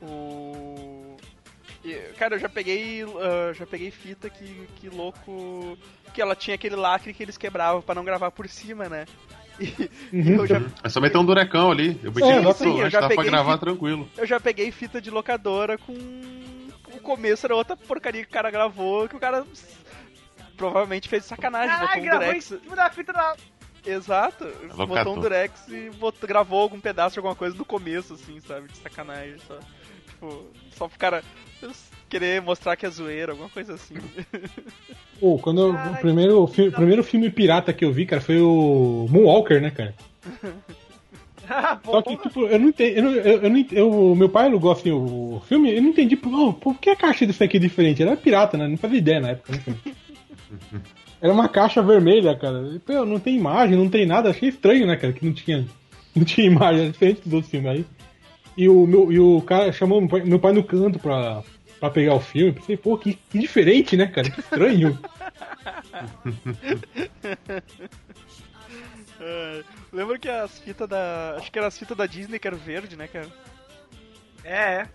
O. 0.00 0.95
Cara, 2.18 2.34
eu 2.36 2.38
já 2.38 2.48
peguei. 2.48 3.02
ah, 3.02 3.52
já 3.52 3.66
peguei 3.66 3.90
fita 3.90 4.28
que, 4.30 4.68
que 4.76 4.88
louco. 4.88 5.76
Que 6.14 6.22
ela 6.22 6.34
tinha 6.34 6.54
aquele 6.54 6.76
lacre 6.76 7.12
que 7.12 7.22
eles 7.22 7.36
quebravam 7.36 7.82
pra 7.82 7.94
não 7.94 8.04
gravar 8.04 8.30
por 8.30 8.48
cima, 8.48 8.88
né? 8.88 9.04
E, 10.12 10.30
eu 10.32 10.46
já 10.46 10.60
É 10.84 10.88
só 10.88 11.00
meter 11.00 11.16
um 11.18 11.24
durecão 11.24 11.70
ali. 11.70 11.98
Eu 12.02 12.12
meti 12.12 12.28
É, 12.28 12.40
isso 12.40 12.54
sim, 12.54 12.78
eu 12.80 12.90
já 12.90 13.00
dá 13.00 13.08
pra 13.08 13.24
gravar 13.24 13.52
fita- 13.54 13.66
tranquilo. 13.66 14.08
eu 14.16 14.26
já 14.26 14.38
peguei 14.38 14.70
fita 14.70 15.00
de 15.00 15.10
locadora 15.10 15.78
com. 15.78 15.92
O 16.92 17.00
começo 17.00 17.46
era 17.46 17.54
outra 17.56 17.76
porcaria 17.76 18.22
que 18.22 18.28
o 18.30 18.32
cara 18.32 18.50
gravou, 18.50 19.08
que 19.08 19.16
o 19.16 19.18
cara 19.20 19.44
provavelmente 20.56 21.08
fez 21.08 21.24
sacanagem, 21.24 21.68
Caralho, 21.70 21.86
botou 21.88 22.00
um 22.02 22.04
gravou 22.04 22.22
em 22.34 22.38
durex. 22.38 22.76
da 22.76 22.90
fita 22.90 23.12
da... 23.12 23.36
Exato, 23.84 24.44
Locador. 24.44 24.86
botou 24.86 25.16
um 25.16 25.20
durex 25.20 25.68
e 25.68 25.90
botou, 25.90 26.28
gravou 26.28 26.60
algum 26.62 26.80
pedaço 26.80 27.12
de 27.14 27.18
alguma 27.20 27.36
coisa 27.36 27.56
no 27.56 27.64
começo, 27.64 28.14
assim, 28.14 28.40
sabe? 28.40 28.66
De 28.68 28.76
sacanagem, 28.78 29.36
só. 29.46 29.58
Tipo, 30.08 30.46
só 30.76 30.88
pro 30.88 30.98
cara 30.98 31.22
querer 32.08 32.40
mostrar 32.42 32.76
que 32.76 32.86
é 32.86 32.90
zoeira, 32.90 33.32
alguma 33.32 33.48
coisa 33.48 33.74
assim. 33.74 33.94
Pô, 35.20 35.38
quando 35.38 35.60
eu- 35.60 35.74
o 35.74 35.96
primeiro, 35.96 36.42
o 36.42 36.46
fi- 36.46 36.70
primeiro 36.70 37.02
filme 37.02 37.30
pirata 37.30 37.72
que 37.72 37.84
eu 37.84 37.92
vi, 37.92 38.06
cara, 38.06 38.20
foi 38.22 38.40
o 38.40 39.06
Moonwalker, 39.10 39.60
né, 39.62 39.70
cara? 39.70 39.94
Ah, 41.48 41.78
Só 41.84 42.02
que, 42.02 42.16
tipo, 42.18 42.46
eu 42.46 42.58
não 42.58 42.68
entendo. 42.68 42.96
Eu, 42.96 43.02
não- 43.02 43.12
eu, 43.12 43.42
eu 43.42 43.50
não 43.50 43.56
ent- 43.56 43.72
eu- 43.72 44.14
meu 44.14 44.28
pai 44.28 44.46
alugou 44.46 44.70
assim 44.72 44.90
o 44.90 45.40
filme, 45.48 45.74
eu 45.74 45.82
não 45.82 45.90
entendi 45.90 46.16
por, 46.16 46.32
oh, 46.32 46.52
por 46.52 46.78
que 46.78 46.90
a 46.90 46.96
caixa 46.96 47.26
disso 47.26 47.42
aqui 47.42 47.56
é 47.56 47.60
diferente? 47.60 48.02
Era 48.02 48.16
pirata, 48.16 48.56
né? 48.58 48.68
Não 48.68 48.76
fazia 48.76 48.98
ideia 48.98 49.20
na 49.20 49.28
época. 49.30 49.52
Né? 49.52 49.76
Era 51.20 51.32
uma 51.32 51.48
caixa 51.48 51.82
vermelha, 51.82 52.36
cara. 52.36 52.72
E, 52.74 52.78
Pô, 52.78 53.04
não 53.06 53.18
tem 53.18 53.36
imagem, 53.36 53.76
não 53.76 53.88
tem 53.88 54.04
nada. 54.04 54.28
Achei 54.30 54.48
estranho, 54.50 54.86
né, 54.86 54.96
cara? 54.96 55.12
Que 55.14 55.24
não 55.24 55.32
tinha, 55.32 55.66
não 56.14 56.24
tinha 56.24 56.46
imagem, 56.46 56.82
era 56.82 56.90
diferente 56.92 57.22
dos 57.24 57.32
outros 57.32 57.50
filmes 57.50 57.70
aí. 57.70 57.84
E 58.56 58.68
o, 58.68 58.86
meu, 58.86 59.12
e 59.12 59.20
o 59.20 59.40
cara 59.42 59.72
chamou 59.72 60.00
meu 60.00 60.08
pai, 60.08 60.22
meu 60.22 60.38
pai 60.38 60.52
no 60.52 60.64
canto 60.64 60.98
pra, 60.98 61.42
pra 61.78 61.90
pegar 61.90 62.14
o 62.14 62.20
filme. 62.20 62.52
Pensei, 62.52 62.76
pô, 62.76 62.96
que, 62.96 63.14
que 63.14 63.38
diferente, 63.38 63.96
né, 63.96 64.06
cara? 64.06 64.30
Que 64.30 64.40
estranho. 64.40 64.98
É, 69.18 69.62
lembra 69.92 70.18
que 70.18 70.28
as 70.28 70.58
fitas 70.58 70.88
da. 70.88 71.36
Acho 71.36 71.50
que 71.50 71.58
eram 71.58 71.68
as 71.68 71.78
fitas 71.78 71.96
da 71.96 72.06
Disney 72.06 72.38
que 72.38 72.46
era 72.46 72.56
verde, 72.56 72.96
né, 72.96 73.08
cara? 73.08 73.26
É, 74.44 74.82
é. 74.82 74.88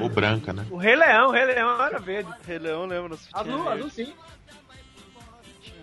Ou 0.00 0.08
branca, 0.08 0.52
né? 0.52 0.66
O 0.70 0.76
Rei 0.76 0.96
Leão, 0.96 1.28
o 1.28 1.32
Rei 1.32 1.44
Leão 1.44 1.82
era 1.82 1.98
verde. 1.98 2.30
Rei 2.46 2.58
Leão, 2.58 2.86
lembra? 2.86 3.10
Nas 3.10 3.26
fitinhas 3.26 3.48
Azul, 3.48 3.68
azul 3.68 3.90
sim. 3.90 4.12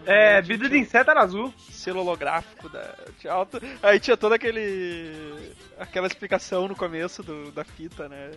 É, 0.06 0.41
vida 0.41 0.68
de 0.70 0.78
inseto 0.78 1.12
era 1.12 1.22
azul. 1.22 1.54
selo 1.70 2.00
holográfico 2.00 2.70
da 2.70 2.95
tinha 3.20 3.34
alto- 3.34 3.60
aí 3.84 4.00
tinha 4.00 4.16
toda 4.18 4.36
aquele 4.36 5.54
aquela 5.78 6.08
explicação 6.08 6.68
no 6.68 6.76
começo 6.76 7.22
do, 7.24 7.52
da 7.52 7.64
fita 7.64 8.08
né 8.10 8.32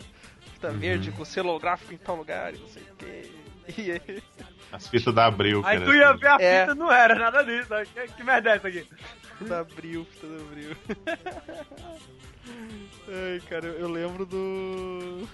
fita 0.52 0.68
Uhum. 0.70 0.78
verde 0.78 1.10
com 1.12 1.24
selo 1.24 1.48
holográfico 1.50 1.92
em 1.94 1.96
tal 1.96 2.16
lugar 2.16 2.54
e 2.54 2.58
não 2.58 2.68
sei 2.68 2.82
o 2.82 2.94
que 2.96 3.42
e 3.80 3.92
aí, 3.92 4.22
As 4.72 4.88
fitas 4.88 5.14
da 5.14 5.26
Abril. 5.26 5.62
Aí 5.64 5.78
que 5.78 5.84
tu 5.84 5.94
ia 5.94 6.12
ver 6.14 6.26
a 6.28 6.36
É. 6.40 6.60
fita, 6.62 6.74
não 6.74 6.90
era 6.90 7.14
nada 7.14 7.42
disso. 7.44 7.68
Que, 7.94 8.08
que 8.14 8.24
merda 8.24 8.50
é 8.50 8.56
essa 8.56 8.68
aqui? 8.68 8.86
fita 9.38 9.60
abril 9.60 10.04
fita 10.12 10.26
do 10.26 10.40
abril 10.42 10.76
ai 13.08 13.40
cara 13.48 13.66
eu, 13.66 13.74
eu 13.80 13.88
lembro 13.90 14.24
do 14.26 15.26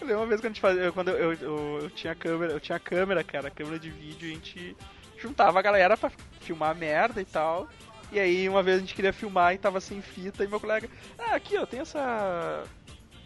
eu 0.00 0.06
lembro 0.06 0.16
uma 0.18 0.26
vez 0.26 0.40
que 0.40 0.46
a 0.46 0.50
gente 0.50 0.60
fazia 0.60 0.90
quando 0.92 1.08
eu, 1.10 1.32
eu, 1.32 1.32
eu, 1.40 1.78
eu 1.82 1.90
tinha 1.90 2.14
câmera 2.14 2.52
eu 2.52 2.60
tinha 2.60 2.78
câmera 2.78 3.22
cara 3.24 3.50
câmera 3.50 3.78
de 3.78 3.90
vídeo 3.90 4.30
a 4.30 4.34
gente 4.34 4.76
juntava 5.22 5.58
a 5.58 5.62
galera 5.62 5.96
pra 5.96 6.10
filmar 6.40 6.74
merda 6.74 7.20
e 7.20 7.24
tal 7.24 7.68
E 8.10 8.20
aí 8.20 8.48
uma 8.48 8.62
vez 8.62 8.76
a 8.76 8.80
gente 8.80 8.94
queria 8.94 9.12
filmar 9.12 9.54
e 9.54 9.58
tava 9.58 9.80
sem 9.80 10.02
fita 10.02 10.44
e 10.44 10.48
meu 10.48 10.60
colega, 10.60 10.88
ah, 11.18 11.34
aqui 11.34 11.56
ó, 11.56 11.64
tem 11.64 11.80
essa. 11.80 12.64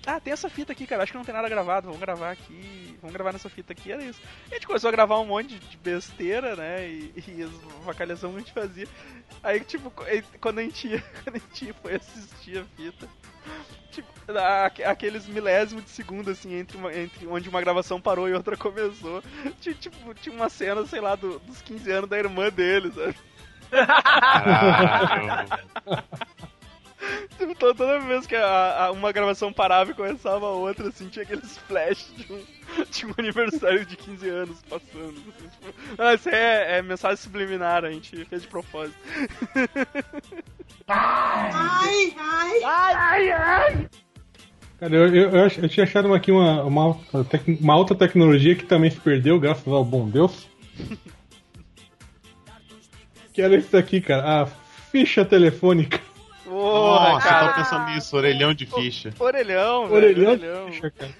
Ah, 0.06 0.20
tem 0.20 0.32
essa 0.32 0.48
fita 0.48 0.70
aqui, 0.70 0.86
cara, 0.86 1.02
acho 1.02 1.10
que 1.10 1.18
não 1.18 1.24
tem 1.24 1.34
nada 1.34 1.48
gravado, 1.48 1.86
vamos 1.86 2.00
gravar 2.00 2.30
aqui, 2.30 2.96
vamos 3.02 3.12
gravar 3.12 3.32
nessa 3.32 3.50
fita 3.50 3.72
aqui, 3.72 3.90
era 3.90 4.04
isso. 4.04 4.20
E 4.48 4.52
a 4.52 4.54
gente 4.54 4.66
começou 4.66 4.86
a 4.86 4.92
gravar 4.92 5.18
um 5.18 5.26
monte 5.26 5.58
de 5.58 5.76
besteira, 5.78 6.54
né? 6.54 6.86
E, 6.88 7.12
e 7.26 7.42
as 7.42 7.50
vacalhação 7.84 8.30
que 8.30 8.36
a 8.36 8.38
gente 8.40 8.52
fazia. 8.52 8.86
Aí, 9.42 9.58
tipo, 9.60 9.92
quando 10.40 10.60
a 10.60 10.62
gente 10.62 10.86
ia, 10.86 11.00
quando 11.24 11.36
a 11.36 11.38
gente 11.40 11.72
foi 11.82 11.96
assistir 11.96 12.58
a 12.58 12.64
fita, 12.76 13.08
tipo, 13.90 14.08
aqueles 14.88 15.26
milésimos 15.26 15.82
de 15.84 15.90
segundo, 15.90 16.30
assim, 16.30 16.54
entre, 16.54 16.76
uma- 16.76 16.94
entre 16.96 17.26
onde 17.26 17.48
uma 17.48 17.60
gravação 17.60 18.00
parou 18.00 18.28
e 18.28 18.32
outra 18.32 18.56
começou. 18.56 19.20
Tinha, 19.60 19.74
tipo, 19.74 20.14
tinha 20.14 20.34
uma 20.36 20.48
cena, 20.48 20.86
sei 20.86 21.00
lá, 21.00 21.16
do- 21.16 21.40
dos 21.40 21.60
15 21.62 21.90
anos 21.90 22.08
da 22.08 22.16
irmã 22.16 22.48
dele, 22.48 22.92
sabe? 22.92 23.16
Caralho. 23.70 25.48
Tipo, 27.38 27.54
to- 27.54 27.74
toda 27.74 28.00
vez 28.00 28.26
que 28.26 28.34
a- 28.34 28.86
a- 28.86 28.90
uma 28.92 29.12
gravação 29.12 29.52
parava 29.52 29.90
e 29.90 29.94
começava 29.94 30.46
a 30.46 30.50
outra, 30.50 30.88
assim, 30.88 31.08
tinha 31.08 31.22
aqueles 31.22 31.56
flash 31.58 32.12
de 32.16 32.32
um, 32.32 32.42
de 32.90 33.06
um 33.06 33.12
aniversário 33.18 33.84
de 33.86 33.96
15 33.96 34.28
anos 34.28 34.58
passando. 34.68 35.14
assim, 35.28 35.48
tipo, 35.48 35.74
ah, 35.98 36.14
isso 36.14 36.28
aí 36.28 36.34
é, 36.34 36.78
é 36.78 36.82
mensagem 36.82 37.16
subliminar, 37.16 37.84
a 37.84 37.90
gente 37.90 38.24
fez 38.24 38.42
de 38.42 38.48
propósito. 38.48 38.96
Ai, 40.88 42.14
ai. 42.18 42.62
Ai, 42.64 43.30
ai! 43.30 43.88
Cara, 44.78 44.94
eu, 44.94 45.06
eu, 45.14 45.30
eu, 45.30 45.48
eu 45.62 45.68
tinha 45.68 45.84
achado 45.84 46.12
aqui 46.12 46.30
uma, 46.30 46.62
uma, 46.64 46.98
uma 47.60 47.74
alta 47.74 47.94
tecnologia 47.94 48.54
que 48.54 48.64
também 48.64 48.90
se 48.90 49.00
perdeu, 49.00 49.40
graças 49.40 49.66
ao 49.66 49.84
bom 49.84 50.08
Deus. 50.08 50.46
que 53.32 53.40
era 53.42 53.56
isso 53.56 53.76
aqui, 53.76 54.00
cara, 54.00 54.42
a 54.42 54.46
ficha 54.46 55.24
telefônica. 55.24 56.00
Porra, 56.46 57.10
Nossa, 57.12 57.26
eu 57.26 57.30
cara. 57.30 57.48
tô 57.48 57.54
pensando 57.54 57.86
nisso, 57.86 58.16
orelhão 58.16 58.54
de 58.54 58.66
ficha. 58.66 59.12
Orelhão, 59.18 59.88
velho. 59.88 59.96
Orelhão, 59.96 60.32
Orelhão. 60.32 60.66
de 60.66 60.72
ficha, 60.72 60.90
cara. 60.92 61.12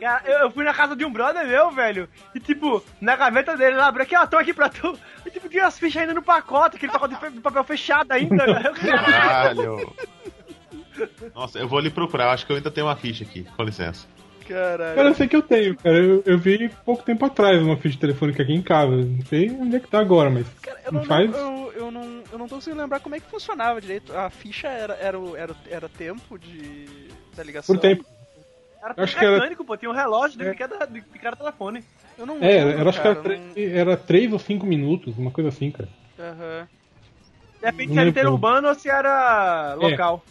Cara, 0.00 0.22
eu, 0.24 0.38
eu 0.40 0.50
fui 0.50 0.64
na 0.64 0.72
casa 0.72 0.96
de 0.96 1.04
um 1.04 1.12
brother 1.12 1.46
meu, 1.46 1.70
velho, 1.72 2.08
e 2.34 2.40
tipo, 2.40 2.82
na 3.02 3.16
gaveta 3.16 3.54
dele, 3.54 3.72
ele 3.74 3.80
abriu 3.82 4.02
aqui, 4.04 4.16
ó, 4.16 4.26
tô 4.26 4.38
aqui 4.38 4.54
pra 4.54 4.70
tu. 4.70 4.98
E 5.26 5.30
tipo, 5.30 5.46
tinha 5.48 5.66
as 5.66 5.78
fichas 5.78 6.00
ainda 6.00 6.14
no 6.14 6.22
pacote, 6.22 6.76
aquele 6.76 6.90
pacote 6.90 7.14
de 7.14 7.20
fe- 7.20 7.30
de 7.30 7.40
papel 7.40 7.62
fechado 7.64 8.10
ainda, 8.12 8.46
velho. 8.46 8.72
Caralho. 8.80 9.94
Nossa, 11.34 11.58
eu 11.58 11.68
vou 11.68 11.78
ali 11.78 11.90
procurar, 11.90 12.24
eu 12.24 12.30
acho 12.30 12.46
que 12.46 12.52
eu 12.52 12.56
ainda 12.56 12.70
tenho 12.70 12.86
uma 12.86 12.96
ficha 12.96 13.24
aqui, 13.24 13.44
com 13.56 13.62
licença. 13.62 14.06
Caralho. 14.50 14.96
Cara, 14.96 15.08
eu 15.10 15.14
sei 15.14 15.28
que 15.28 15.36
eu 15.36 15.42
tenho, 15.42 15.76
cara. 15.76 15.96
Eu, 15.96 16.22
eu 16.26 16.36
vi 16.38 16.68
pouco 16.84 17.04
tempo 17.04 17.24
atrás 17.24 17.62
uma 17.62 17.76
ficha 17.76 17.98
telefônica 17.98 18.42
aqui 18.42 18.52
em 18.52 18.62
casa. 18.62 18.96
Não 18.96 19.24
sei 19.26 19.48
onde 19.50 19.76
é 19.76 19.80
que 19.80 19.88
tá 19.88 20.00
agora, 20.00 20.28
mas. 20.28 20.46
Cara, 20.60 20.80
eu 20.84 20.92
não 20.92 21.00
não, 21.00 21.06
faz. 21.06 21.30
eu, 21.36 21.72
eu 21.76 21.90
não, 21.92 22.22
eu 22.32 22.38
não 22.38 22.48
tô 22.48 22.56
conseguindo 22.56 22.82
lembrar 22.82 22.98
como 22.98 23.14
é 23.14 23.20
que 23.20 23.30
funcionava 23.30 23.80
direito. 23.80 24.12
A 24.16 24.28
ficha 24.28 24.66
era, 24.66 24.94
era, 24.94 25.16
era, 25.36 25.56
era 25.68 25.88
tempo 25.88 26.36
de, 26.36 27.08
da 27.36 27.44
ligação. 27.44 27.76
Por 27.76 27.80
tempo. 27.80 28.04
Era 28.82 28.94
Eu 28.96 29.04
acho 29.04 29.12
tudo 29.12 29.18
que 29.20 29.24
era- 29.26 29.36
mecânico, 29.36 29.64
pô, 29.64 29.76
tinha 29.76 29.90
um 29.90 29.94
relógio 29.94 30.36
de 30.38 30.54
cada, 30.54 30.84
de 30.86 31.00
cada 31.02 31.36
telefone. 31.36 31.84
Eu 32.18 32.26
não 32.26 32.38
É, 32.42 32.64
lembro, 32.64 32.80
era, 32.80 32.90
acho 32.90 33.00
que 33.00 33.06
era, 33.06 33.16
cara, 33.22 33.38
tre- 33.54 33.72
era 33.72 33.96
3 33.96 34.32
ou 34.32 34.38
5 34.38 34.66
minutos, 34.66 35.16
uma 35.16 35.30
coisa 35.30 35.50
assim, 35.50 35.70
cara. 35.70 35.88
não- 36.18 36.24
Aham. 36.26 36.68
Depende 37.62 37.88
Não 37.88 37.94
se 37.94 38.00
era 38.00 38.08
interurbano 38.10 38.68
ou 38.68 38.74
se 38.74 38.88
era 38.88 39.74
local. 39.74 40.24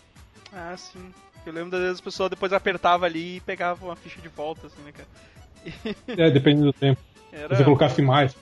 Ah, 0.51 0.75
sim. 0.75 1.13
Eu 1.49 1.53
lembro 1.55 1.71
das 1.71 1.79
vezes 1.81 1.95
as 1.95 2.01
pessoas 2.01 2.29
depois 2.29 2.53
apertavam 2.53 3.05
ali 3.05 3.37
e 3.37 3.41
pegavam 3.41 3.89
uma 3.89 3.95
ficha 3.95 4.21
de 4.21 4.27
volta, 4.29 4.67
assim, 4.67 4.81
né, 4.83 4.91
cara? 4.91 5.07
É, 6.07 6.29
dependendo 6.31 6.67
do 6.67 6.73
tempo. 6.73 7.01
Era. 7.33 7.49
Se 7.49 7.57
você 7.57 7.63
colocasse 7.63 8.01
mais. 8.01 8.35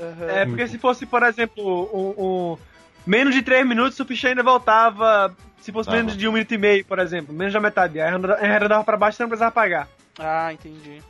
Aham. 0.00 0.26
É, 0.30 0.46
porque 0.46 0.66
se 0.66 0.78
fosse, 0.78 1.04
por 1.06 1.22
exemplo, 1.22 1.62
um, 1.92 2.24
um- 2.52 2.58
menos 3.06 3.34
de 3.34 3.42
3 3.42 3.66
minutos, 3.66 3.98
o 4.00 4.04
ficha 4.04 4.28
ainda 4.28 4.42
voltava. 4.42 5.36
Se 5.60 5.70
fosse 5.70 5.90
menos 5.90 6.14
bom. 6.14 6.18
de 6.18 6.26
um 6.28 6.32
minuto 6.32 6.52
e 6.52 6.58
meio, 6.58 6.84
por 6.84 6.98
exemplo, 6.98 7.32
menos 7.34 7.52
da 7.52 7.60
metade. 7.60 8.00
Aí 8.00 8.08
arredondava 8.10 8.82
pra 8.82 8.96
baixo, 8.96 9.16
você 9.18 9.22
não 9.22 9.28
precisava 9.28 9.52
pagar. 9.52 9.88
Ah, 10.18 10.52
entendi. 10.52 11.00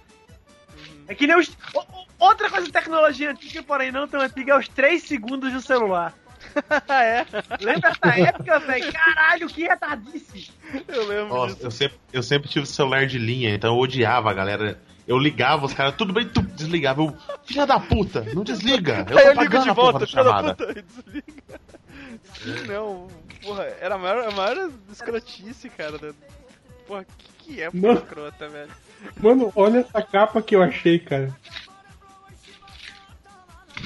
Uhum. 0.77 1.05
É 1.09 1.14
que 1.14 1.27
nem 1.27 1.37
os. 1.39 1.49
o- 1.75 1.79
o- 1.81 2.03
Outra 2.18 2.49
coisa 2.49 2.64
de 2.66 2.73
tecnologia 2.73 3.31
antiga, 3.33 3.62
porém 3.64 3.91
não 3.91 4.07
tão 4.07 4.20
antiga, 4.20 4.53
é 4.53 4.57
os 4.59 4.68
3 4.68 5.03
segundos 5.03 5.53
do 5.53 5.61
celular. 5.61 6.14
É? 6.89 7.27
Lembra 7.61 7.91
essa 7.91 8.19
época, 8.21 8.59
velho? 8.61 8.93
Caralho, 8.93 9.47
que 9.49 9.63
retardice! 9.63 10.51
Eu 10.89 11.07
lembro 11.07 11.35
Nossa, 11.35 11.55
disso. 11.55 11.67
eu 11.67 11.71
sempre, 11.71 11.99
eu 12.13 12.23
sempre 12.23 12.49
tive 12.49 12.67
celular 12.67 13.07
de 13.07 13.19
linha, 13.19 13.55
então 13.55 13.75
eu 13.75 13.81
odiava 13.81 14.31
a 14.31 14.35
galera. 14.35 14.79
Eu 15.07 15.19
ligava 15.19 15.67
os 15.67 15.75
caras, 15.75 15.95
tudo 15.97 16.13
bem, 16.13 16.29
tu 16.29 16.41
desligava. 16.43 17.03
Eu, 17.03 17.17
filha 17.45 17.67
da 17.67 17.81
puta, 17.81 18.25
não 18.35 18.45
desliga. 18.45 19.05
Eu 19.11 19.19
eu 19.19 19.33
ligo 19.43 19.59
de 19.59 19.65
porra 19.65 19.75
volta, 19.75 20.07
filha 20.07 20.23
da 20.25 20.43
puta, 20.55 20.67
desliga. 20.75 21.61
Sim, 22.35 22.67
não. 22.69 23.09
Porra, 23.43 23.65
era 23.81 23.97
a 23.97 23.99
maior, 23.99 24.29
a 24.29 24.31
maior 24.31 24.71
escrotice, 24.91 25.69
cara. 25.71 25.99
da- 25.99 26.13
Porra, 26.87 27.05
que, 27.05 27.55
que 27.55 27.63
é 27.63 27.69
Não. 27.73 27.95
escrota, 27.95 28.49
velho? 28.49 28.71
Mano, 29.21 29.53
olha 29.57 29.81
essa 29.81 30.01
capa 30.03 30.41
que 30.41 30.55
eu 30.55 30.63
achei, 30.63 30.99
cara. 31.01 31.35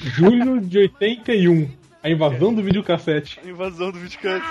Julho 0.03 0.61
de 0.61 0.79
81. 0.79 1.71
A 2.07 2.11
invasão 2.11 2.55
do 2.55 2.63
videocassete. 2.63 3.41
A 3.45 3.49
invasão 3.49 3.91
do 3.91 3.99
videocast. 3.99 4.45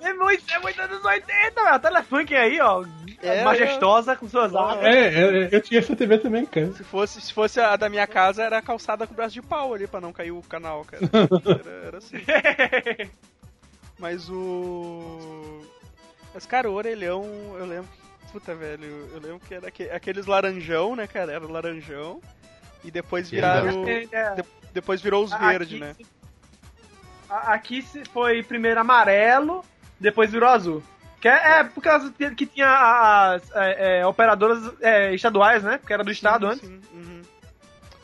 É 0.00 0.12
muito, 0.12 0.44
é 0.52 0.58
muito 0.58 0.80
anos 0.82 1.04
80, 1.04 1.54
velho. 1.54 1.74
A 1.74 1.78
Telefunk 1.78 2.34
aí, 2.34 2.60
ó. 2.60 2.84
É, 3.22 3.42
majestosa, 3.44 4.14
com 4.14 4.28
suas 4.28 4.54
asas. 4.54 4.84
É, 4.84 5.06
é, 5.08 5.48
eu 5.50 5.60
tinha 5.60 5.80
essa 5.80 5.96
TV 5.96 6.18
também, 6.18 6.44
cara. 6.44 6.70
Se 6.72 6.84
fosse, 6.84 7.20
se 7.20 7.32
fosse 7.32 7.58
a 7.60 7.76
da 7.76 7.88
minha 7.88 8.06
casa, 8.06 8.42
era 8.42 8.60
calçada 8.60 9.06
com 9.06 9.14
braço 9.14 9.34
de 9.34 9.42
pau 9.42 9.72
ali 9.72 9.86
pra 9.86 10.00
não 10.00 10.12
cair 10.12 10.32
o 10.32 10.42
canal, 10.42 10.84
cara. 10.84 11.02
Era, 11.64 11.86
era 11.86 11.98
assim. 11.98 12.18
Mas 13.98 14.28
o. 14.28 15.62
Mas, 16.34 16.44
cara, 16.44 16.70
o 16.70 16.74
orelhão, 16.74 17.24
eu 17.58 17.64
lembro. 17.66 17.88
Puta, 18.32 18.54
velho, 18.54 19.08
eu 19.14 19.20
lembro 19.20 19.40
que 19.40 19.54
era 19.54 19.68
aque- 19.68 19.88
aqueles 19.90 20.26
laranjão, 20.26 20.94
né, 20.94 21.06
cara? 21.06 21.32
Era 21.32 21.46
o 21.46 21.50
laranjão. 21.50 22.20
E 22.84 22.90
depois 22.90 23.30
viraram. 23.30 23.84
É, 23.88 24.34
de- 24.34 24.44
depois 24.74 25.00
virou 25.00 25.24
os 25.24 25.32
Aqui 25.32 25.46
verdes, 25.46 25.80
né? 25.80 25.96
Aqui 27.28 27.82
foi 28.12 28.42
primeiro 28.42 28.80
amarelo, 28.80 29.64
depois 29.98 30.30
virou 30.30 30.48
azul. 30.48 30.82
Que 31.20 31.28
é, 31.28 31.60
é 31.60 31.64
por 31.64 31.82
causa 31.82 32.12
que 32.36 32.46
tinha 32.46 32.68
as 33.34 33.42
é, 33.54 34.00
é, 34.00 34.06
operadoras 34.06 34.62
é, 34.80 35.14
estaduais, 35.14 35.62
né? 35.62 35.78
Porque 35.78 35.92
era 35.92 36.04
do 36.04 36.10
estado 36.10 36.46
Sim, 36.46 36.52
antes. 36.52 36.68
sim, 36.68 36.80
uhum. 36.94 37.22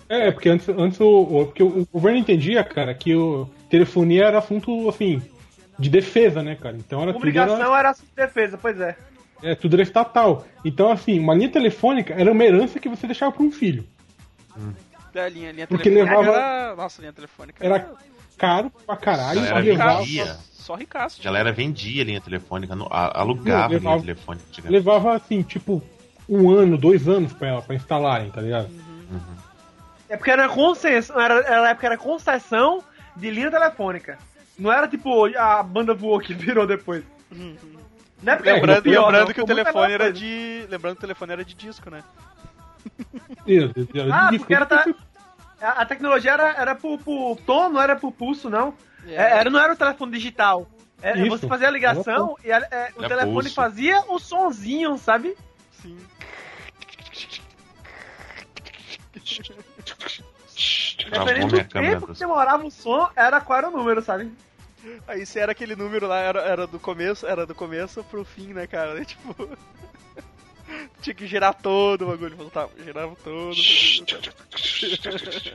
É, 0.08 0.30
porque 0.30 0.48
antes, 0.48 0.68
antes 0.68 1.00
o, 1.00 1.06
o- 1.06 1.46
porque 1.46 1.62
o, 1.62 1.82
o 1.82 1.88
governo 1.92 2.18
entendia, 2.18 2.62
cara, 2.64 2.92
que 2.94 3.14
o 3.14 3.48
telefonia 3.70 4.24
era 4.24 4.38
assunto, 4.38 4.88
assim, 4.88 5.22
de 5.78 5.88
defesa, 5.88 6.42
né, 6.42 6.56
cara? 6.56 6.76
Então 6.76 7.02
era 7.02 7.12
tudo 7.12 7.28
era, 7.28 7.78
era 7.78 7.94
sua 7.94 8.06
defesa, 8.16 8.58
pois 8.60 8.78
é. 8.80 8.96
é, 9.42 9.54
tudo 9.54 9.74
era 9.76 9.82
estatal. 9.82 10.44
Então, 10.64 10.90
assim, 10.90 11.18
uma 11.18 11.34
linha 11.34 11.48
telefônica 11.50 12.12
era 12.14 12.30
uma 12.32 12.44
herança 12.44 12.78
que 12.80 12.88
você 12.88 13.06
deixava 13.06 13.32
para 13.32 13.42
um 13.42 13.52
filho. 13.52 13.86
É, 15.14 15.20
a 15.20 15.28
linha, 15.28 15.52
linha 15.52 15.66
Porque 15.66 15.84
telefônica 15.88 16.18
levava- 16.20 16.38
era... 16.38 16.76
Nossa, 16.76 17.00
linha 17.00 17.12
telefônica 17.12 17.64
Era 17.64 17.90
caro 18.39 18.70
pra 18.87 18.97
caralho. 18.97 19.41
Galera 19.41 19.59
levava, 19.61 19.99
vendia. 20.01 20.37
Só 20.53 20.74
ricaço. 20.74 21.20
A 21.20 21.24
galera 21.24 21.53
vendia 21.53 22.05
linha 22.05 22.20
telefônica, 22.20 22.72
alugava 22.91 23.72
Levava- 23.72 23.97
linha 23.97 24.14
telefônica. 24.14 24.45
antigamente. 24.49 24.72
levava, 24.78 25.14
assim, 25.16 25.43
tipo, 25.43 25.83
um 26.28 26.51
ano, 26.51 26.78
dois 26.78 27.09
anos 27.09 27.33
pra, 27.33 27.61
pra 27.62 27.74
instalarem, 27.74 28.30
tá 28.30 28.41
ligado? 28.41 28.68
É 30.09 30.16
porque 30.16 30.30
era 30.30 30.49
concessão, 30.49 31.20
era, 31.20 31.35
era, 31.41 31.70
época 31.70 31.87
era 31.87 31.99
concessão 31.99 32.83
de 33.16 33.30
linha 33.30 33.51
telefônica. 33.51 34.18
Não 34.59 34.70
era 34.72 34.87
tipo 34.87 35.24
a 35.37 35.62
banda 35.62 35.95
voou 35.95 36.20
que 36.20 36.33
virou 36.35 36.66
depois. 36.66 37.03
Uhum. 37.30 37.57
Não 38.22 38.33
é 38.33 38.37
porque 38.37 38.53
Lembrando, 38.53 38.76
ficou 38.76 38.93
pior, 38.93 39.07
lembrando 39.07 39.26
não, 39.26 39.35
que 39.35 39.41
o 39.41 39.47
telefone 39.47 39.93
era 39.93 40.05
coisa. 40.05 40.18
de. 40.18 40.66
Lembrando 40.70 40.95
que 40.95 40.99
o 40.99 41.01
telefone 41.01 41.33
era 41.33 41.45
de 41.45 41.55
disco, 41.55 41.91
né? 41.91 42.05
Isso, 43.47 43.72
Ah, 44.12 44.30
porque 44.37 44.55
era 44.55 44.66
ta- 44.66 44.85
a, 45.62 45.82
a 45.82 45.86
tecnologia 45.86 46.32
era, 46.32 46.50
era 46.60 46.74
por, 46.74 46.98
por 46.98 47.36
tom, 47.46 47.68
não 47.70 47.80
era 47.80 47.96
por 47.96 48.12
pulso, 48.12 48.50
não. 48.50 48.74
É, 49.06 49.14
era, 49.14 49.50
não 49.50 49.58
era 49.60 49.72
o 49.72 49.76
telefone 49.76 50.12
digital. 50.12 50.68
Era, 51.00 51.18
Isso. 51.18 51.30
você 51.30 51.48
fazia 51.48 51.66
a 51.68 51.70
ligação 51.70 52.36
e 52.44 52.52
a- 52.52 52.66
é, 52.70 52.92
o 52.96 53.04
É 53.04 53.08
telefone 53.08 53.34
pulso. 53.42 53.54
fazia 53.54 54.00
o 54.08 54.18
sonzinho, 54.18 54.96
sabe? 54.98 55.36
Sim. 55.82 55.98
Dependendo 61.10 61.56
do 61.58 61.64
tempo 61.64 62.06
que 62.06 62.18
demorava 62.18 62.64
o 62.64 62.70
som, 62.70 63.08
era 63.16 63.40
qual 63.40 63.58
era 63.58 63.68
o 63.68 63.72
número, 63.72 64.00
sabe? 64.02 64.32
Aí 65.06 65.24
se 65.26 65.38
era 65.38 65.52
aquele 65.52 65.76
número 65.76 66.06
lá, 66.06 66.18
era, 66.18 66.40
era 66.42 66.66
do 66.66 66.78
começo, 66.78 67.26
era 67.26 67.46
do 67.46 67.54
começo 67.54 68.02
pro 68.04 68.24
fim, 68.24 68.52
né, 68.52 68.66
cara? 68.66 69.02
Tipo. 69.04 69.48
Tinha 71.03 71.14
que 71.14 71.26
girar 71.26 71.53
todo 71.55 72.03
o 72.05 72.09
bagulho. 72.09 72.36
Voltava, 72.36 72.70
girava 72.82 73.14
todo. 73.22 73.55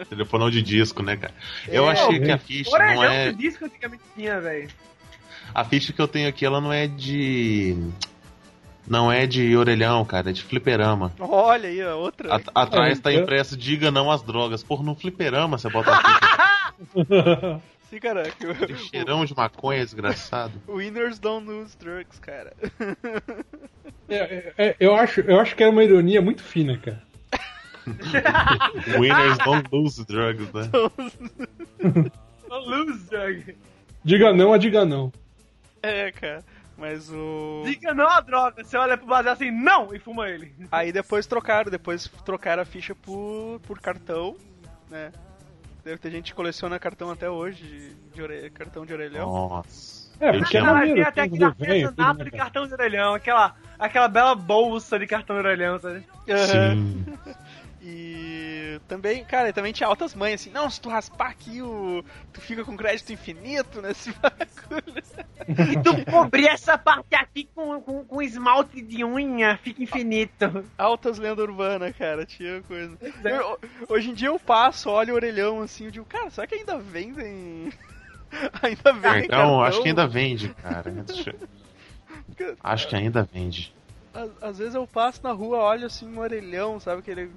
Telefonão 0.09 0.49
de 0.49 0.61
disco, 0.61 1.01
né, 1.01 1.15
cara? 1.17 1.33
Eu 1.67 1.87
É, 1.89 1.93
achei 1.93 2.17
é. 2.17 2.19
que 2.19 2.31
a 2.31 2.37
ficha 2.37 2.69
Orelhão 2.71 2.95
não 2.95 3.03
é. 3.03 3.29
que 3.31 3.37
disco 3.37 3.65
antigamente 3.65 4.03
tinha, 4.15 4.39
velho. 4.41 4.69
A 5.55 5.63
ficha 5.63 5.93
que 5.93 6.01
eu 6.01 6.07
tenho 6.07 6.27
aqui, 6.29 6.45
ela 6.45 6.59
não 6.61 6.71
é 6.73 6.85
de. 6.87 7.75
Não 8.85 9.11
é 9.11 9.25
de 9.27 9.55
orelhão, 9.57 10.03
cara, 10.05 10.29
é 10.29 10.33
de 10.33 10.41
fliperama. 10.43 11.11
Olha 11.19 11.67
aí, 11.69 11.83
outra. 11.87 12.35
A- 12.35 12.61
atrás 12.63 12.99
É, 12.99 13.01
tá 13.01 13.13
impresso 13.13 13.57
diga 13.57 13.91
não 13.91 14.09
às 14.11 14.21
drogas. 14.21 14.63
Porra, 14.63 14.83
no 14.83 14.95
fliperama 14.95 15.57
você 15.57 15.69
bota 15.69 15.91
a 15.91 15.97
ficha. 15.97 17.61
Sim, 17.89 17.99
cara. 17.99 18.29
que 18.31 18.45
o- 18.47 18.55
Tem 18.67 18.75
cheirão 18.77 19.23
de 19.25 19.35
maconha, 19.35 19.83
desgraçado. 19.83 20.61
Winners 20.67 21.19
don't 21.19 21.47
lose 21.47 21.77
drugs, 21.77 22.19
cara. 22.19 22.53
É, 24.09 24.53
é, 24.57 24.75
eu, 24.79 24.95
acho, 24.95 25.21
eu 25.21 25.39
acho 25.39 25.55
que 25.55 25.63
era 25.63 25.71
uma 25.71 25.83
ironia 25.83 26.21
muito 26.21 26.43
fina, 26.43 26.77
cara. 26.77 27.01
Winners 28.99 29.37
don't 29.39 29.67
lose 29.71 30.05
drugs, 30.05 30.51
né? 30.53 30.69
Loser. 32.49 33.55
Diga 34.03 34.33
não 34.33 34.53
a 34.53 34.57
diga 34.57 34.85
não. 34.85 35.11
É, 35.81 36.11
cara. 36.11 36.43
Mas 36.77 37.09
o. 37.11 37.63
Diga 37.65 37.93
não 37.93 38.07
a 38.07 38.21
droga. 38.21 38.63
Você 38.63 38.77
olha 38.77 38.97
pro 38.97 39.07
baseado 39.07 39.35
assim, 39.35 39.51
não, 39.51 39.93
e 39.95 39.99
fuma 39.99 40.29
ele. 40.29 40.53
Aí 40.71 40.91
depois 40.91 41.25
trocaram, 41.25 41.71
depois 41.71 42.07
trocaram 42.23 42.61
a 42.61 42.65
ficha 42.65 42.93
por, 42.93 43.59
por 43.65 43.79
cartão, 43.79 44.35
né? 44.89 45.11
Deve 45.87 45.99
ter 45.99 46.11
gente 46.11 46.31
que 46.31 46.35
coleciona 46.35 46.77
cartão 46.77 47.09
até 47.09 47.29
hoje, 47.29 47.95
de, 48.13 48.21
ore- 48.21 48.49
cartão 48.49 48.85
de 48.85 48.91
orelhão. 48.91 49.25
Nossa. 49.31 50.11
É, 50.19 50.27
eu 50.29 50.33
porque 50.33 50.49
tinha 50.49 50.63
Cara, 50.65 50.81
tem 50.81 51.01
até 51.01 51.21
aquele 51.21 51.43
artesanato 51.45 52.23
de 52.25 52.31
cartão 52.31 52.67
de 52.67 52.73
orelhão, 52.73 53.13
aquela, 53.13 53.55
aquela 53.79 54.07
bela 54.09 54.35
bolsa 54.35 54.99
de 54.99 55.07
cartão 55.07 55.39
de 55.39 55.47
orelhão, 55.47 55.79
sabe? 55.79 56.03
Aham. 56.29 56.45
Sim. 56.75 57.05
E 57.79 58.16
também, 58.87 59.23
cara, 59.25 59.51
também 59.53 59.71
tinha 59.73 59.87
altas 59.87 60.13
mães 60.15 60.41
assim, 60.41 60.49
não, 60.49 60.69
se 60.69 60.79
tu 60.81 60.89
raspar 60.89 61.29
aqui, 61.29 61.61
o... 61.61 62.03
tu 62.33 62.41
fica 62.41 62.63
com 62.63 62.75
crédito 62.77 63.11
infinito 63.13 63.81
nesse 63.81 64.11
bagulho. 64.19 65.03
E 65.47 65.77
tu 65.83 66.11
cobrir 66.11 66.47
essa 66.47 66.77
parte 66.77 67.15
aqui 67.15 67.49
com, 67.55 67.81
com, 67.81 68.03
com 68.05 68.21
esmalte 68.21 68.81
de 68.81 69.03
unha, 69.03 69.57
fica 69.57 69.81
infinito. 69.83 70.65
Altas 70.77 71.17
lendas 71.17 71.43
urbanas, 71.45 71.95
cara, 71.95 72.25
tinha 72.25 72.61
coisa. 72.63 72.97
é. 73.01 73.31
Eu- 73.37 73.59
hoje 73.89 74.09
em 74.09 74.13
dia 74.13 74.27
eu 74.29 74.39
passo, 74.39 74.89
olho 74.89 75.13
o 75.13 75.15
orelhão 75.15 75.61
assim, 75.61 75.85
eu 75.85 75.91
digo, 75.91 76.05
cara, 76.05 76.29
será 76.29 76.45
que 76.47 76.55
ainda 76.55 76.77
vendem. 76.77 77.71
ainda 78.61 78.93
vendem 78.93 79.25
Então, 79.25 79.37
cartão? 79.39 79.61
acho 79.63 79.81
que 79.81 79.87
ainda 79.89 80.07
vende, 80.07 80.49
cara. 80.55 80.93
Acho 82.63 82.87
que 82.87 82.95
ainda 82.95 83.23
vende. 83.23 83.73
Às, 84.13 84.29
às 84.41 84.57
vezes 84.57 84.75
eu 84.75 84.85
passo 84.87 85.21
na 85.23 85.31
rua, 85.31 85.57
olho 85.59 85.85
assim 85.85 86.07
um 86.07 86.19
orelhão, 86.19 86.79
sabe? 86.79 86.99
Aquele. 86.99 87.29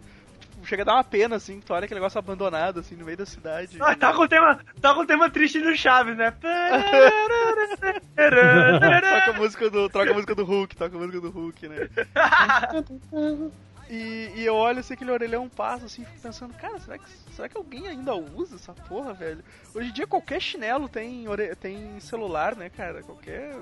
Chega 0.65 0.83
a 0.83 0.87
dar 0.87 0.95
uma 0.95 1.05
pena, 1.05 1.37
assim, 1.37 1.61
que 1.61 1.67
tu 1.67 1.73
olha 1.73 1.85
aquele 1.85 2.01
negócio 2.01 2.19
abandonado, 2.19 2.81
assim, 2.81 2.95
no 2.97 3.05
meio 3.05 3.17
da 3.17 3.27
cidade. 3.27 3.79
Ah, 3.81 3.95
tá 3.95 4.13
com 4.13 4.23
o 4.23 4.29
tema, 4.29 4.61
tá 4.81 4.95
com 4.95 5.01
o 5.01 5.07
tema 5.07 5.31
triste 5.31 5.61
do 5.61 5.77
Chaves, 5.77 6.17
né? 6.17 6.31
Toca 8.21 9.31
a 9.31 9.33
música 9.35 9.71
do. 9.71 9.89
Troca 9.89 10.11
a 10.11 10.15
música 10.15 10.35
do 10.35 10.45
Hulk, 10.45 10.77
toca 10.77 10.97
a 10.97 10.99
música 10.99 11.21
do 11.21 11.31
Hulk, 11.31 11.69
né? 11.69 11.89
E, 13.91 14.31
e 14.37 14.47
eu 14.47 14.55
olho 14.55 14.79
assim, 14.79 14.95
aquele 14.95 15.11
orelhão 15.11 15.49
passa 15.49 15.87
assim, 15.87 16.05
fico 16.05 16.21
pensando, 16.21 16.55
cara, 16.55 16.79
será 16.79 16.97
que, 16.97 17.11
será 17.35 17.49
que 17.49 17.57
alguém 17.57 17.89
ainda 17.89 18.15
usa 18.15 18.55
essa 18.55 18.73
porra, 18.73 19.13
velho? 19.13 19.43
Hoje 19.75 19.89
em 19.89 19.93
dia 19.93 20.07
qualquer 20.07 20.41
chinelo 20.41 20.89
tem, 20.89 21.25
tem 21.59 21.99
celular, 21.99 22.55
né, 22.55 22.71
cara? 22.71 23.03
Qualquer. 23.03 23.57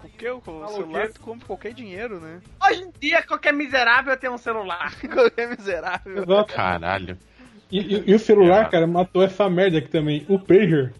Qualquer 0.00 0.32
o 0.32 0.68
celular 0.68 1.08
tu 1.08 1.20
compra 1.20 1.46
qualquer 1.46 1.72
dinheiro, 1.74 2.20
né? 2.20 2.40
Hoje 2.64 2.82
em 2.82 2.92
dia, 3.00 3.22
qualquer 3.22 3.52
miserável 3.52 4.16
tem 4.16 4.30
um 4.30 4.38
celular. 4.38 4.92
Qualquer 5.12 5.48
miserável. 5.48 6.22
Exato. 6.22 6.52
Caralho. 6.54 7.18
E, 7.70 7.78
e- 7.96 8.04
e 8.10 8.14
o 8.14 8.18
celular, 8.18 8.70
cara, 8.70 8.86
matou 8.86 9.22
essa 9.22 9.48
merda 9.50 9.78
aqui 9.78 9.88
também. 9.88 10.24
O 10.28 10.38
Pager. 10.38 10.92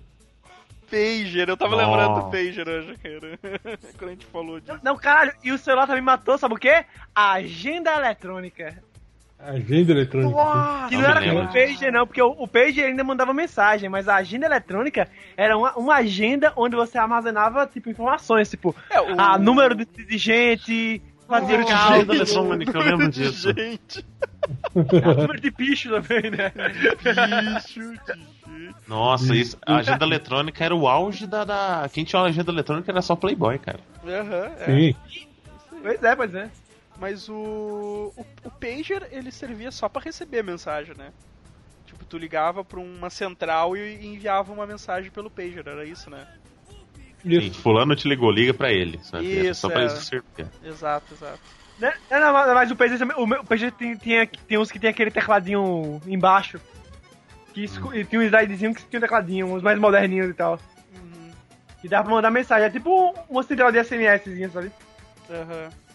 Pager, 0.90 1.48
eu 1.48 1.56
tava 1.56 1.76
Nossa. 1.76 1.86
lembrando 1.86 2.14
do 2.24 2.30
Pager 2.30 2.68
hoje, 2.68 2.96
cara. 2.98 3.38
Quando 3.98 4.08
a 4.08 4.12
gente 4.12 4.26
falou 4.26 4.60
disso. 4.60 4.80
Não, 4.82 4.96
caralho, 4.96 5.32
e 5.44 5.52
o 5.52 5.58
celular 5.58 5.86
também 5.86 6.02
matou, 6.02 6.36
sabe 6.38 6.54
o 6.54 6.58
quê? 6.58 6.84
A 7.14 7.32
agenda 7.34 7.94
eletrônica. 7.94 8.82
Agenda 9.40 9.92
eletrônica. 9.92 10.34
Que 10.88 10.94
Não 10.96 11.02
não 11.02 11.08
era 11.10 11.20
como 11.22 11.40
o 11.42 11.52
Pager, 11.52 11.92
não, 11.92 12.06
porque 12.06 12.20
o, 12.20 12.30
o 12.38 12.48
Pager 12.48 12.86
ainda 12.86 13.04
mandava 13.04 13.32
mensagem, 13.32 13.88
mas 13.88 14.08
a 14.08 14.16
agenda 14.16 14.46
eletrônica 14.46 15.08
era 15.36 15.56
uma, 15.56 15.72
uma 15.76 15.94
agenda 15.94 16.52
onde 16.56 16.74
você 16.74 16.98
armazenava, 16.98 17.66
tipo, 17.66 17.88
informações, 17.88 18.50
tipo, 18.50 18.74
É, 18.90 19.00
o- 19.00 19.14
ah, 19.16 19.38
número 19.38 19.74
de, 19.76 19.84
de 19.86 20.18
gente, 20.18 21.00
fazia 21.28 21.56
Número 21.58 21.64
de 21.64 21.72
causa, 21.72 22.14
eletrônica, 22.14 22.76
eu 22.78 22.82
lembro 22.82 23.08
disso. 23.08 23.52
Gente, 23.54 24.04
número 24.74 25.40
de 25.40 25.50
bicho 25.52 25.88
também, 25.90 26.30
né? 26.30 26.52
bicho 27.02 27.80
de 27.94 28.04
gente. 28.04 28.08
Nossa, 28.88 29.34
isso, 29.36 29.56
a 29.64 29.76
agenda 29.76 30.04
eletrônica 30.04 30.64
era 30.64 30.74
o 30.74 30.88
auge 30.88 31.26
da, 31.26 31.44
da. 31.44 31.88
Quem 31.92 32.02
tinha 32.04 32.20
uma 32.20 32.28
agenda 32.28 32.50
eletrônica 32.50 32.90
era 32.90 33.02
só 33.02 33.14
Playboy, 33.14 33.58
cara. 33.58 33.78
Aham, 34.04 34.50
é. 34.60 34.64
Sim. 34.66 34.96
Pois 35.82 36.02
é, 36.02 36.16
pois 36.16 36.34
é. 36.34 36.48
Mas 36.98 37.28
o, 37.28 38.12
o, 38.16 38.26
o 38.44 38.50
pager, 38.50 39.06
ele 39.12 39.30
servia 39.30 39.70
só 39.70 39.88
pra 39.88 40.02
receber 40.02 40.40
a 40.40 40.42
mensagem, 40.42 40.94
né? 40.96 41.12
Tipo, 41.86 42.04
tu 42.04 42.18
ligava 42.18 42.64
pra 42.64 42.80
uma 42.80 43.08
central 43.08 43.76
e 43.76 44.04
enviava 44.06 44.52
uma 44.52 44.66
mensagem 44.66 45.10
pelo 45.10 45.30
pager, 45.30 45.66
era 45.66 45.84
isso, 45.84 46.10
né? 46.10 46.26
Sim, 47.22 47.30
Isso. 47.38 47.60
fulano 47.60 47.96
te 47.96 48.08
ligou, 48.08 48.30
liga 48.30 48.52
pra 48.54 48.70
ele. 48.72 48.98
Sabe? 49.02 49.38
Era 49.38 49.48
Isso, 49.50 49.60
só 49.60 49.68
pra 49.68 49.82
é. 49.82 49.86
isso 49.86 49.96
que 49.96 50.04
servia. 50.04 50.52
Exato, 50.62 51.14
exato. 51.14 51.40
Né? 51.78 51.92
Não, 52.10 52.20
não, 52.20 52.54
mas- 52.54 52.70
o 52.70 52.76
Pager 52.76 52.98
também, 52.98 53.16
o, 53.16 53.26
meu- 53.26 53.40
o 53.40 53.44
Pager 53.46 53.72
tem, 53.72 53.96
tem, 53.96 54.26
tem 54.26 54.58
uns 54.58 54.70
que 54.70 54.78
tem 54.78 54.90
aquele 54.90 55.10
tecladinho 55.10 56.00
embaixo. 56.06 56.60
Que 57.54 57.64
esco- 57.64 57.94
e 57.94 58.04
tem 58.04 58.18
um 58.18 58.22
slidezinho 58.22 58.74
que 58.74 58.84
tinha 58.84 58.98
um 58.98 59.02
tecladinho, 59.02 59.46
uns 59.52 59.62
mais 59.62 59.78
moderninhos 59.78 60.30
e 60.30 60.34
tal. 60.34 60.60
Uhum, 60.94 61.30
Que 61.80 61.88
dá 61.88 62.02
pra 62.02 62.12
mandar 62.12 62.30
mensagem. 62.30 62.66
É 62.66 62.70
tipo 62.70 63.14
uma 63.28 63.42
central 63.42 63.70
de 63.72 63.78
SMSzinha, 63.78 64.48
sabe? 64.50 64.70
aham. 65.30 65.68
O- 65.68 65.87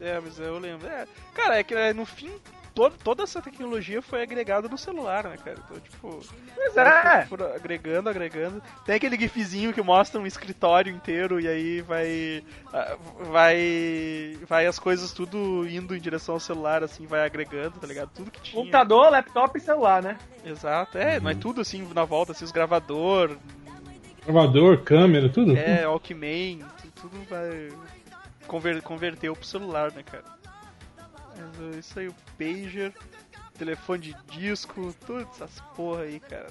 É, 0.00 0.20
mas 0.20 0.38
eu 0.38 0.58
lembro. 0.58 0.86
É, 0.86 1.06
cara, 1.34 1.58
é 1.58 1.62
que 1.64 1.74
é, 1.74 1.92
no 1.92 2.06
fim, 2.06 2.30
to- 2.74 2.92
toda 3.02 3.24
essa 3.24 3.42
tecnologia 3.42 4.00
foi 4.00 4.22
agregada 4.22 4.68
no 4.68 4.78
celular, 4.78 5.24
né, 5.24 5.36
cara? 5.36 5.58
Então, 5.64 5.80
tipo, 5.80 6.20
Pois 6.54 6.76
é. 6.76 7.26
agregando, 7.56 8.08
agregando. 8.08 8.62
Tem 8.86 8.94
aquele 8.94 9.18
gifzinho 9.18 9.72
que 9.72 9.82
mostra 9.82 10.20
um 10.20 10.26
escritório 10.26 10.92
inteiro 10.94 11.40
e 11.40 11.48
aí 11.48 11.80
vai. 11.80 12.44
ah, 12.72 12.96
Vai. 13.30 14.38
Vai 14.46 14.66
as 14.66 14.78
coisas 14.78 15.12
tudo 15.12 15.66
indo 15.68 15.96
em 15.96 16.00
direção 16.00 16.34
ao 16.34 16.40
celular, 16.40 16.82
assim, 16.84 17.06
vai 17.06 17.24
agregando, 17.26 17.78
tá 17.80 17.86
ligado? 17.86 18.10
Tudo 18.14 18.30
que 18.30 18.40
tinha. 18.40 18.54
Computador, 18.56 19.10
laptop 19.10 19.58
e 19.58 19.60
celular, 19.60 20.02
né? 20.02 20.16
Exato, 20.44 20.96
é, 20.96 21.18
mas 21.18 21.36
tudo 21.38 21.60
assim 21.60 21.86
na 21.94 22.04
volta, 22.04 22.32
assim, 22.32 22.44
os 22.44 22.52
gravador, 22.52 23.36
Gravador, 24.24 24.82
câmera, 24.82 25.28
tudo. 25.28 25.56
é, 25.56 25.86
Walkman, 25.88 26.58
tu- 26.82 27.02
tudo 27.02 27.16
vai 27.30 27.70
conver, 28.48 28.82
converteu 28.82 29.36
pro 29.36 29.46
celular, 29.46 29.92
né, 29.92 30.02
cara? 30.02 30.24
Mas, 31.36 31.76
isso 31.76 31.98
aí, 32.00 32.08
o 32.08 32.14
pager, 32.36 32.92
telefone 33.56 34.00
de 34.00 34.16
disco, 34.32 34.92
todas 35.06 35.26
essas 35.34 35.60
porra 35.76 36.02
aí, 36.02 36.18
cara. 36.18 36.48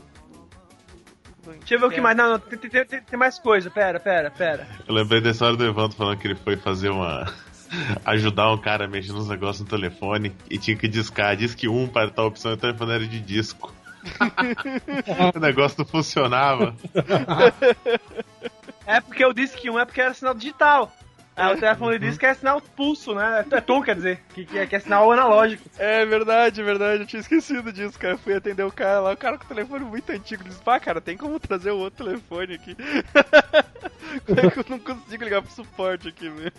Deixa 1.60 1.76
eu 1.76 1.80
ver 1.80 1.86
o 1.86 1.90
que 1.90 2.02
mais. 2.02 2.16
Não, 2.18 2.32
não, 2.32 2.40
tem, 2.40 2.58
tem- 2.60 2.86
tem- 2.86 3.02
tem 3.02 3.20
mais 3.20 3.40
coisa. 3.40 3.70
Pera, 3.70 4.00
pera, 4.02 4.30
pera. 4.30 4.68
Eu 4.86 4.94
lembrei 4.94 5.22
da 5.22 5.30
história 5.32 5.56
do 5.56 5.66
Evandro 5.66 5.96
falando 5.98 6.18
que 6.20 6.28
ele 6.28 6.36
foi 6.36 6.58
fazer 6.58 6.90
uma. 6.90 7.26
ajudar 8.06 8.52
um 8.52 8.58
cara 8.58 8.86
a 8.86 8.88
mexer 8.88 9.14
nos 9.14 9.28
negócios 9.30 9.62
no 9.62 9.70
telefone 9.70 10.34
e 10.50 10.58
tinha 10.58 10.76
que 10.78 10.88
discar, 10.90 11.36
disque 11.38 11.68
1 11.68 11.88
para 11.88 12.10
tal 12.12 12.28
opção 12.28 12.52
e 12.52 12.54
o 12.56 12.58
telefone 12.58 12.92
era 12.94 13.08
de 13.08 13.20
disco. 13.22 13.74
o 15.36 15.40
negócio 15.40 15.78
não 15.80 15.86
funcionava. 15.86 16.76
É 18.86 19.02
porque 19.02 19.22
eu 19.24 19.34
disse 19.34 19.58
que 19.58 19.70
um 19.70 19.78
é 19.78 19.84
porque 19.84 20.00
era 20.00 20.14
sinal 20.14 20.34
digital. 20.34 20.90
Aí 21.38 21.54
o 21.54 21.60
telefone 21.60 22.00
disse 22.00 22.18
que 22.18 22.26
é 22.26 22.34
sinal 22.34 22.60
pulso, 22.60 23.14
né? 23.14 23.46
É 23.52 23.62
tom, 23.62 23.84
quer 23.84 23.96
dizer, 23.96 24.20
que, 24.34 24.44
que, 24.44 24.58
é, 24.58 24.66
que 24.66 24.76
é 24.76 24.80
sinal 24.80 25.12
analógico. 25.12 25.70
É 25.78 26.04
verdade, 26.04 26.60
é 26.60 26.64
verdade, 26.64 27.04
eu 27.04 27.08
tinha 27.08 27.20
esquecido 27.20 27.72
disso, 27.72 28.00
cara. 28.00 28.16
Eu 28.16 28.18
fui 28.18 28.34
atender 28.34 28.64
o 28.64 28.72
cara 28.72 29.02
lá, 29.02 29.14
o 29.14 29.18
cara 29.18 29.38
com 29.38 29.46
o 29.46 29.48
telefone 29.48 29.86
muito 29.86 30.12
antigo. 30.12 30.44
Disse, 30.44 30.60
pá, 30.64 30.80
cara, 30.80 31.00
tem 31.00 31.16
como 31.16 31.40
trazer 31.40 31.70
o 31.70 31.78
outro 31.78 32.06
telefone 32.06 32.56
aqui? 32.56 32.76
Como 34.26 34.40
é 34.40 34.50
que 34.50 34.60
eu 34.60 34.66
não 34.68 34.80
consigo 34.80 35.24
ligar 35.24 35.44
pro 35.44 35.52
suporte 35.52 36.08
aqui, 36.08 36.28
velho? 36.28 36.52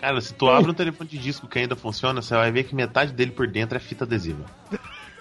Cara, 0.00 0.20
se 0.20 0.34
tu 0.34 0.48
abre 0.48 0.72
um 0.72 0.74
telefone 0.74 1.08
de 1.08 1.18
disco 1.18 1.46
que 1.46 1.60
ainda 1.60 1.76
funciona, 1.76 2.20
você 2.20 2.34
vai 2.34 2.50
ver 2.50 2.64
que 2.64 2.74
metade 2.74 3.12
dele 3.12 3.30
por 3.30 3.46
dentro 3.46 3.76
é 3.76 3.80
fita 3.80 4.04
adesiva. 4.04 4.44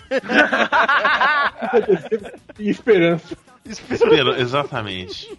E 2.60 2.70
esperança. 2.70 3.38
Espero, 3.66 4.36
exatamente. 4.36 5.32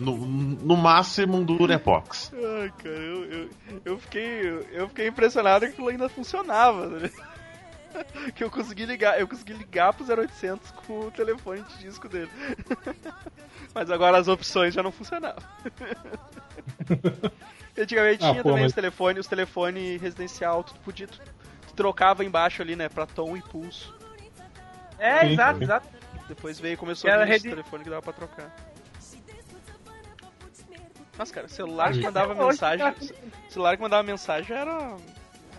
No, 0.00 0.16
no 0.16 0.76
máximo 0.76 1.36
um 1.36 1.44
Durepox. 1.44 2.32
Ai, 2.34 2.72
cara, 2.78 2.94
eu, 2.96 3.24
eu, 3.24 3.50
eu 3.84 3.98
fiquei. 3.98 4.66
Eu 4.72 4.88
fiquei 4.88 5.06
impressionado 5.08 5.66
que 5.66 5.72
aquilo 5.72 5.88
ainda 5.88 6.08
funcionava, 6.08 6.86
né? 6.88 7.10
Que 8.36 8.44
eu 8.44 8.50
consegui 8.52 8.86
ligar, 8.86 9.18
eu 9.20 9.26
consegui 9.26 9.52
ligar 9.52 9.92
pro 9.92 10.04
0800 10.06 10.70
com 10.86 11.00
o 11.06 11.10
telefone 11.10 11.60
de 11.62 11.78
disco 11.78 12.08
dele. 12.08 12.30
Mas 13.74 13.90
agora 13.90 14.16
as 14.16 14.28
opções 14.28 14.72
já 14.72 14.80
não 14.80 14.92
funcionavam. 14.92 15.42
Antigamente 17.76 18.24
Ah, 18.24 18.30
tinha 18.30 18.42
pô, 18.42 18.48
também 18.50 18.64
mas- 18.64 18.72
os 18.72 18.74
telefones, 18.74 19.20
os 19.20 19.26
telefones 19.26 20.00
residencial, 20.00 20.62
tu 20.62 20.74
podia. 20.84 21.06
Tu, 21.08 21.18
tu 21.66 21.74
trocava 21.74 22.24
embaixo 22.24 22.62
ali, 22.62 22.76
né, 22.76 22.88
pra 22.88 23.06
tom 23.06 23.36
e 23.36 23.42
pulso. 23.42 23.94
É, 24.98 25.20
Sim, 25.26 25.32
exato, 25.32 25.58
sim. 25.58 25.64
exato. 25.64 25.88
Depois 26.28 26.60
veio 26.60 26.76
começou 26.76 27.10
a 27.10 27.24
rede- 27.24 27.48
telefone 27.50 27.84
que 27.84 27.90
dava 27.90 28.02
pra 28.02 28.12
trocar. 28.12 28.54
Mas 31.20 31.30
cara, 31.30 31.48
celular 31.48 31.92
que 31.92 32.00
mandava 32.00 32.34
mensagem. 32.34 32.94
Celular 33.50 33.76
que 33.76 33.82
mandava 33.82 34.02
mensagem 34.02 34.56
era 34.56 34.96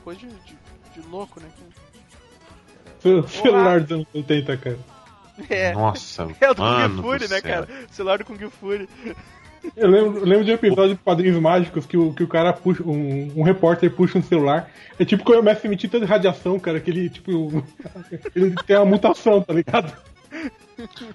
coisa 0.04 0.20
de, 0.20 0.26
de, 0.28 0.58
de 0.96 1.08
louco, 1.08 1.40
né? 1.40 1.48
Ce- 3.00 3.28
Celular 3.44 3.82
dos 3.82 3.92
anos 3.92 4.08
80, 4.12 4.58
cara. 4.58 4.80
É. 5.48 5.72
Nossa, 5.72 6.28
É 6.42 6.50
o 6.50 6.56
do 6.56 6.64
mano 6.64 6.96
Kung 6.96 7.02
Fury, 7.04 7.28
do 7.28 7.30
né, 7.30 7.42
céu. 7.42 7.44
cara? 7.44 7.68
Celular 7.92 8.18
do 8.18 8.26
Kung 8.26 8.50
Fury. 8.50 8.90
Eu 9.78 9.88
lembro, 9.88 10.18
eu 10.22 10.26
lembro 10.26 10.46
de 10.46 10.50
um 10.52 10.56
episódio 10.56 10.96
de 10.96 11.02
Padrinhos 11.04 11.40
Mágicos 11.40 11.86
que 11.86 11.96
o, 11.96 12.12
que 12.12 12.24
o 12.24 12.28
cara 12.28 12.52
puxa, 12.54 12.82
um, 12.82 13.32
um 13.36 13.44
repórter 13.44 13.92
puxa 13.92 14.18
um 14.18 14.24
celular. 14.24 14.68
É 14.98 15.06
tipo 15.06 15.24
quando 15.24 15.38
começa 15.38 15.62
a 15.64 15.68
emitir 15.68 15.92
tanta 15.92 16.08
radiação, 16.08 16.60
cara, 16.60 16.80
que 16.80 16.90
ele, 16.90 17.08
tipo, 17.08 17.64
ele 18.36 18.56
tem 18.66 18.78
uma 18.78 18.86
mutação, 18.86 19.44
tá 19.44 19.54
ligado? 19.54 19.96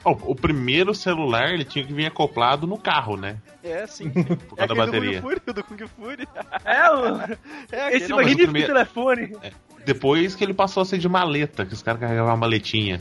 O 0.05 0.35
primeiro 0.35 0.95
celular 0.95 1.51
ele 1.53 1.65
tinha 1.65 1.85
que 1.85 1.93
vir 1.93 2.07
acoplado 2.07 2.67
no 2.67 2.79
carro, 2.79 3.17
né? 3.17 3.39
É, 3.65 3.87
sim. 3.87 4.11
Por 4.49 4.59
É 4.59 4.67
causa 4.67 4.75
da 4.75 4.85
aquele 4.85 5.21
bateria. 5.21 5.21
do 5.21 5.23
Kung 5.23 5.29
Fury, 5.29 5.43
o 5.47 5.53
do 5.53 5.65
Kung 5.65 5.87
Fury. 5.89 6.29
É, 6.65 6.91
o, 6.91 7.17
É 7.73 7.87
aquele. 7.87 7.97
esse 7.97 8.09
não, 8.09 8.17
magnífico 8.19 8.43
primeiro- 8.45 8.73
telefone. 8.73 9.37
Depois 9.85 10.35
que 10.35 10.43
ele 10.45 10.55
passou 10.55 10.83
a 10.83 10.87
ser 10.87 10.99
de 10.99 11.09
maleta, 11.09 11.65
que 11.65 11.73
os 11.75 11.83
caras 11.83 12.01
carregavam 12.01 12.33
a 12.33 12.37
maletinha. 12.37 13.01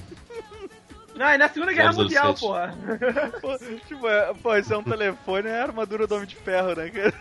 Não, 1.15 1.27
é 1.27 1.37
na 1.37 1.47
Segunda 1.47 1.71
Guerra 1.73 1.93
Mundial, 1.93 2.33
porra. 2.35 2.75
Pô, 3.41 3.57
tipo, 3.87 4.07
é, 4.07 4.33
pô, 4.33 4.55
esse 4.55 4.73
é 4.73 4.77
um 4.77 4.83
telefone, 4.83 5.47
é 5.47 5.59
a 5.59 5.63
armadura 5.63 6.05
do 6.05 6.15
Homem 6.15 6.27
de 6.27 6.35
Ferro, 6.35 6.75
né, 6.75 6.89
cara? 6.89 7.13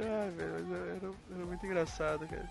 Ai, 0.00 0.30
velho, 0.30 0.66
mas 0.66 0.72
era, 0.72 1.12
era 1.36 1.46
muito 1.46 1.66
engraçado, 1.66 2.26
cara. 2.26 2.48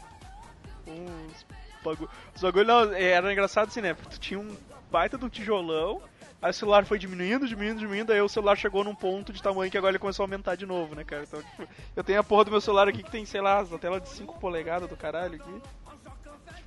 Uns 0.88 1.46
bagulho. 1.84 2.10
Os 2.36 2.42
bagulho 2.42 2.66
não, 2.66 2.94
é, 2.94 3.04
era 3.12 3.32
engraçado 3.32 3.68
assim, 3.68 3.82
né? 3.82 3.94
Porque 3.94 4.10
tu 4.12 4.20
tinha 4.20 4.40
um 4.40 4.56
baita 4.92 5.18
um 5.24 5.30
tijolão, 5.30 6.02
aí 6.42 6.50
o 6.50 6.54
celular 6.54 6.84
foi 6.86 6.98
diminuindo, 6.98 7.48
diminuindo, 7.48 7.80
diminuindo, 7.80 8.12
aí 8.12 8.22
o 8.22 8.30
celular 8.30 8.56
chegou 8.58 8.84
num 8.84 8.96
ponto 8.96 9.32
de 9.32 9.42
tamanho 9.42 9.70
que 9.70 9.78
agora 9.78 9.92
ele 9.92 10.00
começou 10.00 10.24
a 10.24 10.26
aumentar 10.26 10.56
de 10.56 10.66
novo, 10.66 10.96
né, 10.96 11.04
cara? 11.04 11.24
Então, 11.24 11.42
tipo, 11.42 11.68
eu 11.96 12.04
tenho 12.04 12.20
a 12.20 12.24
porra 12.24 12.46
do 12.46 12.52
meu 12.52 12.62
celular 12.62 12.88
aqui 12.88 13.04
que 13.04 13.12
tem, 13.12 13.24
sei 13.26 13.40
lá, 13.42 13.60
a 13.62 13.78
tela 13.78 14.00
de 14.02 14.10
5 14.10 14.40
polegadas 14.40 14.90
do 14.90 14.96
caralho 14.98 15.36
aqui. 15.36 15.62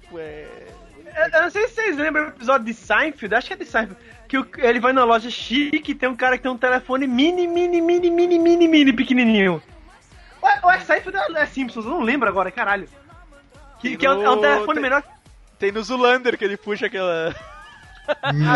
Tipo, 0.03 0.19
é. 0.19 0.47
Eu, 1.05 1.25
eu 1.33 1.43
não 1.43 1.51
sei 1.51 1.67
se 1.69 1.75
vocês 1.75 1.97
lembram 1.99 2.25
do 2.27 2.31
episódio 2.31 2.65
de 2.67 2.75
Seinfeld, 2.75 3.35
acho 3.35 3.49
que 3.49 3.55
é 3.55 3.57
de 3.57 3.65
Seinfeld, 3.67 4.01
que 4.29 4.39
o- 4.39 4.47
ele 4.59 4.79
vai 4.81 4.93
na 4.93 5.05
loja 5.05 5.29
chique 5.31 5.91
e 5.93 5.95
tem 5.95 6.09
um 6.09 6.15
cara 6.17 6.37
que 6.37 6.43
tem 6.45 6.53
um 6.53 6.57
telefone 6.57 7.07
mini, 7.07 7.47
mini, 7.47 7.81
mini, 7.81 8.09
mini, 8.11 8.39
mini, 8.39 8.69
mini, 8.69 8.93
pequenininho. 8.93 9.61
Ou 10.41 10.49
é, 10.49 10.61
ou 10.63 10.71
é 10.71 10.79
Seinfeld 10.81 11.17
ou 11.19 11.37
é 11.37 11.47
Simpsons, 11.47 11.85
eu 11.85 11.91
não 11.91 12.01
lembro 12.03 12.29
agora, 12.29 12.51
caralho. 12.53 12.89
Que, 13.83 13.89
Tem 13.91 13.97
que 13.99 14.07
é, 14.07 14.11
um, 14.11 14.23
é 14.23 14.31
um 14.31 14.37
no- 14.37 14.41
telefone 14.41 14.75
tem- 14.75 14.83
menor. 14.83 15.03
Tem 15.59 15.73
no 15.73 15.83
Zulander 15.83 16.39
que 16.39 16.45
ele 16.45 16.57
puxa 16.57 16.87
aquela. 16.87 17.35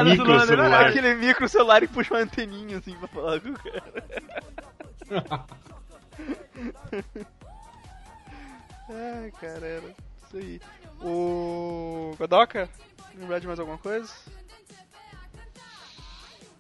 Micro 0.05 0.25
Zulander, 0.27 0.47
celular. 0.47 0.87
aquele 0.87 1.15
micro 1.15 1.49
celular 1.49 1.83
e 1.83 1.89
puxa 1.89 2.15
uma 2.15 2.21
anteninha 2.23 2.79
assim 2.79 2.97
pra 2.97 3.09
falar 3.09 3.41
com 3.41 3.51
o 3.51 3.59
cara. 3.59 4.05
Ai, 8.89 9.33
cara, 9.41 9.67
era 9.67 9.83
isso 10.27 10.37
aí. 10.37 10.61
O. 11.03 12.15
Godoka? 12.19 12.69
Lembrar 13.15 13.39
de 13.41 13.47
mais 13.47 13.59
alguma 13.59 13.79
coisa? 13.79 14.13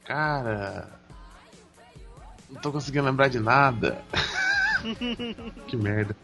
Cara. 0.04 0.88
Não 2.50 2.60
tô 2.60 2.70
conseguindo 2.72 3.04
lembrar 3.06 3.28
de 3.28 3.40
nada. 3.40 4.02
que 5.66 5.76
merda. 5.76 6.16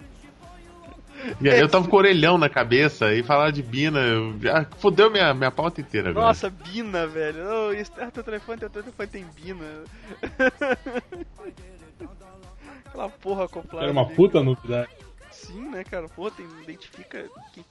E 1.40 1.48
aí 1.48 1.60
eu 1.60 1.68
tava 1.68 1.86
com 1.88 1.96
o 1.96 1.98
orelhão 1.98 2.36
na 2.38 2.48
cabeça 2.48 3.12
e 3.14 3.22
falar 3.22 3.50
de 3.50 3.62
Bina. 3.62 4.00
eu- 4.00 4.34
Já 4.40 4.66
fodeu 4.78 5.10
minha, 5.10 5.32
minha 5.34 5.50
pauta 5.50 5.80
inteira 5.80 6.10
agora. 6.10 6.26
Nossa, 6.26 6.50
Bina, 6.50 7.06
velho. 7.06 7.38
Oh, 7.68 7.72
isso, 7.72 7.92
ah, 8.00 8.10
teu 8.10 8.22
telefone, 8.24 8.58
teu 8.60 8.70
telefone 8.70 9.08
tem 9.08 9.24
Bina. 9.36 9.64
Aquela 12.86 13.08
porra 13.08 13.44
acoplada. 13.44 13.84
Era 13.86 13.92
uma 13.92 14.02
ali. 14.06 14.14
puta 14.14 14.42
novidade. 14.42 14.90
Sim, 15.30 15.70
né, 15.70 15.82
cara? 15.84 16.08
Pô, 16.08 16.30
tem, 16.30 16.46
identifica. 16.62 17.24
Quem... 17.52 17.64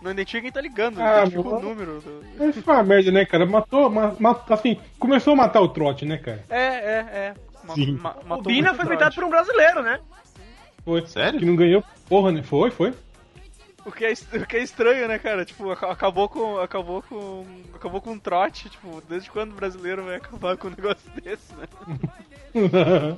Não 0.00 0.10
identifica 0.10 0.42
quem 0.42 0.52
tá 0.52 0.60
ligando, 0.60 1.00
Ah, 1.00 1.18
identifica 1.24 1.48
o 1.48 1.50
meu- 1.52 1.60
número. 1.60 2.00
Do... 2.00 2.22
Mas 2.38 2.56
foi 2.56 2.74
uma 2.74 2.82
merda, 2.82 3.10
né, 3.10 3.24
cara? 3.24 3.46
Matou, 3.46 3.90
ma, 3.90 4.14
ma- 4.18 4.40
assim, 4.50 4.78
começou 4.98 5.32
a 5.32 5.36
matar 5.36 5.60
o 5.60 5.68
trote, 5.68 6.04
né, 6.04 6.18
cara? 6.18 6.44
É, 6.50 6.56
é, 6.58 7.06
é. 7.12 7.34
Ma- 7.64 7.74
Sim. 7.74 7.92
ma- 8.00 8.16
O 8.22 8.28
matou 8.28 8.44
Bina 8.44 8.74
foi 8.74 8.84
inventado 8.84 9.14
por 9.14 9.24
um 9.24 9.30
brasileiro, 9.30 9.82
né? 9.82 9.98
Foi. 10.84 11.04
Sério? 11.06 11.38
Que 11.40 11.44
não 11.46 11.56
ganhou 11.56 11.82
porra, 12.08 12.32
né? 12.32 12.42
Foi, 12.42 12.70
foi. 12.70 12.94
O 13.84 13.92
que, 13.92 14.04
é, 14.04 14.12
o 14.12 14.46
que 14.46 14.56
é 14.56 14.62
estranho, 14.62 15.06
né, 15.06 15.16
cara? 15.18 15.44
Tipo, 15.44 15.70
aca- 15.70 15.90
acabou 15.92 16.28
com. 16.28 16.58
Acabou 16.58 17.02
com. 17.02 17.46
Acabou 17.74 18.00
com 18.00 18.10
um 18.12 18.18
trote, 18.18 18.68
tipo, 18.68 19.00
desde 19.08 19.30
quando 19.30 19.52
o 19.52 19.56
brasileiro 19.56 20.04
vai 20.04 20.16
acabar 20.16 20.56
com 20.56 20.66
um 20.68 20.70
negócio 20.70 21.08
desse, 21.22 21.54
né? 21.54 21.66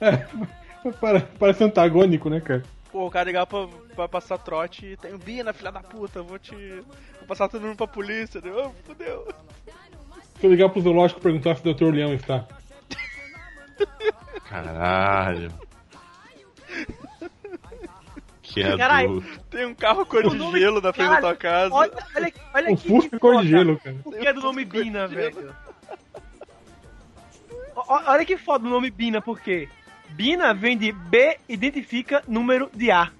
é, 0.00 0.90
pare- 1.00 1.26
parece 1.38 1.62
antagônico, 1.64 2.28
né, 2.28 2.40
cara? 2.40 2.62
Pô, 2.90 3.06
o 3.06 3.10
cara 3.10 3.26
ligar 3.26 3.46
pra, 3.46 3.68
pra 3.94 4.08
passar 4.08 4.38
trote 4.38 4.86
e 4.86 4.96
tem 4.96 5.16
Bina, 5.18 5.52
filha 5.52 5.70
da 5.70 5.80
puta, 5.80 6.22
vou 6.22 6.38
te. 6.38 6.54
Vou 7.18 7.26
passar 7.28 7.48
todo 7.48 7.62
mundo 7.64 7.76
pra 7.76 7.86
polícia, 7.86 8.40
né? 8.40 8.50
Oh, 8.50 8.70
fudeu. 8.84 9.28
Se 10.40 10.46
eu 10.46 10.50
ligar 10.50 10.68
pro 10.68 10.80
zoológico 10.80 11.20
e 11.20 11.22
perguntar 11.22 11.54
se 11.56 11.68
o 11.68 11.72
Dr. 11.74 11.94
Leão 11.94 12.12
está. 12.12 12.46
Caralho. 14.48 15.52
Que 18.62 18.76
Caralho. 18.76 19.08
adulto. 19.18 19.40
Tem 19.50 19.66
um 19.66 19.74
carro 19.74 20.06
cor 20.06 20.28
de 20.28 20.34
nome- 20.36 20.58
gelo 20.58 20.80
na 20.80 20.92
frente 20.92 21.10
da 21.10 21.20
tua 21.20 21.36
casa. 21.36 21.74
Olha, 21.74 21.92
olha, 22.16 22.32
olha 22.54 22.72
aqui 22.72 22.88
Fusca 22.88 23.10
que 23.10 23.18
cor 23.18 23.32
de 23.32 23.36
foda. 23.36 23.48
gelo, 23.48 23.78
cara. 23.78 23.96
O 24.04 24.10
que 24.12 24.26
é 24.26 24.32
do 24.32 24.40
nome 24.40 24.64
Bina, 24.64 25.06
velho? 25.06 25.54
O- 27.74 27.82
Olha 27.86 28.24
que 28.24 28.36
foda 28.38 28.66
o 28.66 28.70
nome 28.70 28.90
Bina, 28.90 29.20
por 29.20 29.38
quê? 29.40 29.68
Bina 30.10 30.54
vem 30.54 30.78
de 30.78 30.90
B 30.92 31.36
identifica 31.48 32.22
número 32.26 32.70
de 32.74 32.90
A. 32.90 33.10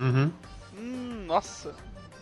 Uhum. 0.00 0.30
Hum, 0.76 1.24
nossa. 1.26 1.72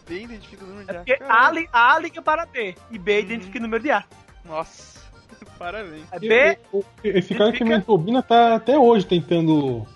Bem 0.07 0.24
identifica 0.24 0.64
o 0.64 0.68
número 0.68 0.86
de 0.86 0.92
É 0.92 0.96
A. 0.96 0.98
porque 0.98 1.16
Caralho. 1.16 1.46
A, 1.46 1.50
li- 1.53 1.68
A 1.72 1.98
liga 1.98 2.20
para 2.22 2.44
B 2.44 2.74
e 2.90 2.98
B 2.98 3.20
identifica 3.20 3.59
o 3.59 3.62
número 3.62 3.82
de 3.82 3.90
A. 3.90 4.05
Nossa. 4.44 5.00
Parabéns. 5.59 6.05
É 6.12 6.18
B, 6.18 6.59
O- 6.70 6.78
o- 6.80 6.84
Esse 7.03 7.34
cara 7.34 7.50
que 7.53 7.64
inventou 7.64 7.96
Bina 7.96 8.22
tá 8.22 8.57
até 8.57 8.76
hoje 8.78 9.07
tentando 9.07 9.86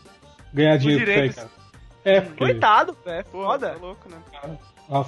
ganhar 0.54 0.78
dinheiro 0.78 1.04
com 1.04 1.10
isso 1.10 1.20
aí, 1.20 1.32
cara. 1.34 1.55
É, 2.06 2.20
porque 2.20 2.38
coitado, 2.38 2.96
é 3.04 3.22
Porra, 3.24 3.58
foda. 3.58 3.70
tá 3.70 3.78
louco, 3.78 4.08
né? 4.08 4.16
a, 4.88 5.04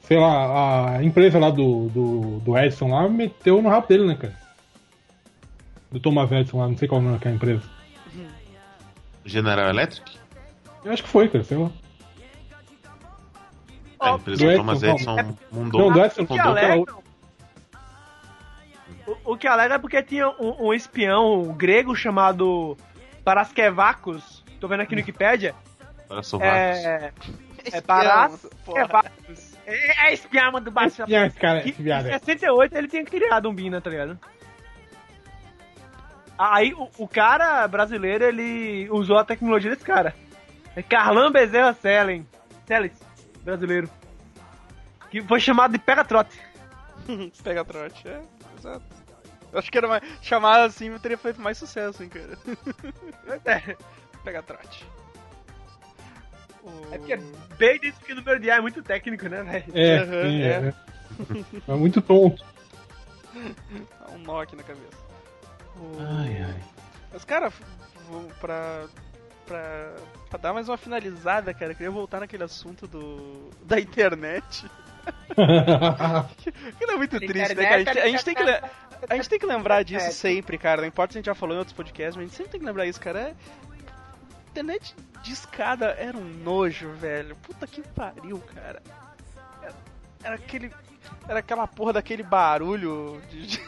sei 0.00 0.18
lá, 0.18 0.96
a 0.96 1.04
empresa 1.04 1.38
lá 1.38 1.50
do, 1.50 1.88
do, 1.90 2.40
do 2.40 2.56
Edson 2.58 2.88
lá 2.88 3.06
meteu 3.06 3.60
no 3.60 3.68
rabo 3.68 3.86
dele, 3.86 4.06
né, 4.06 4.14
cara? 4.14 4.34
Do 5.92 6.00
Thomas 6.00 6.32
Edison 6.32 6.58
lá, 6.58 6.68
não 6.68 6.76
sei 6.76 6.88
qual 6.88 7.00
é 7.00 7.02
o 7.02 7.04
nome 7.04 7.18
daquela 7.18 7.34
empresa. 7.34 7.62
General 9.26 9.68
Electric? 9.68 10.18
Eu 10.84 10.92
acho 10.92 11.02
que 11.02 11.08
foi, 11.08 11.28
cara, 11.28 11.44
sei 11.44 11.58
lá. 11.58 11.70
A 14.00 14.12
Ó, 14.12 14.16
empresa 14.16 14.38
do 14.38 14.44
do 14.44 14.50
Edson, 14.50 14.56
Thomas 14.60 14.82
não. 14.82 14.90
Edison 14.94 15.16
Não, 15.16 15.36
mundou. 15.52 15.92
do 15.92 16.04
Edson 16.04 16.22
O 16.22 16.26
que 16.26 16.36
fundou 16.36 16.52
aquela 16.52 16.76
outra. 16.76 16.94
O, 19.06 19.32
o 19.32 19.36
que 19.36 19.46
alega 19.46 19.74
é 19.74 19.78
porque 19.78 20.02
tinha 20.02 20.28
um, 20.30 20.68
um 20.68 20.72
espião 20.74 21.54
grego 21.56 21.94
chamado 21.94 22.76
Paraskevakos. 23.24 24.42
Tô 24.60 24.68
vendo 24.68 24.80
aqui 24.80 24.94
no 24.94 25.00
Wikipedia. 25.00 25.54
Sovacos. 26.22 26.52
É. 26.54 27.12
É 27.72 27.80
Porra. 27.80 28.88
Paraskevakos. 28.88 29.58
É, 29.66 30.08
é 30.08 30.14
espião 30.14 30.52
do 30.52 30.70
baixo. 30.70 31.04
E 31.06 31.14
esse 31.14 31.38
cara, 31.38 31.60
Que 31.60 31.70
esse 31.70 31.80
em 31.80 31.84
viado 31.84 32.06
aí. 32.06 32.12
68 32.12 32.76
ele 32.76 32.88
tinha 32.88 33.04
criado 33.04 33.48
um 33.48 33.54
Bina, 33.54 33.80
tá 33.80 33.90
ligado? 33.90 34.18
Aí 36.38 36.72
o, 36.72 36.88
o 36.98 37.08
cara 37.08 37.66
brasileiro, 37.68 38.24
ele 38.24 38.88
usou 38.90 39.18
a 39.18 39.24
tecnologia 39.24 39.70
desse 39.70 39.84
cara. 39.84 40.14
É 40.74 40.82
Carlan 40.82 41.32
Bezerra 41.32 41.74
Selen. 41.74 42.26
Celes, 42.66 42.92
brasileiro. 43.42 43.90
Que 45.10 45.22
foi 45.22 45.40
chamado 45.40 45.72
de 45.72 45.78
Pega 45.78 46.04
Trote. 46.04 46.38
Pega 47.42 47.64
trote, 47.64 48.06
é, 48.06 48.20
exato. 48.58 48.84
Eu 49.50 49.58
acho 49.58 49.70
que 49.70 49.78
era 49.78 49.88
mais. 49.88 50.02
Chamar 50.20 50.64
assim 50.64 50.96
teria 50.98 51.16
feito 51.16 51.40
mais 51.40 51.56
sucesso, 51.56 52.02
hein, 52.02 52.10
cara. 52.10 52.38
É, 53.44 53.76
Pega 54.22 54.42
trote. 54.42 54.86
O- 56.62 56.94
é 56.94 56.98
porque 56.98 57.16
bem 57.58 57.78
disso 57.80 58.00
que 58.04 58.12
o 58.12 58.16
número 58.16 58.38
de 58.40 58.50
A 58.50 58.56
é 58.56 58.60
muito 58.60 58.82
técnico, 58.82 59.28
né, 59.28 59.42
velho? 59.42 59.64
É, 59.74 59.96
Aham, 59.98 60.22
sim, 60.28 60.42
é. 60.42 60.46
é. 60.48 61.72
É 61.72 61.74
muito 61.74 62.00
tonto. 62.02 62.44
Dá 63.34 64.10
um 64.14 64.18
nó 64.18 64.40
aqui 64.40 64.56
na 64.56 64.62
cabeça. 64.62 64.96
O- 65.76 65.96
Ai, 66.00 66.42
ai. 66.42 66.60
Mas, 67.12 67.24
cara, 67.24 67.50
pra, 68.40 68.86
pra, 69.46 69.94
pra 70.28 70.38
dar 70.38 70.52
mais 70.52 70.68
uma 70.68 70.76
finalizada, 70.76 71.54
cara, 71.54 71.72
eu 71.72 71.76
queria 71.76 71.90
voltar 71.90 72.20
naquele 72.20 72.44
assunto 72.44 72.86
do 72.86 73.50
da 73.64 73.78
internet. 73.80 74.66
Que 76.78 76.86
não 76.86 76.94
é 76.94 76.96
muito 76.98 77.18
triste, 77.18 77.54
né, 77.54 77.64
cara? 77.64 77.76
A 77.76 77.78
gente, 77.78 77.98
a 77.98 78.06
gente 78.08 78.24
tem 78.24 78.34
que, 78.34 78.42
a 78.42 79.16
gente 79.16 79.28
tem 79.28 79.38
que 79.38 79.46
lembrar 79.46 79.82
disso 79.82 80.12
sempre, 80.12 80.58
cara. 80.58 80.82
Não 80.82 80.88
importa 80.88 81.12
se 81.12 81.18
a 81.18 81.20
gente 81.20 81.26
já 81.26 81.34
falou 81.34 81.54
em 81.54 81.58
outros 81.58 81.74
podcasts, 81.76 82.14
mas 82.16 82.24
a 82.24 82.26
gente 82.26 82.36
sempre 82.36 82.52
tem 82.52 82.60
que 82.60 82.66
lembrar 82.66 82.84
isso, 82.86 83.00
cara. 83.00 83.34
É... 84.48 84.60
Internet 84.60 84.94
de 85.22 85.32
escada 85.32 85.94
era 85.98 86.16
um 86.16 86.24
nojo, 86.24 86.90
velho. 86.92 87.36
Puta 87.36 87.66
que 87.66 87.82
pariu, 87.82 88.38
cara. 88.54 88.82
Era, 89.62 89.74
era 90.24 90.34
aquele. 90.36 90.72
Era 91.28 91.38
aquela 91.40 91.66
porra 91.66 91.92
daquele 91.94 92.22
barulho 92.22 93.20
de. 93.30 93.46
de- 93.46 93.62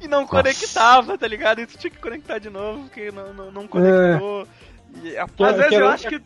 E 0.00 0.06
não 0.06 0.26
conectava, 0.26 1.18
tá 1.18 1.26
ligado? 1.26 1.60
E 1.60 1.66
tu 1.66 1.76
tinha 1.76 1.90
que 1.90 1.98
conectar 1.98 2.38
de 2.38 2.48
novo, 2.48 2.82
porque 2.84 3.10
não, 3.10 3.34
não, 3.34 3.50
não 3.50 3.66
conectou. 3.66 4.46
E 5.02 5.16
a 5.16 5.26
Que 5.26 5.42
Às 5.44 5.56
vezes 5.56 5.72
eu 5.72 5.78
era- 5.78 5.90
acho 5.94 6.08
que 6.08 6.22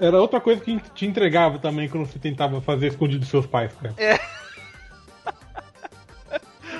Era 0.00 0.20
outra 0.20 0.40
coisa 0.40 0.62
que 0.62 0.80
te 0.94 1.06
entregava 1.06 1.58
também 1.58 1.88
quando 1.88 2.06
você 2.06 2.18
tentava 2.18 2.60
fazer 2.60 2.88
escondido 2.88 3.20
dos 3.20 3.28
seus 3.28 3.46
pais, 3.46 3.72
cara. 3.74 3.94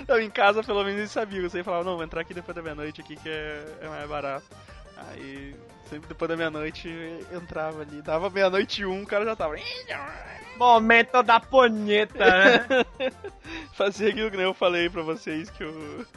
Eu 0.06 0.20
em 0.20 0.30
casa, 0.30 0.62
pelo 0.62 0.84
menos, 0.84 0.98
eles 0.98 1.10
sabiam. 1.10 1.48
Você 1.48 1.62
falava, 1.62 1.84
não, 1.84 1.96
vou 1.96 2.04
entrar 2.04 2.20
aqui 2.20 2.34
depois 2.34 2.54
da 2.54 2.62
meia-noite 2.62 3.00
aqui 3.00 3.16
que 3.16 3.28
é, 3.28 3.64
é 3.80 3.88
mais 3.88 4.08
barato. 4.08 4.44
Aí, 4.96 5.54
sempre 5.88 6.08
depois 6.08 6.28
da 6.28 6.36
meia-noite, 6.36 6.88
entrava 7.32 7.82
ali. 7.82 8.02
Dava 8.02 8.30
meia-noite 8.30 8.82
e 8.82 8.86
um, 8.86 9.02
o 9.02 9.06
cara 9.06 9.24
já 9.24 9.34
tava... 9.34 9.56
momento 10.56 11.22
da 11.22 11.40
ponheta, 11.40 12.18
né? 12.18 12.66
Fazia 13.72 14.10
aquilo 14.10 14.30
que 14.30 14.36
nem 14.36 14.46
eu 14.46 14.54
falei 14.54 14.88
pra 14.88 15.02
vocês, 15.02 15.50
que 15.50 15.62
eu... 15.62 16.04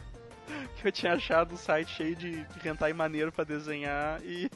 Que 0.77 0.87
eu 0.87 0.91
tinha 0.91 1.13
achado 1.13 1.55
um 1.55 1.57
site 1.57 1.89
cheio 1.89 2.15
de 2.15 2.45
hentai 2.63 2.93
maneiro 2.93 3.31
pra 3.31 3.43
desenhar 3.43 4.21
e... 4.23 4.49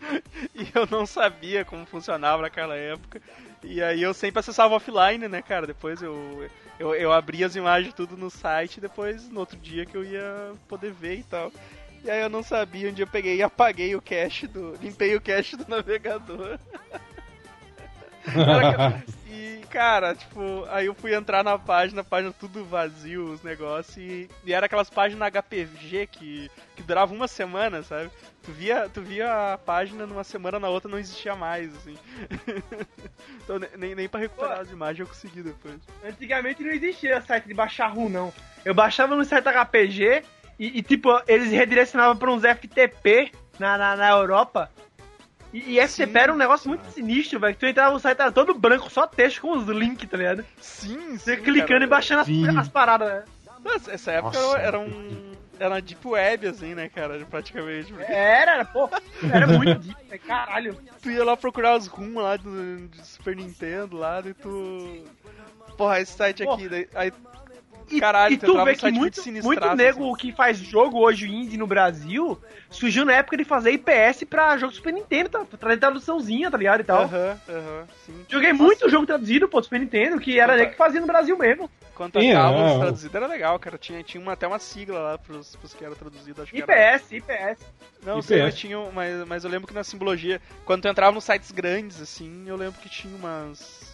e 0.54 0.68
eu 0.74 0.86
não 0.90 1.06
sabia 1.06 1.64
como 1.64 1.86
funcionava 1.86 2.42
naquela 2.42 2.76
época. 2.76 3.20
E 3.62 3.82
aí 3.82 4.02
eu 4.02 4.14
sempre 4.14 4.40
acessava 4.40 4.74
offline, 4.74 5.28
né, 5.28 5.42
cara? 5.42 5.66
Depois 5.66 6.02
eu, 6.02 6.48
eu, 6.78 6.94
eu 6.94 7.12
abria 7.12 7.46
as 7.46 7.56
imagens 7.56 7.94
tudo 7.94 8.16
no 8.16 8.30
site, 8.30 8.80
depois 8.80 9.28
no 9.28 9.40
outro 9.40 9.56
dia 9.58 9.86
que 9.86 9.96
eu 9.96 10.04
ia 10.04 10.52
poder 10.68 10.92
ver 10.92 11.18
e 11.18 11.22
tal. 11.22 11.52
E 12.04 12.10
aí 12.10 12.20
eu 12.20 12.30
não 12.30 12.42
sabia 12.42 12.88
onde 12.88 13.02
eu 13.02 13.06
peguei 13.06 13.36
e 13.36 13.42
apaguei 13.42 13.96
o 13.96 14.00
cache 14.02 14.46
do. 14.46 14.76
limpei 14.80 15.16
o 15.16 15.20
cache 15.20 15.56
do 15.56 15.66
navegador. 15.68 16.58
E, 19.28 19.60
cara, 19.70 20.14
tipo, 20.14 20.64
aí 20.70 20.86
eu 20.86 20.94
fui 20.94 21.14
entrar 21.14 21.44
na 21.44 21.58
página, 21.58 22.02
página 22.02 22.32
tudo 22.32 22.64
vazio, 22.64 23.32
os 23.32 23.42
negócios, 23.42 23.96
e, 23.96 24.28
e 24.44 24.52
era 24.52 24.66
aquelas 24.66 24.88
páginas 24.88 25.28
HPG 25.30 26.06
que, 26.10 26.50
que 26.74 26.82
duravam 26.82 27.16
uma 27.16 27.28
semana, 27.28 27.82
sabe? 27.82 28.10
Tu 28.42 28.52
via, 28.52 28.88
tu 28.88 29.02
via 29.02 29.54
a 29.54 29.58
página 29.58 30.06
numa 30.06 30.24
semana, 30.24 30.58
na 30.58 30.68
outra 30.68 30.90
não 30.90 30.98
existia 30.98 31.34
mais, 31.34 31.74
assim. 31.76 31.96
então 33.44 33.58
ne- 33.58 33.68
nem, 33.76 33.94
nem 33.94 34.08
pra 34.08 34.20
recuperar 34.20 34.56
Pô. 34.56 34.62
as 34.62 34.70
imagens 34.70 35.00
eu 35.00 35.06
consegui 35.06 35.42
depois. 35.42 35.76
Antigamente 36.04 36.62
não 36.62 36.70
existia 36.70 37.20
site 37.20 37.46
de 37.46 37.54
baixar 37.54 37.88
RUM, 37.88 38.08
não. 38.08 38.32
Eu 38.64 38.74
baixava 38.74 39.16
no 39.16 39.24
site 39.24 39.44
HPG 39.48 40.22
e, 40.58 40.78
e, 40.78 40.82
tipo, 40.82 41.10
eles 41.28 41.50
redirecionavam 41.50 42.16
pra 42.16 42.30
uns 42.32 42.42
FTP 42.42 43.30
na, 43.58 43.76
na, 43.76 43.96
na 43.96 44.10
Europa. 44.10 44.70
E, 45.52 45.78
e 45.78 45.88
Sim, 45.88 46.04
era 46.14 46.32
um 46.32 46.36
negócio 46.36 46.68
muito 46.68 46.84
sinistro, 46.90 47.40
velho. 47.40 47.54
que 47.54 47.60
Tu 47.60 47.66
entrava 47.66 47.92
no 47.92 47.98
site, 48.00 48.20
era 48.20 48.32
todo 48.32 48.54
branco, 48.54 48.90
só 48.90 49.06
texto 49.06 49.40
com 49.40 49.52
os 49.52 49.66
links, 49.68 50.08
tá 50.08 50.16
ligado? 50.16 50.44
Sim, 50.60 51.16
Você 51.16 51.36
sim, 51.36 51.42
clicando 51.42 51.68
cara. 51.68 51.84
e 51.84 51.88
baixando 51.88 52.20
as, 52.22 52.56
as 52.56 52.68
paradas, 52.68 53.08
né? 53.08 53.24
Nossa, 53.64 53.92
essa 53.92 54.12
época 54.12 54.38
Nossa. 54.38 54.58
era, 54.58 54.66
era 54.66 54.80
um. 54.80 55.32
Era 55.58 55.70
uma 55.70 55.80
deep 55.80 56.06
web, 56.06 56.46
assim, 56.48 56.74
né, 56.74 56.88
cara? 56.88 57.18
Praticamente. 57.30 57.92
Era, 58.06 58.56
era, 58.56 58.64
pô. 58.66 58.90
Era 59.32 59.46
muito 59.46 59.74
deep, 59.80 59.96
velho. 60.08 60.22
Caralho. 60.22 60.78
tu 61.00 61.10
ia 61.10 61.24
lá 61.24 61.36
procurar 61.36 61.76
os 61.76 61.86
RUM 61.86 62.20
lá 62.20 62.36
do, 62.36 62.88
do 62.88 62.96
Super 63.04 63.34
Nintendo 63.34 63.96
lá, 63.96 64.22
e 64.24 64.34
tu. 64.34 65.04
Porra, 65.78 66.00
esse 66.00 66.12
site 66.12 66.44
Porra. 66.44 66.56
aqui, 66.56 66.68
daí, 66.68 66.88
aí 66.94 67.12
E, 67.90 68.00
Caralho, 68.00 68.34
e 68.34 68.38
tu 68.38 68.64
vê 68.64 68.74
que 68.74 68.90
muito 68.90 69.20
muito, 69.22 69.44
muito 69.44 69.76
nego 69.76 70.04
assim. 70.04 70.16
que 70.16 70.32
faz 70.32 70.58
jogo 70.58 70.98
hoje 70.98 71.28
indie 71.28 71.56
no 71.56 71.66
Brasil 71.66 72.38
surgiu 72.70 73.04
na 73.04 73.12
época 73.12 73.36
de 73.36 73.44
fazer 73.44 73.72
IPS 73.72 74.24
pra 74.24 74.56
jogo 74.56 74.72
Super 74.72 74.92
Nintendo, 74.92 75.28
tá? 75.30 75.44
Pra 75.44 75.58
trazer 75.58 75.78
traduçãozinha, 75.78 76.50
tá 76.50 76.58
ligado? 76.58 76.80
E 76.80 76.84
tal. 76.84 77.04
Aham, 77.04 77.40
aham, 77.48 77.86
sim. 78.04 78.26
Joguei 78.28 78.52
muito 78.52 78.88
jogo 78.88 79.06
traduzido, 79.06 79.48
pô, 79.48 79.60
do 79.60 79.64
Super 79.64 79.80
Nintendo, 79.80 80.18
que 80.18 80.38
era 80.38 80.56
nego 80.56 80.72
que 80.72 80.76
fazia 80.76 81.00
no 81.00 81.06
Brasil 81.06 81.36
mesmo. 81.38 81.70
Quanto 81.94 82.18
a 82.18 82.22
Sim, 82.22 82.32
cabos 82.32 82.60
é, 82.60 82.78
traduzido 82.78 83.16
era 83.16 83.26
legal, 83.26 83.58
cara. 83.58 83.78
Tinha, 83.78 84.02
tinha 84.02 84.20
uma, 84.20 84.32
até 84.32 84.46
uma 84.46 84.58
sigla 84.58 84.98
lá 84.98 85.18
pros, 85.18 85.56
pros 85.56 85.72
que 85.72 85.82
era 85.82 85.94
traduzido, 85.94 86.42
acho 86.42 86.52
que 86.52 86.62
era. 86.62 86.98
IPS, 86.98 87.12
IPS. 87.12 87.66
Não, 88.04 88.18
IPS. 88.18 88.26
sei, 88.26 88.42
mas 88.42 88.54
tinha. 88.54 88.78
Mas, 88.92 89.26
mas 89.26 89.44
eu 89.44 89.50
lembro 89.50 89.66
que 89.66 89.72
na 89.72 89.82
simbologia, 89.82 90.40
quando 90.66 90.82
tu 90.82 90.88
entrava 90.88 91.12
nos 91.12 91.24
sites 91.24 91.50
grandes, 91.50 92.00
assim, 92.00 92.44
eu 92.46 92.56
lembro 92.56 92.78
que 92.80 92.90
tinha 92.90 93.16
umas. 93.16 93.85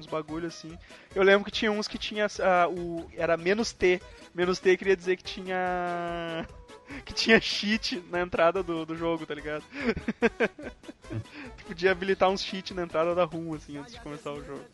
Uns 0.00 0.06
bagulho 0.06 0.46
assim. 0.48 0.76
Eu 1.14 1.22
lembro 1.22 1.44
que 1.44 1.50
tinha 1.50 1.70
uns 1.70 1.86
que 1.86 1.96
tinha 1.98 2.26
ah, 2.40 2.66
o. 2.68 3.08
Era 3.16 3.36
menos 3.36 3.72
T. 3.72 4.00
Menos 4.34 4.58
T 4.58 4.76
queria 4.76 4.96
dizer 4.96 5.16
que 5.16 5.22
tinha. 5.24 6.46
Que 7.04 7.14
tinha 7.14 7.40
cheat 7.40 8.02
na 8.10 8.20
entrada 8.20 8.64
do, 8.64 8.84
do 8.84 8.96
jogo, 8.96 9.24
tá 9.24 9.32
ligado? 9.32 9.62
tu 11.56 11.64
podia 11.68 11.92
habilitar 11.92 12.28
uns 12.28 12.42
cheat 12.42 12.74
na 12.74 12.82
entrada 12.82 13.14
da 13.14 13.22
RUM, 13.24 13.54
assim, 13.54 13.78
antes 13.78 13.94
de 13.94 14.00
começar 14.00 14.32
o 14.32 14.44
jogo. 14.44 14.64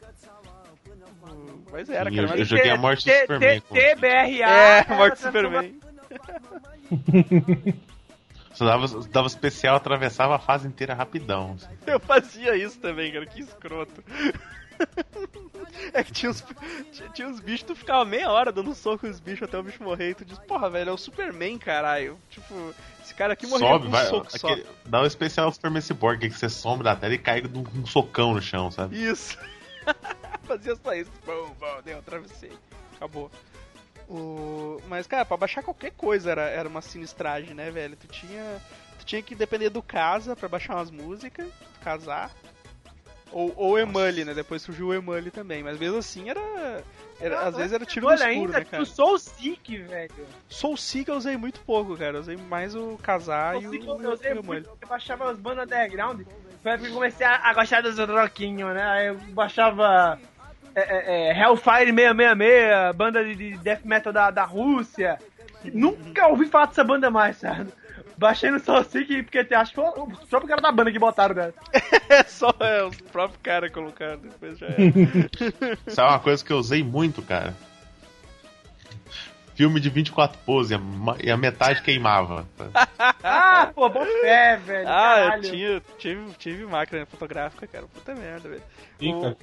Uh, 1.23 1.63
Mas 1.71 1.91
era, 1.91 2.09
Sim, 2.09 2.17
cara. 2.17 2.27
eu- 2.29 2.31
Mas 2.31 2.39
eu 2.39 2.45
joguei 2.47 2.71
a 2.71 2.77
morte 2.79 3.05
do 3.05 3.13
Superman. 3.13 3.61
TBRA. 3.61 4.49
É, 4.51 4.95
morte 4.97 5.23
do 5.23 5.31
transforma- 5.31 5.63
Superman. 5.63 5.81
Só 8.55 8.65
dava, 8.65 8.87
dava 9.11 9.27
especial, 9.27 9.77
atravessava 9.77 10.37
a 10.37 10.39
fase 10.39 10.67
inteira 10.67 10.95
rapidão. 10.95 11.55
assim. 11.57 11.77
Eu 11.87 12.01
fazia 12.01 12.57
isso 12.57 12.79
também, 12.81 13.13
cara, 13.13 13.27
que 13.27 13.43
escroto. 13.43 14.03
É 15.93 16.03
que 16.03 16.13
tinha 16.13 16.31
uns, 16.31 16.45
tinha, 17.15 17.29
uns 17.29 17.41
bichos, 17.41 17.63
tu 17.63 17.75
ficava 17.75 18.05
meia 18.05 18.31
hora 18.31 18.53
dando 18.53 18.75
soco 18.75 19.07
nos 19.07 19.21
bichos 19.21 19.43
até 19.43 19.59
o 19.59 19.63
bicho 19.63 19.83
morrer 19.83 20.11
e 20.11 20.15
tu 20.15 20.25
diz, 20.25 20.39
porra, 20.41 20.69
velho, 20.71 20.91
é 20.91 20.93
o 20.93 20.97
Superman, 20.97 21.59
caralho. 21.59 22.19
Tipo, 22.31 22.75
esse 23.03 23.15
cara 23.15 23.33
aqui 23.33 23.47
morreu 23.47 23.69
Sobe, 23.69 23.85
com 23.85 23.89
um 23.89 23.93
vai. 23.93 24.07
soco 24.07 24.39
só. 24.39 24.49
dá 24.85 25.01
o 25.01 25.07
especial 25.07 25.51
Superman 25.53 25.81
Cyborg, 25.81 26.29
que 26.29 26.31
você 26.31 26.49
some 26.49 26.83
da 26.83 26.97
tela 26.97 27.15
e 27.15 27.19
cai 27.19 27.43
com 27.43 27.59
um, 27.59 27.83
um 27.83 27.87
socão 27.87 28.35
no 28.35 28.43
chão, 28.43 28.71
sabe? 28.71 29.03
Isso. 29.03 29.39
Fazia 30.45 30.77
só 30.77 30.95
isso. 30.95 31.11
Bom, 31.25 31.55
bom, 31.59 31.83
deu, 31.85 31.99
atravessei. 31.99 32.53
Acabou. 32.97 33.31
O... 34.09 34.81
Mas, 34.89 35.07
cara, 35.07 35.25
pra 35.25 35.37
baixar 35.37 35.63
qualquer 35.63 35.93
coisa 35.93 36.31
era, 36.31 36.43
era 36.43 36.69
uma 36.69 36.81
sinistragem, 36.81 37.55
né, 37.55 37.71
velho? 37.71 37.97
Tu 37.97 38.07
tinha, 38.07 38.63
tu 38.99 39.05
tinha 39.05 39.23
que 39.23 39.35
depender 39.35 39.71
do 39.71 39.83
casa 39.83 40.37
pra 40.37 40.49
baixar 40.49 40.77
umas 40.77 40.91
músicas, 40.91 41.49
casar. 41.83 42.31
Ou, 43.33 43.53
ou 43.57 43.79
Emule, 43.79 44.25
né? 44.25 44.33
Depois 44.35 44.63
surgiu 44.63 44.89
o 44.89 44.95
Emule 44.95 45.31
também. 45.31 45.63
Mas 45.63 45.79
mesmo 45.79 45.99
assim 45.99 46.31
era. 46.31 46.83
era 47.21 47.41
às 47.41 47.57
vezes 47.57 47.73
era 47.73 47.85
tiro 47.85 48.07
no 48.07 48.15
escuro, 48.15 48.31
ainda, 48.31 48.59
né, 48.59 48.65
cara? 48.65 48.85
tu 48.85 48.89
Soul 48.89 49.19
Seek, 49.19 49.79
velho. 49.79 50.11
Soul 50.49 50.77
Seek 50.77 51.09
eu 51.09 51.17
usei 51.17 51.37
muito 51.37 51.61
pouco, 51.61 51.97
cara. 51.97 52.17
Eu 52.17 52.21
usei 52.21 52.37
mais 52.37 52.75
o 52.75 52.97
casar 53.03 53.57
e 53.57 53.63
Soul 53.63 53.69
o, 53.69 53.73
Seek 53.73 53.87
eu, 53.87 54.03
eu 54.03 54.13
usei 54.13 54.33
o 54.33 54.45
muito, 54.45 54.69
eu 54.81 54.89
baixava 54.89 55.31
as 55.31 55.39
bandas 55.39 55.65
underground. 55.65 56.23
Foi 56.63 56.71
a 56.71 56.75
época 56.75 56.89
que 56.89 56.93
eu 56.93 56.97
comecei 56.97 57.27
a, 57.27 57.51
a 57.51 57.55
gostar 57.55 57.81
dos 57.83 57.99
rockinhos, 57.99 58.75
né? 58.75 58.83
Aí 58.83 59.07
eu 59.09 59.17
baixava 59.35 60.19
é, 60.75 60.81
é, 60.81 61.31
é, 61.31 61.43
Hellfire 61.43 61.93
666, 61.93 62.97
banda 62.97 63.25
de, 63.25 63.35
de 63.35 63.59
death 63.59 63.85
metal 63.85 64.13
da, 64.13 64.31
da 64.31 64.45
Rússia. 64.45 65.19
Nunca 65.73 66.29
ouvi 66.29 66.47
falar 66.47 66.67
dessa 66.67 66.85
banda 66.85 67.11
mais, 67.11 67.39
sabe? 67.39 67.73
Baixei 68.19 68.51
no 68.51 68.59
Soul 68.59 68.83
Seek 68.85 69.23
porque 69.25 69.55
acho 69.55 69.71
que 69.73 69.77
foi 69.77 69.85
o 69.85 70.07
próprio 70.29 70.49
cara 70.49 70.63
da 70.63 70.73
banda 70.73 70.91
que 70.91 70.99
botaram, 70.99 71.35
né? 71.35 71.53
É 72.09 72.23
só 72.23 72.51
é, 72.61 72.85
os 72.85 72.97
próprios 73.01 73.41
caras 73.43 73.71
colocaram, 73.73 74.19
depois 74.19 74.57
já 74.59 74.67
era. 74.67 74.81
Isso 75.87 76.01
é 76.01 76.05
uma 76.05 76.21
coisa 76.21 76.45
que 76.45 76.53
eu 76.53 76.59
usei 76.59 76.83
muito, 76.83 77.21
cara. 77.21 77.53
Filme 79.57 79.81
de 79.81 79.89
24 79.91 80.39
poses 80.45 80.71
e 80.71 81.31
a 81.31 81.35
e 81.35 81.37
metade 81.37 81.83
queimava. 81.83 82.47
Ah, 83.29 83.71
pô, 83.75 83.89
bom 83.89 84.05
fé, 84.05 84.57
velho. 84.57 84.89
Ah, 84.89 85.19
eu 85.19 85.25
caralho. 85.31 85.43
tinha, 85.43 85.83
tive, 85.99 86.33
tive 86.39 86.65
máquina 86.65 87.05
fotográfica, 87.07 87.67
cara. 87.67 87.87
Puta 87.93 88.15
merda, 88.15 88.49
velho. 88.49 88.63
Sim, 89.01 89.15
O- 89.15 89.21
cara. 89.23 89.37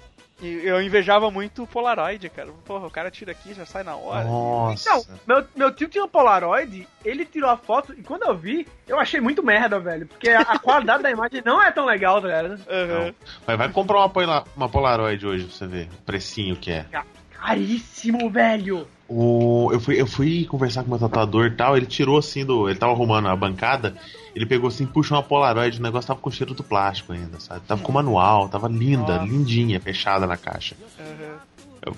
E 0.43 0.67
eu 0.67 0.81
invejava 0.81 1.31
muito 1.31 1.63
o 1.63 1.67
Polaroid, 1.67 2.29
cara. 2.29 2.49
Porra, 2.65 2.85
o 2.85 2.91
cara 2.91 3.09
tira 3.09 3.31
aqui 3.31 3.53
já 3.53 3.65
sai 3.65 3.83
na 3.83 3.95
hora. 3.95 4.25
Nossa. 4.25 4.89
Então, 4.89 5.19
meu, 5.25 5.47
meu 5.55 5.73
tio 5.73 5.87
tinha 5.87 6.03
um 6.03 6.09
Polaroid, 6.09 6.87
ele 7.05 7.25
tirou 7.25 7.49
a 7.49 7.57
foto 7.57 7.93
e 7.97 8.03
quando 8.03 8.23
eu 8.23 8.35
vi, 8.35 8.67
eu 8.87 8.99
achei 8.99 9.21
muito 9.21 9.41
merda, 9.41 9.79
velho. 9.79 10.05
Porque 10.05 10.29
a, 10.29 10.41
a 10.41 10.59
qualidade 10.59 11.01
da 11.01 11.11
imagem 11.11 11.41
não 11.45 11.63
é 11.63 11.71
tão 11.71 11.85
legal, 11.85 12.21
tá 12.21 12.27
ligado? 12.27 12.61
Aham. 12.69 13.05
Não. 13.05 13.15
Mas 13.47 13.57
vai 13.57 13.69
comprar 13.69 14.05
uma, 14.05 14.43
uma 14.55 14.69
Polaroid 14.69 15.25
hoje 15.25 15.45
pra 15.45 15.53
você 15.53 15.67
ver 15.67 15.87
o 15.87 16.01
precinho 16.03 16.55
que 16.57 16.71
é. 16.71 16.85
Caríssimo, 17.31 18.29
velho. 18.29 18.87
O, 19.07 19.69
eu, 19.73 19.79
fui, 19.79 19.99
eu 20.01 20.07
fui 20.07 20.45
conversar 20.45 20.81
com 20.83 20.87
o 20.87 20.91
meu 20.91 20.99
tatuador 20.99 21.45
e 21.47 21.51
tal, 21.51 21.75
ele 21.75 21.85
tirou 21.85 22.17
assim 22.17 22.45
do. 22.45 22.69
Ele 22.69 22.79
tava 22.79 22.93
arrumando 22.93 23.27
a 23.27 23.35
bancada, 23.35 23.95
ele 24.35 24.45
pegou 24.45 24.69
assim, 24.69 24.85
puxou 24.85 25.17
uma 25.17 25.23
Polaroid, 25.23 25.77
o 25.79 25.83
negócio 25.83 26.07
tava 26.07 26.19
com 26.19 26.31
cheiro 26.31 26.53
do 26.53 26.63
plástico 26.63 27.11
ainda, 27.13 27.39
sabe? 27.39 27.61
Tava 27.67 27.81
com 27.83 27.91
manual, 27.91 28.47
tava 28.49 28.67
linda, 28.67 29.13
Nossa. 29.13 29.25
lindinha, 29.25 29.79
fechada 29.79 30.25
na 30.25 30.37
caixa. 30.37 30.75
aham. 30.99 31.37
Eu, 31.85 31.95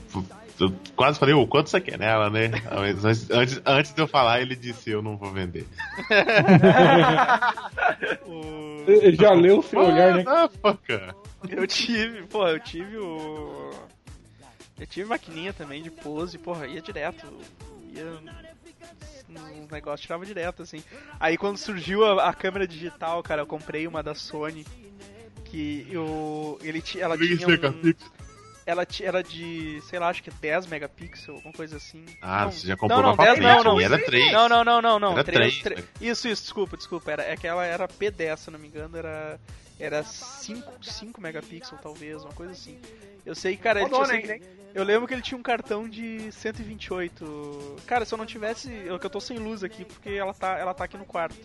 eu 0.60 0.74
quase 0.96 1.20
falei, 1.20 1.36
ô, 1.36 1.46
quanto 1.46 1.70
você 1.70 1.80
quer 1.80 2.00
nela, 2.00 2.28
né? 2.30 2.50
Mas 2.76 3.06
antes, 3.06 3.30
antes, 3.30 3.62
antes 3.64 3.94
de 3.94 4.02
eu 4.02 4.08
falar, 4.08 4.42
ele 4.42 4.56
disse, 4.56 4.90
eu 4.90 5.02
não 5.04 5.16
vou 5.16 5.32
vender. 5.32 5.68
O- 8.26 8.84
Ele 8.88 9.16
Já 9.16 9.32
leu 9.34 9.60
o 9.60 9.64
seu 9.64 9.80
olhar, 9.80 10.14
né? 10.16 10.26
Eu 11.50 11.68
tive, 11.68 12.24
porra, 12.24 12.50
eu 12.52 12.60
tive 12.60 12.98
o. 12.98 13.65
Eu 14.80 14.86
tive 14.88 15.08
maquininha 15.10 15.54
também 15.54 15.82
de 15.82 15.90
pose, 15.90 16.38
porra, 16.38 16.68
ia 16.68 16.82
direto. 16.82 17.26
Ia 17.94 18.06
nos 19.30 19.70
negócios, 19.70 20.02
tirava 20.02 20.26
direto, 20.26 20.62
assim. 20.64 20.84
Aí 21.20 21.38
quando 21.38 21.58
surgiu 21.58 22.06
a, 22.06 22.30
a 22.30 22.34
câmera 22.34 22.68
digital, 22.68 23.22
cara, 23.24 23.42
eu 23.42 23.48
comprei 23.48 23.88
uma 23.88 24.04
da 24.04 24.14
Sony. 24.14 24.66
Que 25.46 25.88
eu. 25.90 26.60
Ele, 26.62 26.84
ela 27.00 27.18
tinha 27.18 27.48
um, 27.48 27.94
ela 28.66 28.86
era 29.04 29.22
de, 29.24 29.80
sei 29.88 30.00
lá, 30.00 30.10
acho 30.10 30.24
que 30.24 30.32
10 30.32 30.66
megapixels, 30.66 31.38
alguma 31.38 31.54
coisa 31.54 31.78
assim. 31.78 32.04
Ah, 32.20 32.46
Não, 32.46 32.52
você 32.52 32.68
já 32.68 32.76
comprou 32.76 33.00
não, 33.02 33.10
uma 33.10 33.16
pra 33.16 33.28
não, 33.28 33.36
frente, 33.36 33.64
não, 33.64 33.64
não. 33.64 33.80
era 33.80 33.98
3. 34.04 34.32
Não, 34.32 34.50
não, 34.50 34.64
não, 34.64 34.82
não, 34.82 35.00
não. 35.00 35.12
Era 35.14 35.24
Três- 35.24 35.60
três, 35.62 35.78
tre- 35.84 35.88
Isso, 36.02 36.28
isso, 36.28 36.42
desculpa, 36.42 36.76
desculpa. 36.76 37.12
Era, 37.12 37.24
é 37.24 37.38
que 37.38 37.46
ela 37.46 37.64
era 37.64 37.88
P10, 37.88 38.38
se 38.38 38.48
eu 38.50 38.52
não 38.54 38.60
me 38.60 38.68
engano, 38.68 38.98
era. 38.98 39.40
Era 39.80 40.04
5, 40.04 40.84
5 40.84 41.22
megapixels, 41.22 41.80
talvez, 41.82 42.24
uma 42.24 42.34
coisa 42.34 42.54
assim. 42.54 42.80
Eu 43.26 43.36
sei, 43.36 43.56
cara, 43.58 43.82
ele 43.82 43.94
eu, 43.94 44.00
né, 44.00 44.06
sei- 44.22 44.42
eu 44.76 44.84
lembro 44.84 45.08
que 45.08 45.14
ele 45.14 45.22
tinha 45.22 45.38
um 45.38 45.42
cartão 45.42 45.88
de 45.88 46.30
128. 46.34 47.78
Cara, 47.88 48.04
se 48.04 48.14
eu 48.14 48.18
não 48.18 48.26
tivesse. 48.26 48.70
Eu 48.86 49.00
que 49.00 49.06
eu 49.06 49.10
tô 49.10 49.22
sem 49.22 49.38
luz 49.38 49.64
aqui, 49.64 49.86
porque 49.86 50.10
ela 50.10 50.34
tá, 50.34 50.60
ela 50.60 50.74
tá 50.74 50.84
aqui 50.84 50.98
no 50.98 51.06
quarto. 51.06 51.38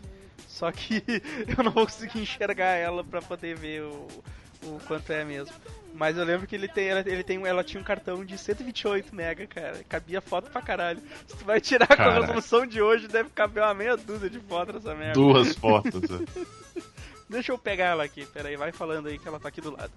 Só 0.49 0.71
que 0.73 1.01
eu 1.57 1.63
não 1.63 1.71
vou 1.71 1.87
conseguir 1.87 2.19
enxergar 2.19 2.75
ela 2.75 3.05
pra 3.05 3.23
poder 3.23 3.57
ver 3.57 3.83
o, 3.83 4.09
o 4.65 4.81
quanto 4.89 5.13
é 5.13 5.25
mesmo. 5.25 5.55
Mas 5.95 6.17
eu 6.17 6.25
lembro 6.25 6.45
que 6.45 6.57
ele 6.57 6.67
tem, 6.67 6.89
ela, 6.89 7.01
ele 7.07 7.23
tem, 7.23 7.47
ela 7.47 7.63
tinha 7.63 7.81
um 7.81 7.85
cartão 7.85 8.25
de 8.25 8.37
128 8.37 9.15
mega, 9.15 9.47
cara. 9.47 9.85
Cabia 9.89 10.21
foto 10.21 10.51
pra 10.51 10.61
caralho. 10.61 11.01
Se 11.29 11.37
tu 11.37 11.45
vai 11.45 11.61
tirar 11.61 11.87
com 11.87 12.03
a 12.03 12.21
resolução 12.21 12.67
de 12.67 12.83
hoje, 12.83 13.07
deve 13.07 13.31
caber 13.31 13.63
uma 13.63 13.75
meia 13.75 13.97
dúzia 13.97 14.29
de 14.29 14.41
fotos 14.41 14.75
nessa 14.75 14.93
merda. 14.93 15.13
Duas 15.15 15.55
fotos. 15.55 16.03
né? 16.03 16.27
Deixa 17.31 17.53
eu 17.53 17.59
pegar 17.59 17.85
ela 17.87 18.03
aqui, 18.03 18.27
peraí, 18.27 18.57
vai 18.57 18.73
falando 18.73 19.07
aí 19.07 19.17
que 19.17 19.29
ela 19.29 19.39
tá 19.39 19.49
aqui 19.49 19.61
do 19.61 19.71
lado. 19.71 19.93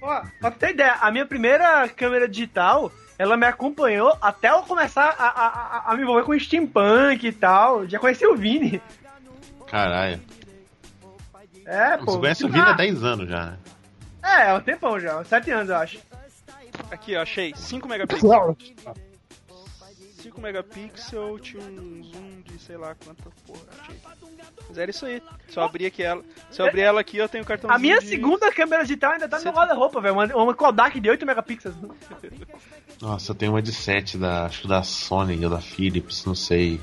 Ó, 0.00 0.22
pra 0.40 0.50
ter 0.50 0.70
ideia, 0.70 0.94
a 1.00 1.10
minha 1.10 1.26
primeira 1.26 1.88
câmera 1.88 2.28
digital, 2.28 2.92
ela 3.18 3.36
me 3.36 3.46
acompanhou 3.46 4.16
até 4.20 4.50
eu 4.50 4.62
começar 4.62 5.14
a, 5.18 5.26
a, 5.26 5.46
a, 5.46 5.92
a 5.92 5.96
me 5.96 6.02
envolver 6.02 6.24
com 6.24 6.38
steampunk 6.38 7.26
e 7.26 7.32
tal. 7.32 7.86
Já 7.88 7.98
conheci 7.98 8.26
o 8.26 8.36
Vini. 8.36 8.80
Caralho. 9.66 10.20
É, 11.66 11.96
pô. 11.98 12.12
Você 12.12 12.18
conhece 12.18 12.44
o 12.44 12.48
Vini 12.48 12.60
há 12.60 12.72
10 12.72 13.04
anos 13.04 13.28
já, 13.28 13.44
né? 13.46 13.58
É, 14.22 14.50
é 14.50 14.54
um 14.54 14.60
tempão 14.60 14.98
já, 15.00 15.18
uns 15.18 15.28
7 15.28 15.50
anos 15.50 15.68
eu 15.68 15.76
acho. 15.76 15.98
Aqui, 16.90 17.16
ó, 17.16 17.22
achei. 17.22 17.52
5 17.54 17.88
megapixels. 17.88 18.56
5 20.28 20.40
megapixels, 20.40 21.40
tinha 21.40 21.62
um 21.62 22.02
zoom 22.02 22.42
de 22.44 22.58
sei 22.58 22.76
lá 22.76 22.94
quanta 22.94 23.30
porra. 23.46 23.60
Mas 24.68 24.76
era 24.78 24.90
isso 24.90 25.06
aí. 25.06 25.22
Se 25.48 25.58
eu 25.58 25.62
abrir 25.62 25.86
aqui 25.86 26.02
ela. 26.02 26.22
Se 26.50 26.60
eu 26.60 26.66
abrir 26.66 26.82
ela 26.82 27.00
aqui, 27.00 27.16
eu 27.16 27.28
tenho 27.28 27.42
um 27.42 27.46
cartão 27.46 27.70
A 27.70 27.78
minha 27.78 27.98
de... 27.98 28.06
segunda 28.06 28.52
câmera 28.52 28.82
digital 28.82 29.12
ainda 29.12 29.28
tá 29.28 29.40
no 29.40 29.50
guarda-roupa, 29.50 30.00
velho. 30.00 30.14
Uma, 30.14 30.26
uma 30.36 30.54
Kodak 30.54 31.00
de 31.00 31.08
8 31.08 31.24
megapixels. 31.24 31.74
Nossa, 33.00 33.32
eu 33.32 33.34
tenho 33.34 33.52
uma 33.52 33.62
de 33.62 33.72
7 33.72 34.18
da, 34.18 34.44
acho 34.44 34.62
que 34.62 34.68
da 34.68 34.82
Sony 34.82 35.42
ou 35.44 35.50
da 35.50 35.60
Philips, 35.60 36.24
não 36.26 36.34
sei. 36.34 36.78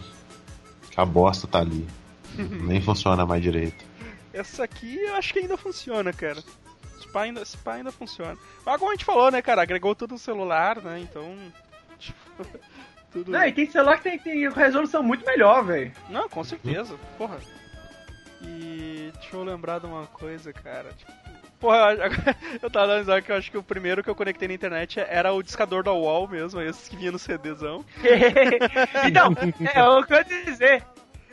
Que 0.90 1.00
a 1.00 1.06
bosta 1.06 1.48
tá 1.48 1.60
ali. 1.60 1.88
Nem 2.36 2.82
funciona 2.82 3.26
mais 3.26 3.44
direito. 3.44 3.86
Essa 4.34 4.64
aqui 4.64 4.98
eu 4.98 5.16
acho 5.16 5.32
que 5.34 5.40
ainda 5.40 5.56
funciona, 5.56 6.12
cara. 6.12 6.44
Esse 6.98 7.08
pá 7.10 7.24
ainda, 7.24 7.42
esse 7.42 7.58
pá 7.58 7.74
ainda 7.74 7.92
funciona. 7.92 8.38
Mas 8.66 8.78
como 8.78 8.92
a 8.92 8.96
gente 8.96 9.06
falou, 9.06 9.30
né, 9.30 9.42
cara? 9.42 9.62
Agregou 9.62 9.94
tudo 9.94 10.14
no 10.14 10.20
celular, 10.20 10.82
né? 10.82 11.00
Então. 11.00 11.36
Tipo, 11.98 12.46
tudo. 13.16 13.32
Não, 13.32 13.46
e 13.46 13.54
tem 13.54 13.70
celular 13.70 13.98
que 13.98 14.04
tem, 14.04 14.20
tem 14.20 14.50
resolução 14.50 15.02
muito 15.02 15.26
melhor, 15.26 15.64
velho. 15.64 15.92
Não, 16.10 16.28
com 16.28 16.44
certeza. 16.44 16.96
Porra. 17.18 17.38
E 18.42 19.10
deixa 19.14 19.38
eu 19.38 19.44
lembrar 19.44 19.80
de 19.80 19.86
uma 19.86 20.06
coisa, 20.08 20.52
cara. 20.52 20.92
Tipo, 20.92 21.12
porra, 21.58 21.92
agora 22.04 22.36
eu 22.62 22.70
tava 22.70 22.88
dando 22.88 23.00
risada 23.00 23.22
que 23.22 23.32
eu 23.32 23.38
acho 23.38 23.50
que 23.50 23.58
o 23.58 23.64
primeiro 23.64 24.04
que 24.04 24.10
eu 24.10 24.16
conectei 24.16 24.50
na 24.50 24.54
internet 24.54 25.00
era 25.00 25.32
o 25.32 25.42
discador 25.42 25.82
da 25.82 25.94
UOL 25.94 26.28
mesmo, 26.28 26.60
esse 26.62 26.90
que 26.90 26.98
vinha 26.98 27.12
no 27.12 27.20
CDzão. 27.20 27.86
então, 29.08 29.34
é 29.74 29.84
o 29.84 30.04
que 30.04 30.14
eu 30.14 30.18
ia 30.18 30.44
dizer. 30.44 30.84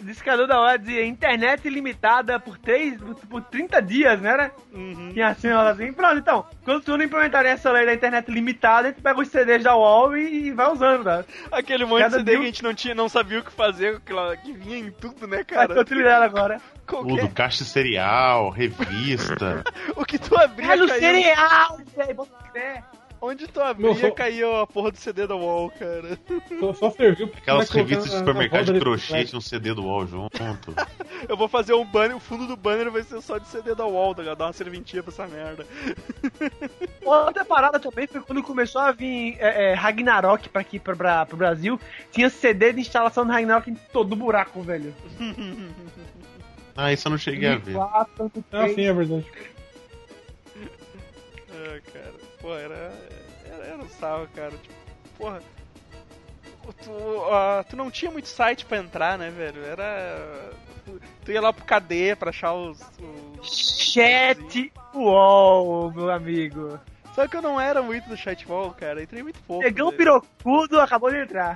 Discador 0.03 0.47
da 0.47 0.61
hora 0.61 0.79
de 0.79 1.03
internet 1.05 1.67
ilimitada 1.67 2.39
por, 2.41 2.59
3, 2.59 2.99
por 3.29 3.41
30 3.43 3.81
dias, 3.83 4.21
né? 4.21 4.37
né? 4.37 4.51
Uhum. 4.73 5.11
Tinha 5.13 5.29
assim, 5.29 5.49
ela 5.49 5.71
assim. 5.71 5.93
Pronto, 5.93 6.19
então. 6.19 6.47
Quando 6.65 6.83
tu 6.83 6.97
não 6.97 7.05
implementarem 7.05 7.51
essa 7.53 7.71
lei 7.71 7.87
da 7.87 7.95
internet 7.95 8.31
limitada, 8.31 8.89
a 8.89 8.91
gente 8.91 9.01
pega 9.03 9.21
os 9.21 9.29
CDs 9.29 9.63
da 9.63 9.77
UOL 9.77 10.17
e, 10.17 10.47
e 10.49 10.53
vai 10.53 10.71
usando, 10.71 11.05
tá? 11.05 11.25
Aquele 11.51 11.85
monte 11.85 12.03
Cada 12.03 12.19
de 12.19 12.25
CD 12.25 12.31
dia- 12.33 12.39
que 12.39 12.43
a 12.43 12.47
gente 12.47 12.63
não, 12.63 12.75
tinha, 12.75 12.95
não 12.95 13.09
sabia 13.09 13.41
o 13.41 13.45
que 13.45 13.53
fazer, 13.53 13.97
aquela- 13.97 14.37
que 14.37 14.53
vinha 14.53 14.79
em 14.79 14.91
tudo, 14.91 15.27
né, 15.27 15.45
Cara, 15.45 15.63
cara? 15.69 15.75
tô 15.75 15.81
utilizando 15.81 16.23
agora. 16.23 16.61
Qualquer- 16.87 17.21
Tudo, 17.21 17.35
caixa 17.35 17.65
de 17.65 17.71
cereal, 17.71 18.51
revista. 18.51 19.63
O 19.97 20.05
que 20.05 20.19
tu 20.19 20.37
abria 20.37 20.71
Olha 20.71 20.85
o 20.85 20.89
cereal, 20.89 21.79
velho. 21.97 22.29
Onde 23.25 23.47
tu 23.47 23.61
abria 23.61 23.87
Meu, 23.87 23.97
só- 23.97 24.11
caía 24.11 24.63
a 24.63 24.67
porra 24.67 24.91
do 24.91 24.97
CD 24.99 25.29
da 25.29 25.37
UOL, 25.37 25.71
cara. 25.71 26.19
Só, 26.59 26.75
só 26.75 26.91
serviu 26.91 27.29
pra 27.29 27.39
Aquelas 27.39 27.71
revistas 27.71 28.11
de 28.11 28.19
supermercado 28.19 28.73
de 28.73 28.81
crochê 28.81 29.29
no 29.33 29.41
CD 29.41 29.73
do 29.73 29.85
UOL 29.85 30.05
junto. 30.09 30.37
Eu 31.29 31.37
vou 31.37 31.47
fazer 31.47 31.73
um 31.73 31.85
banner, 31.85 32.17
o 32.17 32.21
fundo 32.21 32.49
do 32.49 32.57
banner 32.57 32.91
vai 32.91 33.05
ser 33.05 33.23
só 33.23 33.39
de 33.39 33.47
CD 33.47 33.77
da 33.77 33.87
UOL, 33.87 34.13
tá 34.13 34.23
ligado? 34.23 34.39
Dar 34.39 34.47
uma 34.47 34.53
serventia 34.53 35.05
pra 35.05 35.13
essa 35.13 35.29
merda. 35.29 35.65
Outra 37.07 37.45
parada 37.45 37.79
também 37.79 38.09
foi 38.09 38.21
quando 38.23 38.43
começou 38.43 38.81
a 38.81 38.91
vir 38.91 39.37
é, 39.39 39.71
é, 39.71 39.75
Ragnarok 39.75 40.49
pra 40.49 40.61
aqui, 40.61 40.81
pra, 40.81 40.97
pra, 40.97 41.25
pro 41.25 41.37
Brasil. 41.37 41.79
Tinha 42.11 42.29
CD 42.29 42.73
de 42.73 42.81
instalação 42.81 43.25
do 43.25 43.31
Ragnarok 43.31 43.71
em 43.71 43.77
todo 43.93 44.17
buraco, 44.17 44.61
velho. 44.63 44.93
Ah, 46.75 46.91
isso 46.91 47.07
eu 47.07 47.11
não 47.11 47.19
cheguei 47.19 47.51
a 47.51 47.59
ver. 47.59 47.75
4, 47.75 48.33
Ah, 48.51 48.67
sim, 48.71 48.87
é 48.87 48.93
verdade. 48.95 49.27
Pô, 52.43 52.55
era. 52.55 52.93
Era, 53.47 53.65
era 53.65 53.79
um 53.79 53.89
sarro, 53.89 54.29
cara. 54.35 54.51
Tipo, 54.51 54.75
porra. 55.17 55.41
Tu, 56.85 56.91
ah, 57.31 57.65
tu 57.69 57.77
não 57.77 57.91
tinha 57.91 58.11
muito 58.11 58.29
site 58.29 58.65
pra 58.67 58.79
entrar, 58.79 59.17
né, 59.17 59.31
velho? 59.31 59.65
Era. 59.65 60.51
Tu, 60.85 61.01
tu 61.25 61.33
ia 61.33 61.41
lá 61.41 61.53
pro 61.53 61.65
KD 61.65 62.17
pra 62.17 62.31
achar 62.31 62.53
os. 62.53 62.81
os... 63.41 63.49
Chat 63.49 64.73
UOL, 64.93 65.93
meu 65.93 66.11
amigo. 66.11 66.79
Só 67.15 67.29
que 67.29 67.37
eu 67.37 67.43
não 67.43 67.61
era 67.61 67.83
muito 67.83 68.09
do 68.09 68.17
chatball, 68.17 68.73
cara. 68.73 69.03
Entrei 69.03 69.23
muito 69.23 69.39
pouco. 69.41 69.63
Pegou 69.63 69.91
um 69.91 69.97
pirocudo, 69.97 70.81
acabou 70.81 71.11
de 71.11 71.19
entrar. 71.19 71.55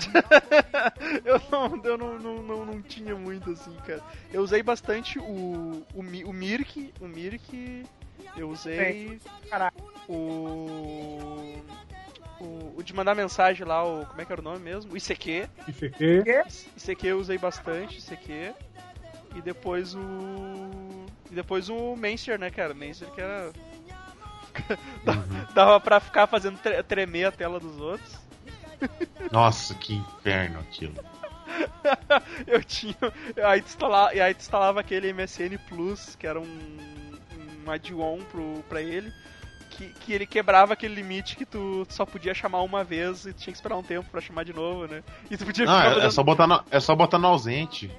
eu 1.24 1.40
não, 1.50 1.80
eu 1.82 1.98
não, 1.98 2.18
não, 2.18 2.42
não, 2.42 2.66
não 2.66 2.82
tinha 2.82 3.14
muito 3.14 3.50
assim, 3.50 3.74
cara. 3.86 4.02
Eu 4.32 4.42
usei 4.42 4.62
bastante 4.62 5.18
o, 5.18 5.82
o, 5.94 6.00
o 6.26 6.32
Mirk, 6.32 6.92
o 7.00 7.08
Mirk, 7.08 7.86
eu 8.36 8.48
usei 8.50 9.18
o, 10.08 11.58
o 12.40 12.74
o 12.76 12.82
de 12.82 12.94
mandar 12.94 13.14
mensagem 13.14 13.66
lá, 13.66 13.84
o 13.84 14.04
como 14.06 14.20
é 14.20 14.24
que 14.24 14.32
era 14.32 14.40
o 14.40 14.44
nome 14.44 14.58
mesmo? 14.60 14.92
O 14.92 14.96
ICQ. 14.96 15.48
Aqui. 15.68 16.22
ICQ 16.76 17.06
eu 17.06 17.18
usei 17.18 17.38
bastante, 17.38 17.98
ICQ. 17.98 18.54
E 19.34 19.42
depois 19.42 19.94
o 19.94 21.06
e 21.30 21.34
depois 21.34 21.68
o 21.68 21.96
Menster, 21.96 22.38
né, 22.38 22.50
cara? 22.50 22.72
Menster 22.74 23.10
que 23.10 23.20
era 23.20 23.52
dava 25.54 25.78
pra 25.80 26.00
ficar 26.00 26.26
fazendo 26.26 26.58
tre- 26.58 26.82
tremer 26.82 27.26
a 27.26 27.32
tela 27.32 27.58
dos 27.60 27.78
outros. 27.80 28.14
Nossa, 29.30 29.74
que 29.74 29.94
inferno 29.94 30.60
aquilo. 30.60 30.94
eu 32.46 32.62
tinha. 32.62 32.94
Aí 33.46 33.60
tu, 33.62 33.66
instalava, 33.68 34.14
e 34.14 34.20
aí 34.20 34.34
tu 34.34 34.40
instalava 34.40 34.80
aquele 34.80 35.12
MSN 35.12 35.58
Plus, 35.68 36.14
que 36.16 36.26
era 36.26 36.40
um, 36.40 36.78
um 37.66 37.70
add-on 37.72 38.18
pro, 38.30 38.62
pra 38.68 38.80
ele, 38.80 39.12
que, 39.70 39.88
que 40.00 40.12
ele 40.12 40.26
quebrava 40.26 40.72
aquele 40.74 40.94
limite 40.94 41.36
que 41.36 41.44
tu 41.44 41.86
só 41.90 42.06
podia 42.06 42.32
chamar 42.34 42.62
uma 42.62 42.82
vez 42.84 43.26
e 43.26 43.32
tu 43.32 43.38
tinha 43.40 43.52
que 43.52 43.58
esperar 43.58 43.76
um 43.76 43.82
tempo 43.82 44.08
pra 44.10 44.20
chamar 44.20 44.44
de 44.44 44.52
novo, 44.52 44.86
né? 44.86 45.02
E 45.30 45.36
tu 45.36 45.44
podia 45.44 45.66
Não, 45.66 45.80
é, 45.80 45.86
é 45.88 45.94
fazendo- 45.94 46.12
só 46.12 46.22
botar 46.22 46.46
no, 46.46 46.64
é 46.70 46.80
só 46.80 46.94
botar 46.94 47.18
no 47.18 47.26
ausente. 47.28 47.90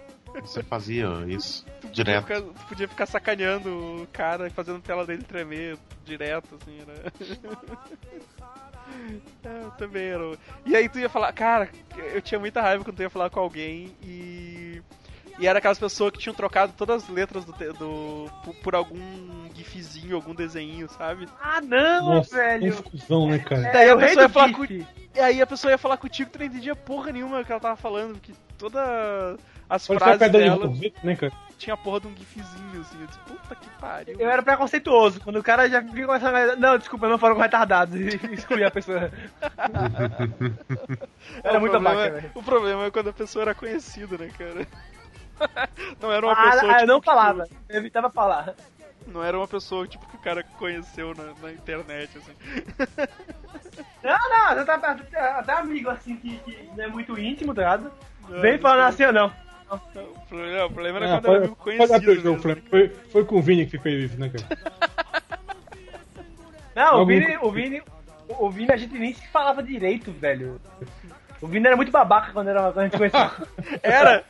Você 0.41 0.61
fazia 0.61 1.07
isso 1.27 1.65
tu 1.81 1.87
podia 1.87 2.03
direto. 2.03 2.23
ficar- 2.27 2.41
tu 2.41 2.65
podia 2.67 2.87
ficar 2.87 3.05
sacaneando 3.07 3.69
o 4.03 4.07
cara 4.13 4.47
e 4.47 4.49
fazendo 4.51 4.77
a 4.77 4.81
tela 4.81 5.05
dele 5.05 5.23
tremer 5.23 5.77
direto, 6.05 6.57
assim, 6.61 6.77
né? 6.87 7.11
É, 9.43 9.69
também 9.77 10.03
era. 10.05 10.37
E 10.65 10.75
aí 10.75 10.87
tu 10.87 10.97
ia 10.97 11.09
falar, 11.09 11.31
cara, 11.33 11.69
eu 12.13 12.21
tinha 12.21 12.39
muita 12.39 12.61
raiva 12.61 12.83
quando 12.83 12.95
tu 12.95 13.01
ia 13.01 13.09
falar 13.09 13.29
com 13.29 13.39
alguém 13.39 13.93
e. 14.01 14.81
E 15.39 15.45
era 15.47 15.59
aquelas 15.59 15.77
pessoas 15.77 16.11
que 16.11 16.17
tinham 16.19 16.33
trocado 16.33 16.73
todas 16.75 17.03
as 17.03 17.09
letras 17.09 17.45
do, 17.45 17.51
do 17.53 18.31
por, 18.43 18.55
por 18.55 18.75
algum 18.75 18.99
gifzinho, 19.53 20.15
algum 20.15 20.33
desenho, 20.33 20.89
sabe? 20.89 21.27
Ah, 21.41 21.61
não, 21.61 22.15
Nossa, 22.15 22.35
velho. 22.35 22.81
confusão, 22.83 23.27
né, 23.29 23.39
cara? 23.39 23.61
Daí 23.71 23.89
a 23.89 23.93
É 23.93 23.95
pessoa 23.97 24.23
ia 24.23 24.29
falar 24.29 24.47
GIF. 24.47 24.87
E 25.15 25.19
aí 25.19 25.41
a 25.41 25.47
pessoa 25.47 25.71
ia 25.71 25.77
falar 25.77 25.97
contigo, 25.97 26.29
tu 26.31 26.39
não 26.39 26.45
entendia 26.45 26.75
porra 26.75 27.11
nenhuma 27.11 27.43
que 27.43 27.51
ela 27.51 27.61
tava 27.61 27.75
falando, 27.75 28.13
porque 28.13 28.33
toda 28.57 29.37
as 29.69 29.85
Pode 29.85 29.99
frases 29.99 30.19
de 30.21 30.29
dela 30.29 30.65
Rosetta, 30.67 30.99
né, 31.03 31.15
cara? 31.15 31.33
tinha 31.57 31.73
a 31.73 31.77
porra 31.77 31.99
de 32.01 32.07
um 32.07 32.15
gifzinho, 32.15 32.81
assim. 32.81 33.01
Eu 33.01 33.07
disse, 33.07 33.19
puta 33.19 33.55
que 33.55 33.67
pariu. 33.79 34.15
Eu 34.19 34.29
era 34.29 34.43
preconceituoso. 34.43 35.19
Quando 35.21 35.37
o 35.37 35.43
cara 35.43 35.67
já 35.67 35.79
vinha 35.81 36.05
começando 36.05 36.35
a... 36.35 36.55
Não, 36.55 36.77
desculpa, 36.77 37.07
eu 37.07 37.09
não 37.09 37.17
falo 37.17 37.35
com 37.35 37.41
retardados. 37.41 37.95
E 37.99 38.09
excluí 38.33 38.63
a 38.63 38.69
pessoa. 38.71 39.11
É, 41.43 41.49
Era 41.49 41.57
o 41.57 41.61
muito 41.61 41.71
problema 41.71 41.89
abaca, 41.91 42.07
é- 42.07 42.11
velho. 42.21 42.31
O 42.35 42.43
problema 42.43 42.85
é 42.85 42.91
quando 42.91 43.09
a 43.09 43.13
pessoa 43.13 43.41
era 43.43 43.55
conhecida, 43.55 44.17
né, 44.17 44.29
cara? 44.37 44.67
Não 46.01 46.11
era 46.11 46.25
uma 46.25 46.33
Ah, 46.33 46.51
pessoa. 46.51 46.71
ah, 46.71 46.73
eu 46.73 46.79
tipo, 46.79 46.87
não 46.87 46.99
que 46.99 47.05
falava. 47.05 47.47
Eu 47.69 47.77
evitava 47.79 48.09
falar. 48.09 48.53
Não 49.07 49.23
era 49.23 49.37
uma 49.37 49.47
pessoa 49.47 49.87
tipo 49.87 50.05
que 50.09 50.15
o 50.17 50.19
cara 50.19 50.43
conheceu 50.57 51.13
na, 51.15 51.33
na 51.41 51.51
internet, 51.53 52.09
assim. 52.17 52.33
Não, 54.03 54.17
não, 54.29 54.61
até, 54.61 54.71
até, 54.73 55.19
até 55.19 55.53
amigo 55.53 55.89
assim 55.89 56.15
que, 56.17 56.37
que 56.39 56.69
não 56.75 56.83
é 56.83 56.87
muito 56.87 57.17
íntimo, 57.19 57.53
tá 57.53 57.61
ligado? 57.61 57.91
Não, 58.29 58.41
Vem 58.41 58.57
falando 58.57 58.87
assim 58.87 59.05
ou 59.05 59.11
não. 59.13 59.31
O 59.69 60.19
problema, 60.27 60.65
o 60.65 60.71
problema 60.71 60.97
era 60.99 61.15
Ah, 61.15 61.21
quando 61.21 61.27
era 61.35 61.37
amigo 61.39 61.55
conhecido. 61.57 61.99
jogo, 62.15 62.15
mesmo, 62.29 62.41
Flamengo. 62.41 62.61
né? 62.63 62.69
Foi, 62.69 62.89
foi 63.11 63.25
com 63.25 63.35
o 63.37 63.41
Vini 63.41 63.65
que 63.65 63.77
fez 63.77 64.11
isso, 64.11 64.19
né, 64.19 64.29
cara? 64.29 64.57
Não, 66.75 67.01
o 67.01 67.05
Vini, 67.05 67.37
o 67.41 67.51
Vini, 67.51 67.81
o 68.29 68.49
Vini 68.49 68.71
a 68.71 68.77
gente 68.77 68.97
nem 68.97 69.13
se 69.13 69.27
falava 69.27 69.63
direito, 69.63 70.11
velho. 70.11 70.61
O 71.41 71.47
Vini 71.47 71.65
era 71.67 71.75
muito 71.75 71.91
babaca 71.91 72.31
quando, 72.31 72.49
era, 72.49 72.61
quando 72.71 72.79
a 72.79 72.83
gente 72.83 72.97
conhecia. 72.97 73.31
Era! 73.81 74.23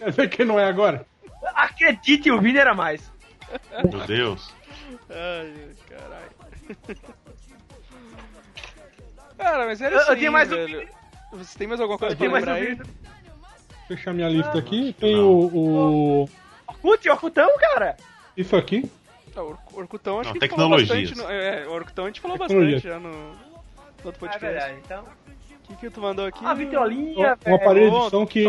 Quer 0.04 0.12
ver 0.12 0.28
que 0.30 0.44
não 0.44 0.58
é 0.58 0.64
agora? 0.64 1.06
Acredite, 1.54 2.30
o 2.30 2.40
Vini 2.40 2.58
era 2.58 2.74
mais. 2.74 3.10
Meu 3.90 4.00
Deus. 4.06 4.52
Ai, 5.10 5.70
caralho. 5.88 6.30
Cara, 9.36 9.66
mas 9.66 9.80
era 9.80 9.94
Eu- 9.94 10.00
isso 10.02 10.12
eu 10.12 10.16
tinha 10.16 10.30
mais 10.30 10.50
um- 10.50 10.56
velho. 10.56 10.88
Você 11.32 11.58
tem 11.58 11.66
mais 11.66 11.80
alguma 11.80 11.98
coisa 11.98 12.14
Eu 12.14 12.16
pra 12.18 12.24
tenho 12.24 12.32
mais 12.32 12.44
um 12.46 12.52
lembrar 12.52 12.84
aí? 12.84 12.90
Fechar 13.88 14.12
minha 14.12 14.28
lista 14.28 14.58
aqui. 14.58 14.92
Tem 14.98 15.16
não. 15.16 15.30
o, 15.30 16.22
o. 16.24 16.28
Orkut, 16.68 17.08
Orkutão, 17.08 17.48
cara. 17.58 17.96
Isso 18.36 18.54
aqui. 18.56 18.90
Ah, 19.34 19.42
o 19.42 19.50
Or- 19.50 19.58
Orkutão 19.74 20.20
acho 20.20 20.30
Não, 20.30 20.38
que 20.38 20.44
a 20.44 20.48
gente 20.48 20.56
falou 20.56 20.76
tecnologias. 20.76 21.10
bastante. 21.10 21.28
No, 21.28 21.32
é, 21.32 21.66
o 21.66 21.72
Orkutão 21.72 22.04
a 22.04 22.08
gente 22.08 22.20
falou 22.20 22.38
Tecnologia. 22.38 22.74
bastante 22.76 22.92
já 22.92 22.98
no, 23.00 23.10
no 23.10 23.36
outro 24.04 24.26
É 24.26 24.28
podcast. 24.28 24.40
verdade, 24.40 24.74
então. 24.84 25.04
O 25.04 25.68
que, 25.68 25.76
que 25.76 25.90
tu 25.90 26.00
mandou 26.00 26.26
aqui? 26.26 26.44
A 26.44 26.52
vitrolinha, 26.54 27.38
Um 27.46 27.54
aparelho 27.54 27.90
de 28.04 28.10
som 28.10 28.26
que. 28.26 28.44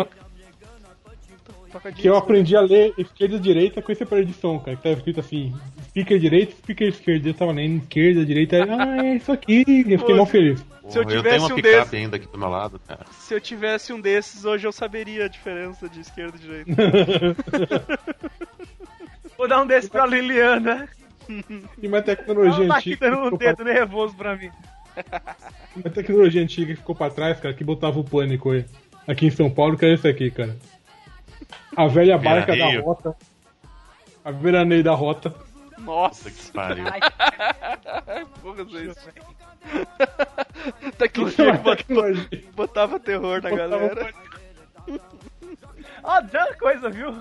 Toca 1.72 1.92
Que 1.92 2.08
eu 2.08 2.14
disco. 2.14 2.18
aprendi 2.18 2.56
a 2.56 2.62
ler 2.62 2.94
esquerda 2.98 3.36
e 3.36 3.40
direita 3.40 3.82
com 3.82 3.92
esse 3.92 4.04
aparelho 4.04 4.28
de 4.28 4.34
som, 4.34 4.60
cara. 4.60 4.76
Que 4.78 4.84
tava 4.84 4.96
escrito 4.96 5.20
assim, 5.20 5.54
speaker 5.90 6.20
direito, 6.20 6.56
speaker 6.58 6.88
esquerdo. 6.90 7.28
Eu 7.28 7.34
tava 7.34 7.52
lendo 7.52 7.82
esquerda, 7.84 8.26
direita, 8.26 8.58
ah, 8.64 9.06
é 9.06 9.16
isso 9.16 9.32
aqui. 9.32 9.64
Eu 9.88 10.00
fiquei 10.00 10.16
mal 10.16 10.26
feliz. 10.26 10.64
Se 10.90 10.98
eu 11.00 11.06
tivesse 11.06 11.30
tenho 11.30 11.42
uma 11.44 11.52
um 11.54 11.56
picape 11.56 11.76
desse- 11.84 11.96
ainda 11.96 12.16
aqui 12.18 12.28
do 12.28 12.38
meu 12.38 12.50
lado, 12.50 12.80
cara. 12.86 13.06
Se 13.12 13.34
eu 13.34 13.40
tivesse 13.40 13.94
um 13.94 14.02
desses, 14.02 14.44
hoje 14.44 14.68
eu 14.68 14.72
saberia 14.72 15.26
a 15.26 15.28
diferença 15.30 15.88
de 15.88 16.02
esquerda 16.02 16.36
e 16.38 16.40
direita. 16.42 16.72
Vou 19.38 19.48
dar 19.48 19.62
um 19.62 19.66
desse 19.68 19.90
pra 19.90 20.06
Liliana. 20.06 20.88
E 21.82 21.88
uma 21.88 22.02
tecnologia 22.02 22.66
Ela 22.66 22.74
tá 22.74 22.80
aqui 22.80 22.92
antiga. 22.92 23.10
dando 23.10 23.16
que 23.16 23.22
um 23.22 23.24
ficou 23.26 23.38
pra- 23.40 23.48
dedo 23.54 23.64
nervoso 23.64 24.16
pra 24.16 24.36
mim. 24.36 24.50
Uma 25.76 25.90
tecnologia 25.90 26.42
antiga 26.44 26.74
que 26.74 26.80
ficou 26.80 26.94
pra 26.96 27.10
trás, 27.10 27.40
cara, 27.40 27.54
que 27.54 27.64
botava 27.64 28.00
o 28.00 28.04
pânico 28.04 28.52
aí. 28.52 28.66
Aqui 29.08 29.26
em 29.28 29.32
São 29.32 29.50
Paulo, 29.50 29.78
que 29.78 29.86
era 29.86 29.94
esse 29.94 30.08
aqui, 30.08 30.30
cara. 30.30 30.56
A 31.76 31.88
velha 31.88 32.18
barca 32.18 32.56
da 32.56 32.80
rota. 32.82 33.16
A 34.24 34.32
veraneio 34.32 34.84
da 34.84 34.94
rota. 34.94 35.34
Nossa, 35.80 36.30
que 36.30 36.52
pariu. 36.52 36.86
porra, 38.42 38.62
isso. 38.82 39.10
Tecnologia 40.98 41.52
que 41.58 41.64
bot- 41.64 41.78
Tecnologia. 41.78 42.44
botava 42.56 43.00
terror 43.00 43.42
na 43.42 43.50
Botava 43.50 43.68
galera. 43.70 44.14
Ó, 46.04 46.14
oh, 46.14 46.16
outra 46.24 46.56
coisa, 46.56 46.90
viu? 46.90 47.16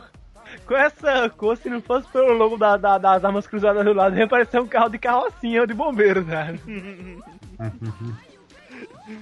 Com 0.67 0.75
essa 0.77 1.29
cor, 1.31 1.57
se 1.57 1.69
não 1.71 1.81
fosse 1.81 2.09
pelo 2.09 2.33
logo 2.33 2.57
da, 2.57 2.77
da- 2.77 2.99
das 2.99 3.25
armas 3.25 3.47
cruzadas 3.47 3.85
do 3.85 3.93
lado, 3.93 4.17
ia 4.19 4.27
parecer 4.27 4.61
um 4.61 4.67
carro 4.67 4.89
de 4.89 4.99
carrocinha 4.99 5.67
de 5.67 5.75
bombeiro, 5.75 6.25
cara. 6.25 6.59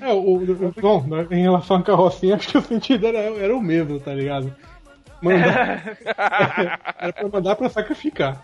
É, 0.01 0.13
o, 0.13 0.37
o- 0.37 0.75
bom, 0.81 1.03
né, 1.07 1.27
em 1.31 1.43
relação 1.43 1.77
à 1.79 1.83
carrocinha, 1.83 2.37
acho 2.37 2.49
que 2.49 2.59
o 2.59 2.63
sentido 2.63 3.07
era, 3.07 3.19
era 3.19 3.57
o 3.57 3.61
mesmo, 3.61 3.99
tá 4.01 4.15
ligado? 4.15 4.55
Mandar, 5.21 5.99
era 6.99 7.13
pra 7.13 7.29
mandar 7.29 7.57
pra 7.57 7.69
sacrificar. 7.69 8.43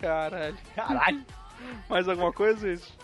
Caralho. 0.00 0.56
Caralho. 0.74 1.24
Mais 1.88 2.08
alguma 2.08 2.32
coisa, 2.32 2.70
isso? 2.70 2.96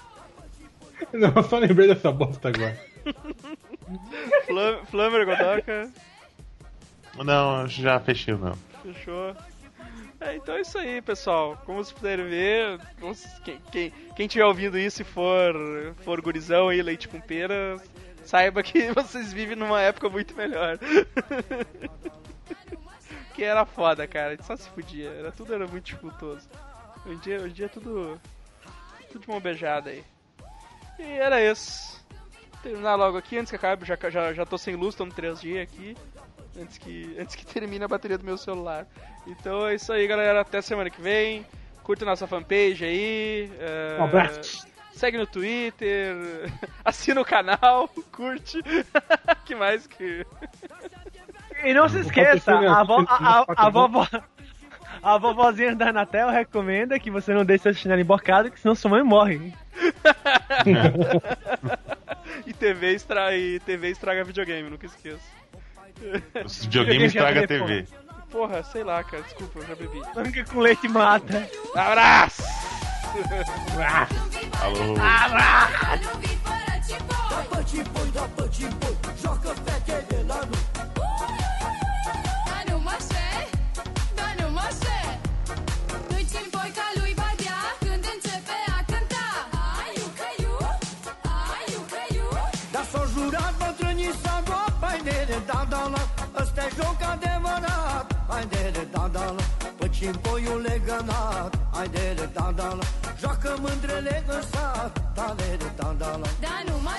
Não, 1.12 1.32
eu 1.34 1.42
só 1.42 1.58
lembrei 1.58 1.88
dessa 1.88 2.10
bosta 2.10 2.48
agora. 2.48 2.76
Flam 4.46 4.84
Flamer, 4.86 5.26
Godoka. 5.26 5.90
Não, 7.24 7.66
já 7.68 8.00
fechei 8.00 8.34
o 8.34 8.38
meu. 8.38 8.54
Fechou. 8.82 9.34
É, 10.20 10.36
então 10.36 10.56
é 10.56 10.62
isso 10.62 10.78
aí, 10.78 11.02
pessoal. 11.02 11.60
Como 11.64 11.82
vocês 11.82 11.96
puderem 11.96 12.26
ver, 12.26 12.80
quem, 13.44 13.60
quem, 13.70 13.92
quem 14.16 14.26
tiver 14.26 14.44
ouvindo 14.44 14.78
isso 14.78 15.02
e 15.02 15.04
for, 15.04 15.54
for 15.98 16.20
gurizão 16.20 16.68
aí, 16.68 16.80
leite 16.82 17.06
com 17.08 17.20
pera, 17.20 17.76
saiba 18.24 18.62
que 18.62 18.90
vocês 18.92 19.32
vivem 19.32 19.56
numa 19.56 19.80
época 19.80 20.08
muito 20.08 20.34
melhor. 20.34 20.78
Que 23.36 23.44
era 23.44 23.66
foda, 23.66 24.06
cara. 24.08 24.28
A 24.28 24.30
gente 24.30 24.46
só 24.46 24.56
se 24.56 24.68
fudia. 24.70 25.10
Era, 25.10 25.30
tudo 25.30 25.54
era 25.54 25.66
muito 25.66 25.84
dificultoso. 25.84 26.48
Hoje 27.04 27.14
em 27.14 27.18
dia, 27.18 27.36
hoje 27.36 27.48
em 27.50 27.52
dia 27.52 27.66
é 27.66 27.68
tudo, 27.68 28.18
tudo 29.12 29.20
de 29.20 29.28
mão 29.28 29.38
beijada 29.38 29.90
aí. 29.90 30.02
E 30.98 31.02
era 31.02 31.40
isso. 31.44 32.02
Terminar 32.62 32.94
logo 32.96 33.18
aqui 33.18 33.36
antes 33.36 33.50
que 33.50 33.56
acabe. 33.56 33.84
Já, 33.84 33.96
já, 34.10 34.32
já 34.32 34.46
tô 34.46 34.56
sem 34.56 34.74
luz, 34.74 34.94
tô 34.94 35.04
no 35.04 35.12
3G 35.12 35.62
aqui 35.62 35.94
antes 36.58 36.78
que, 36.78 37.14
antes 37.20 37.34
que 37.36 37.44
termine 37.44 37.84
a 37.84 37.88
bateria 37.88 38.16
do 38.16 38.24
meu 38.24 38.38
celular. 38.38 38.86
Então 39.26 39.66
é 39.66 39.74
isso 39.74 39.92
aí, 39.92 40.06
galera. 40.06 40.40
Até 40.40 40.62
semana 40.62 40.88
que 40.88 41.02
vem. 41.02 41.46
Curta 41.82 42.04
nossa 42.06 42.26
fanpage 42.26 42.84
aí. 42.84 43.52
é, 43.60 43.98
Um 44.00 44.04
abraço. 44.04 44.66
Segue 44.94 45.18
no 45.18 45.26
Twitter. 45.26 46.16
Assina 46.82 47.20
o 47.20 47.24
canal. 47.24 47.86
Curte. 48.10 48.62
que 49.44 49.54
mais 49.54 49.86
que. 49.86 50.26
E 51.64 51.74
não 51.74 51.88
se 51.88 52.00
esqueça, 52.00 52.52
patrocínio- 52.52 52.72
a, 52.72 52.82
vo, 52.84 53.04
a, 53.08 53.40
a, 53.40 53.66
a 53.66 53.70
vovó. 53.70 54.06
A 55.02 55.18
vovozinha 55.18 55.74
da 55.76 55.90
Anatel 55.90 56.30
recomenda 56.30 56.98
que 56.98 57.10
você 57.10 57.32
não 57.32 57.44
deixe 57.44 57.62
seu 57.64 57.74
chinelo 57.74 58.00
embocado, 58.00 58.50
que 58.50 58.58
senão 58.58 58.74
sua 58.74 58.90
mãe 58.90 59.02
morre. 59.02 59.52
E 62.46 62.52
TV, 62.52 62.94
estra... 62.94 63.36
e 63.36 63.60
TV 63.60 63.90
estraga 63.90 64.24
videogame, 64.24 64.68
nunca 64.70 64.86
esqueça. 64.86 65.20
Os 66.44 66.64
videogames 66.64 67.14
estraga 67.14 67.44
a 67.44 67.46
TV. 67.46 67.86
Porra, 68.30 68.62
sei 68.64 68.82
lá, 68.84 69.02
cara. 69.04 69.22
Desculpa, 69.22 69.60
eu 69.60 69.66
já 69.66 69.74
bebi. 69.76 70.00
Manga 70.14 70.44
com 70.44 70.60
leite 70.60 70.88
mata. 70.88 71.48
Abraço! 71.74 72.42
Alô? 74.60 74.94
Dar 74.94 75.96
timpoiul 100.06 100.60
legănat 100.60 101.58
Ai 101.78 101.88
de 101.88 102.14
le 102.18 102.30
dandala 102.32 102.84
Joacă 103.20 103.56
mândrele 103.60 104.24
în 104.26 104.42
sat. 104.52 104.92
Da 105.14 105.34
le 105.36 105.56
le 105.60 105.70
dandala 105.76 106.28
Da 106.40 106.56
nu 106.66 106.76
mă 106.82 106.96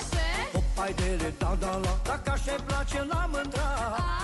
Hop, 0.52 0.64
ai 0.82 0.92
de 0.94 1.10
le 1.20 1.32
dandala 1.38 1.92
Dacă 2.04 2.30
așa-i 2.30 2.62
place 2.66 3.06
la 3.10 3.28
mândrat 3.32 4.17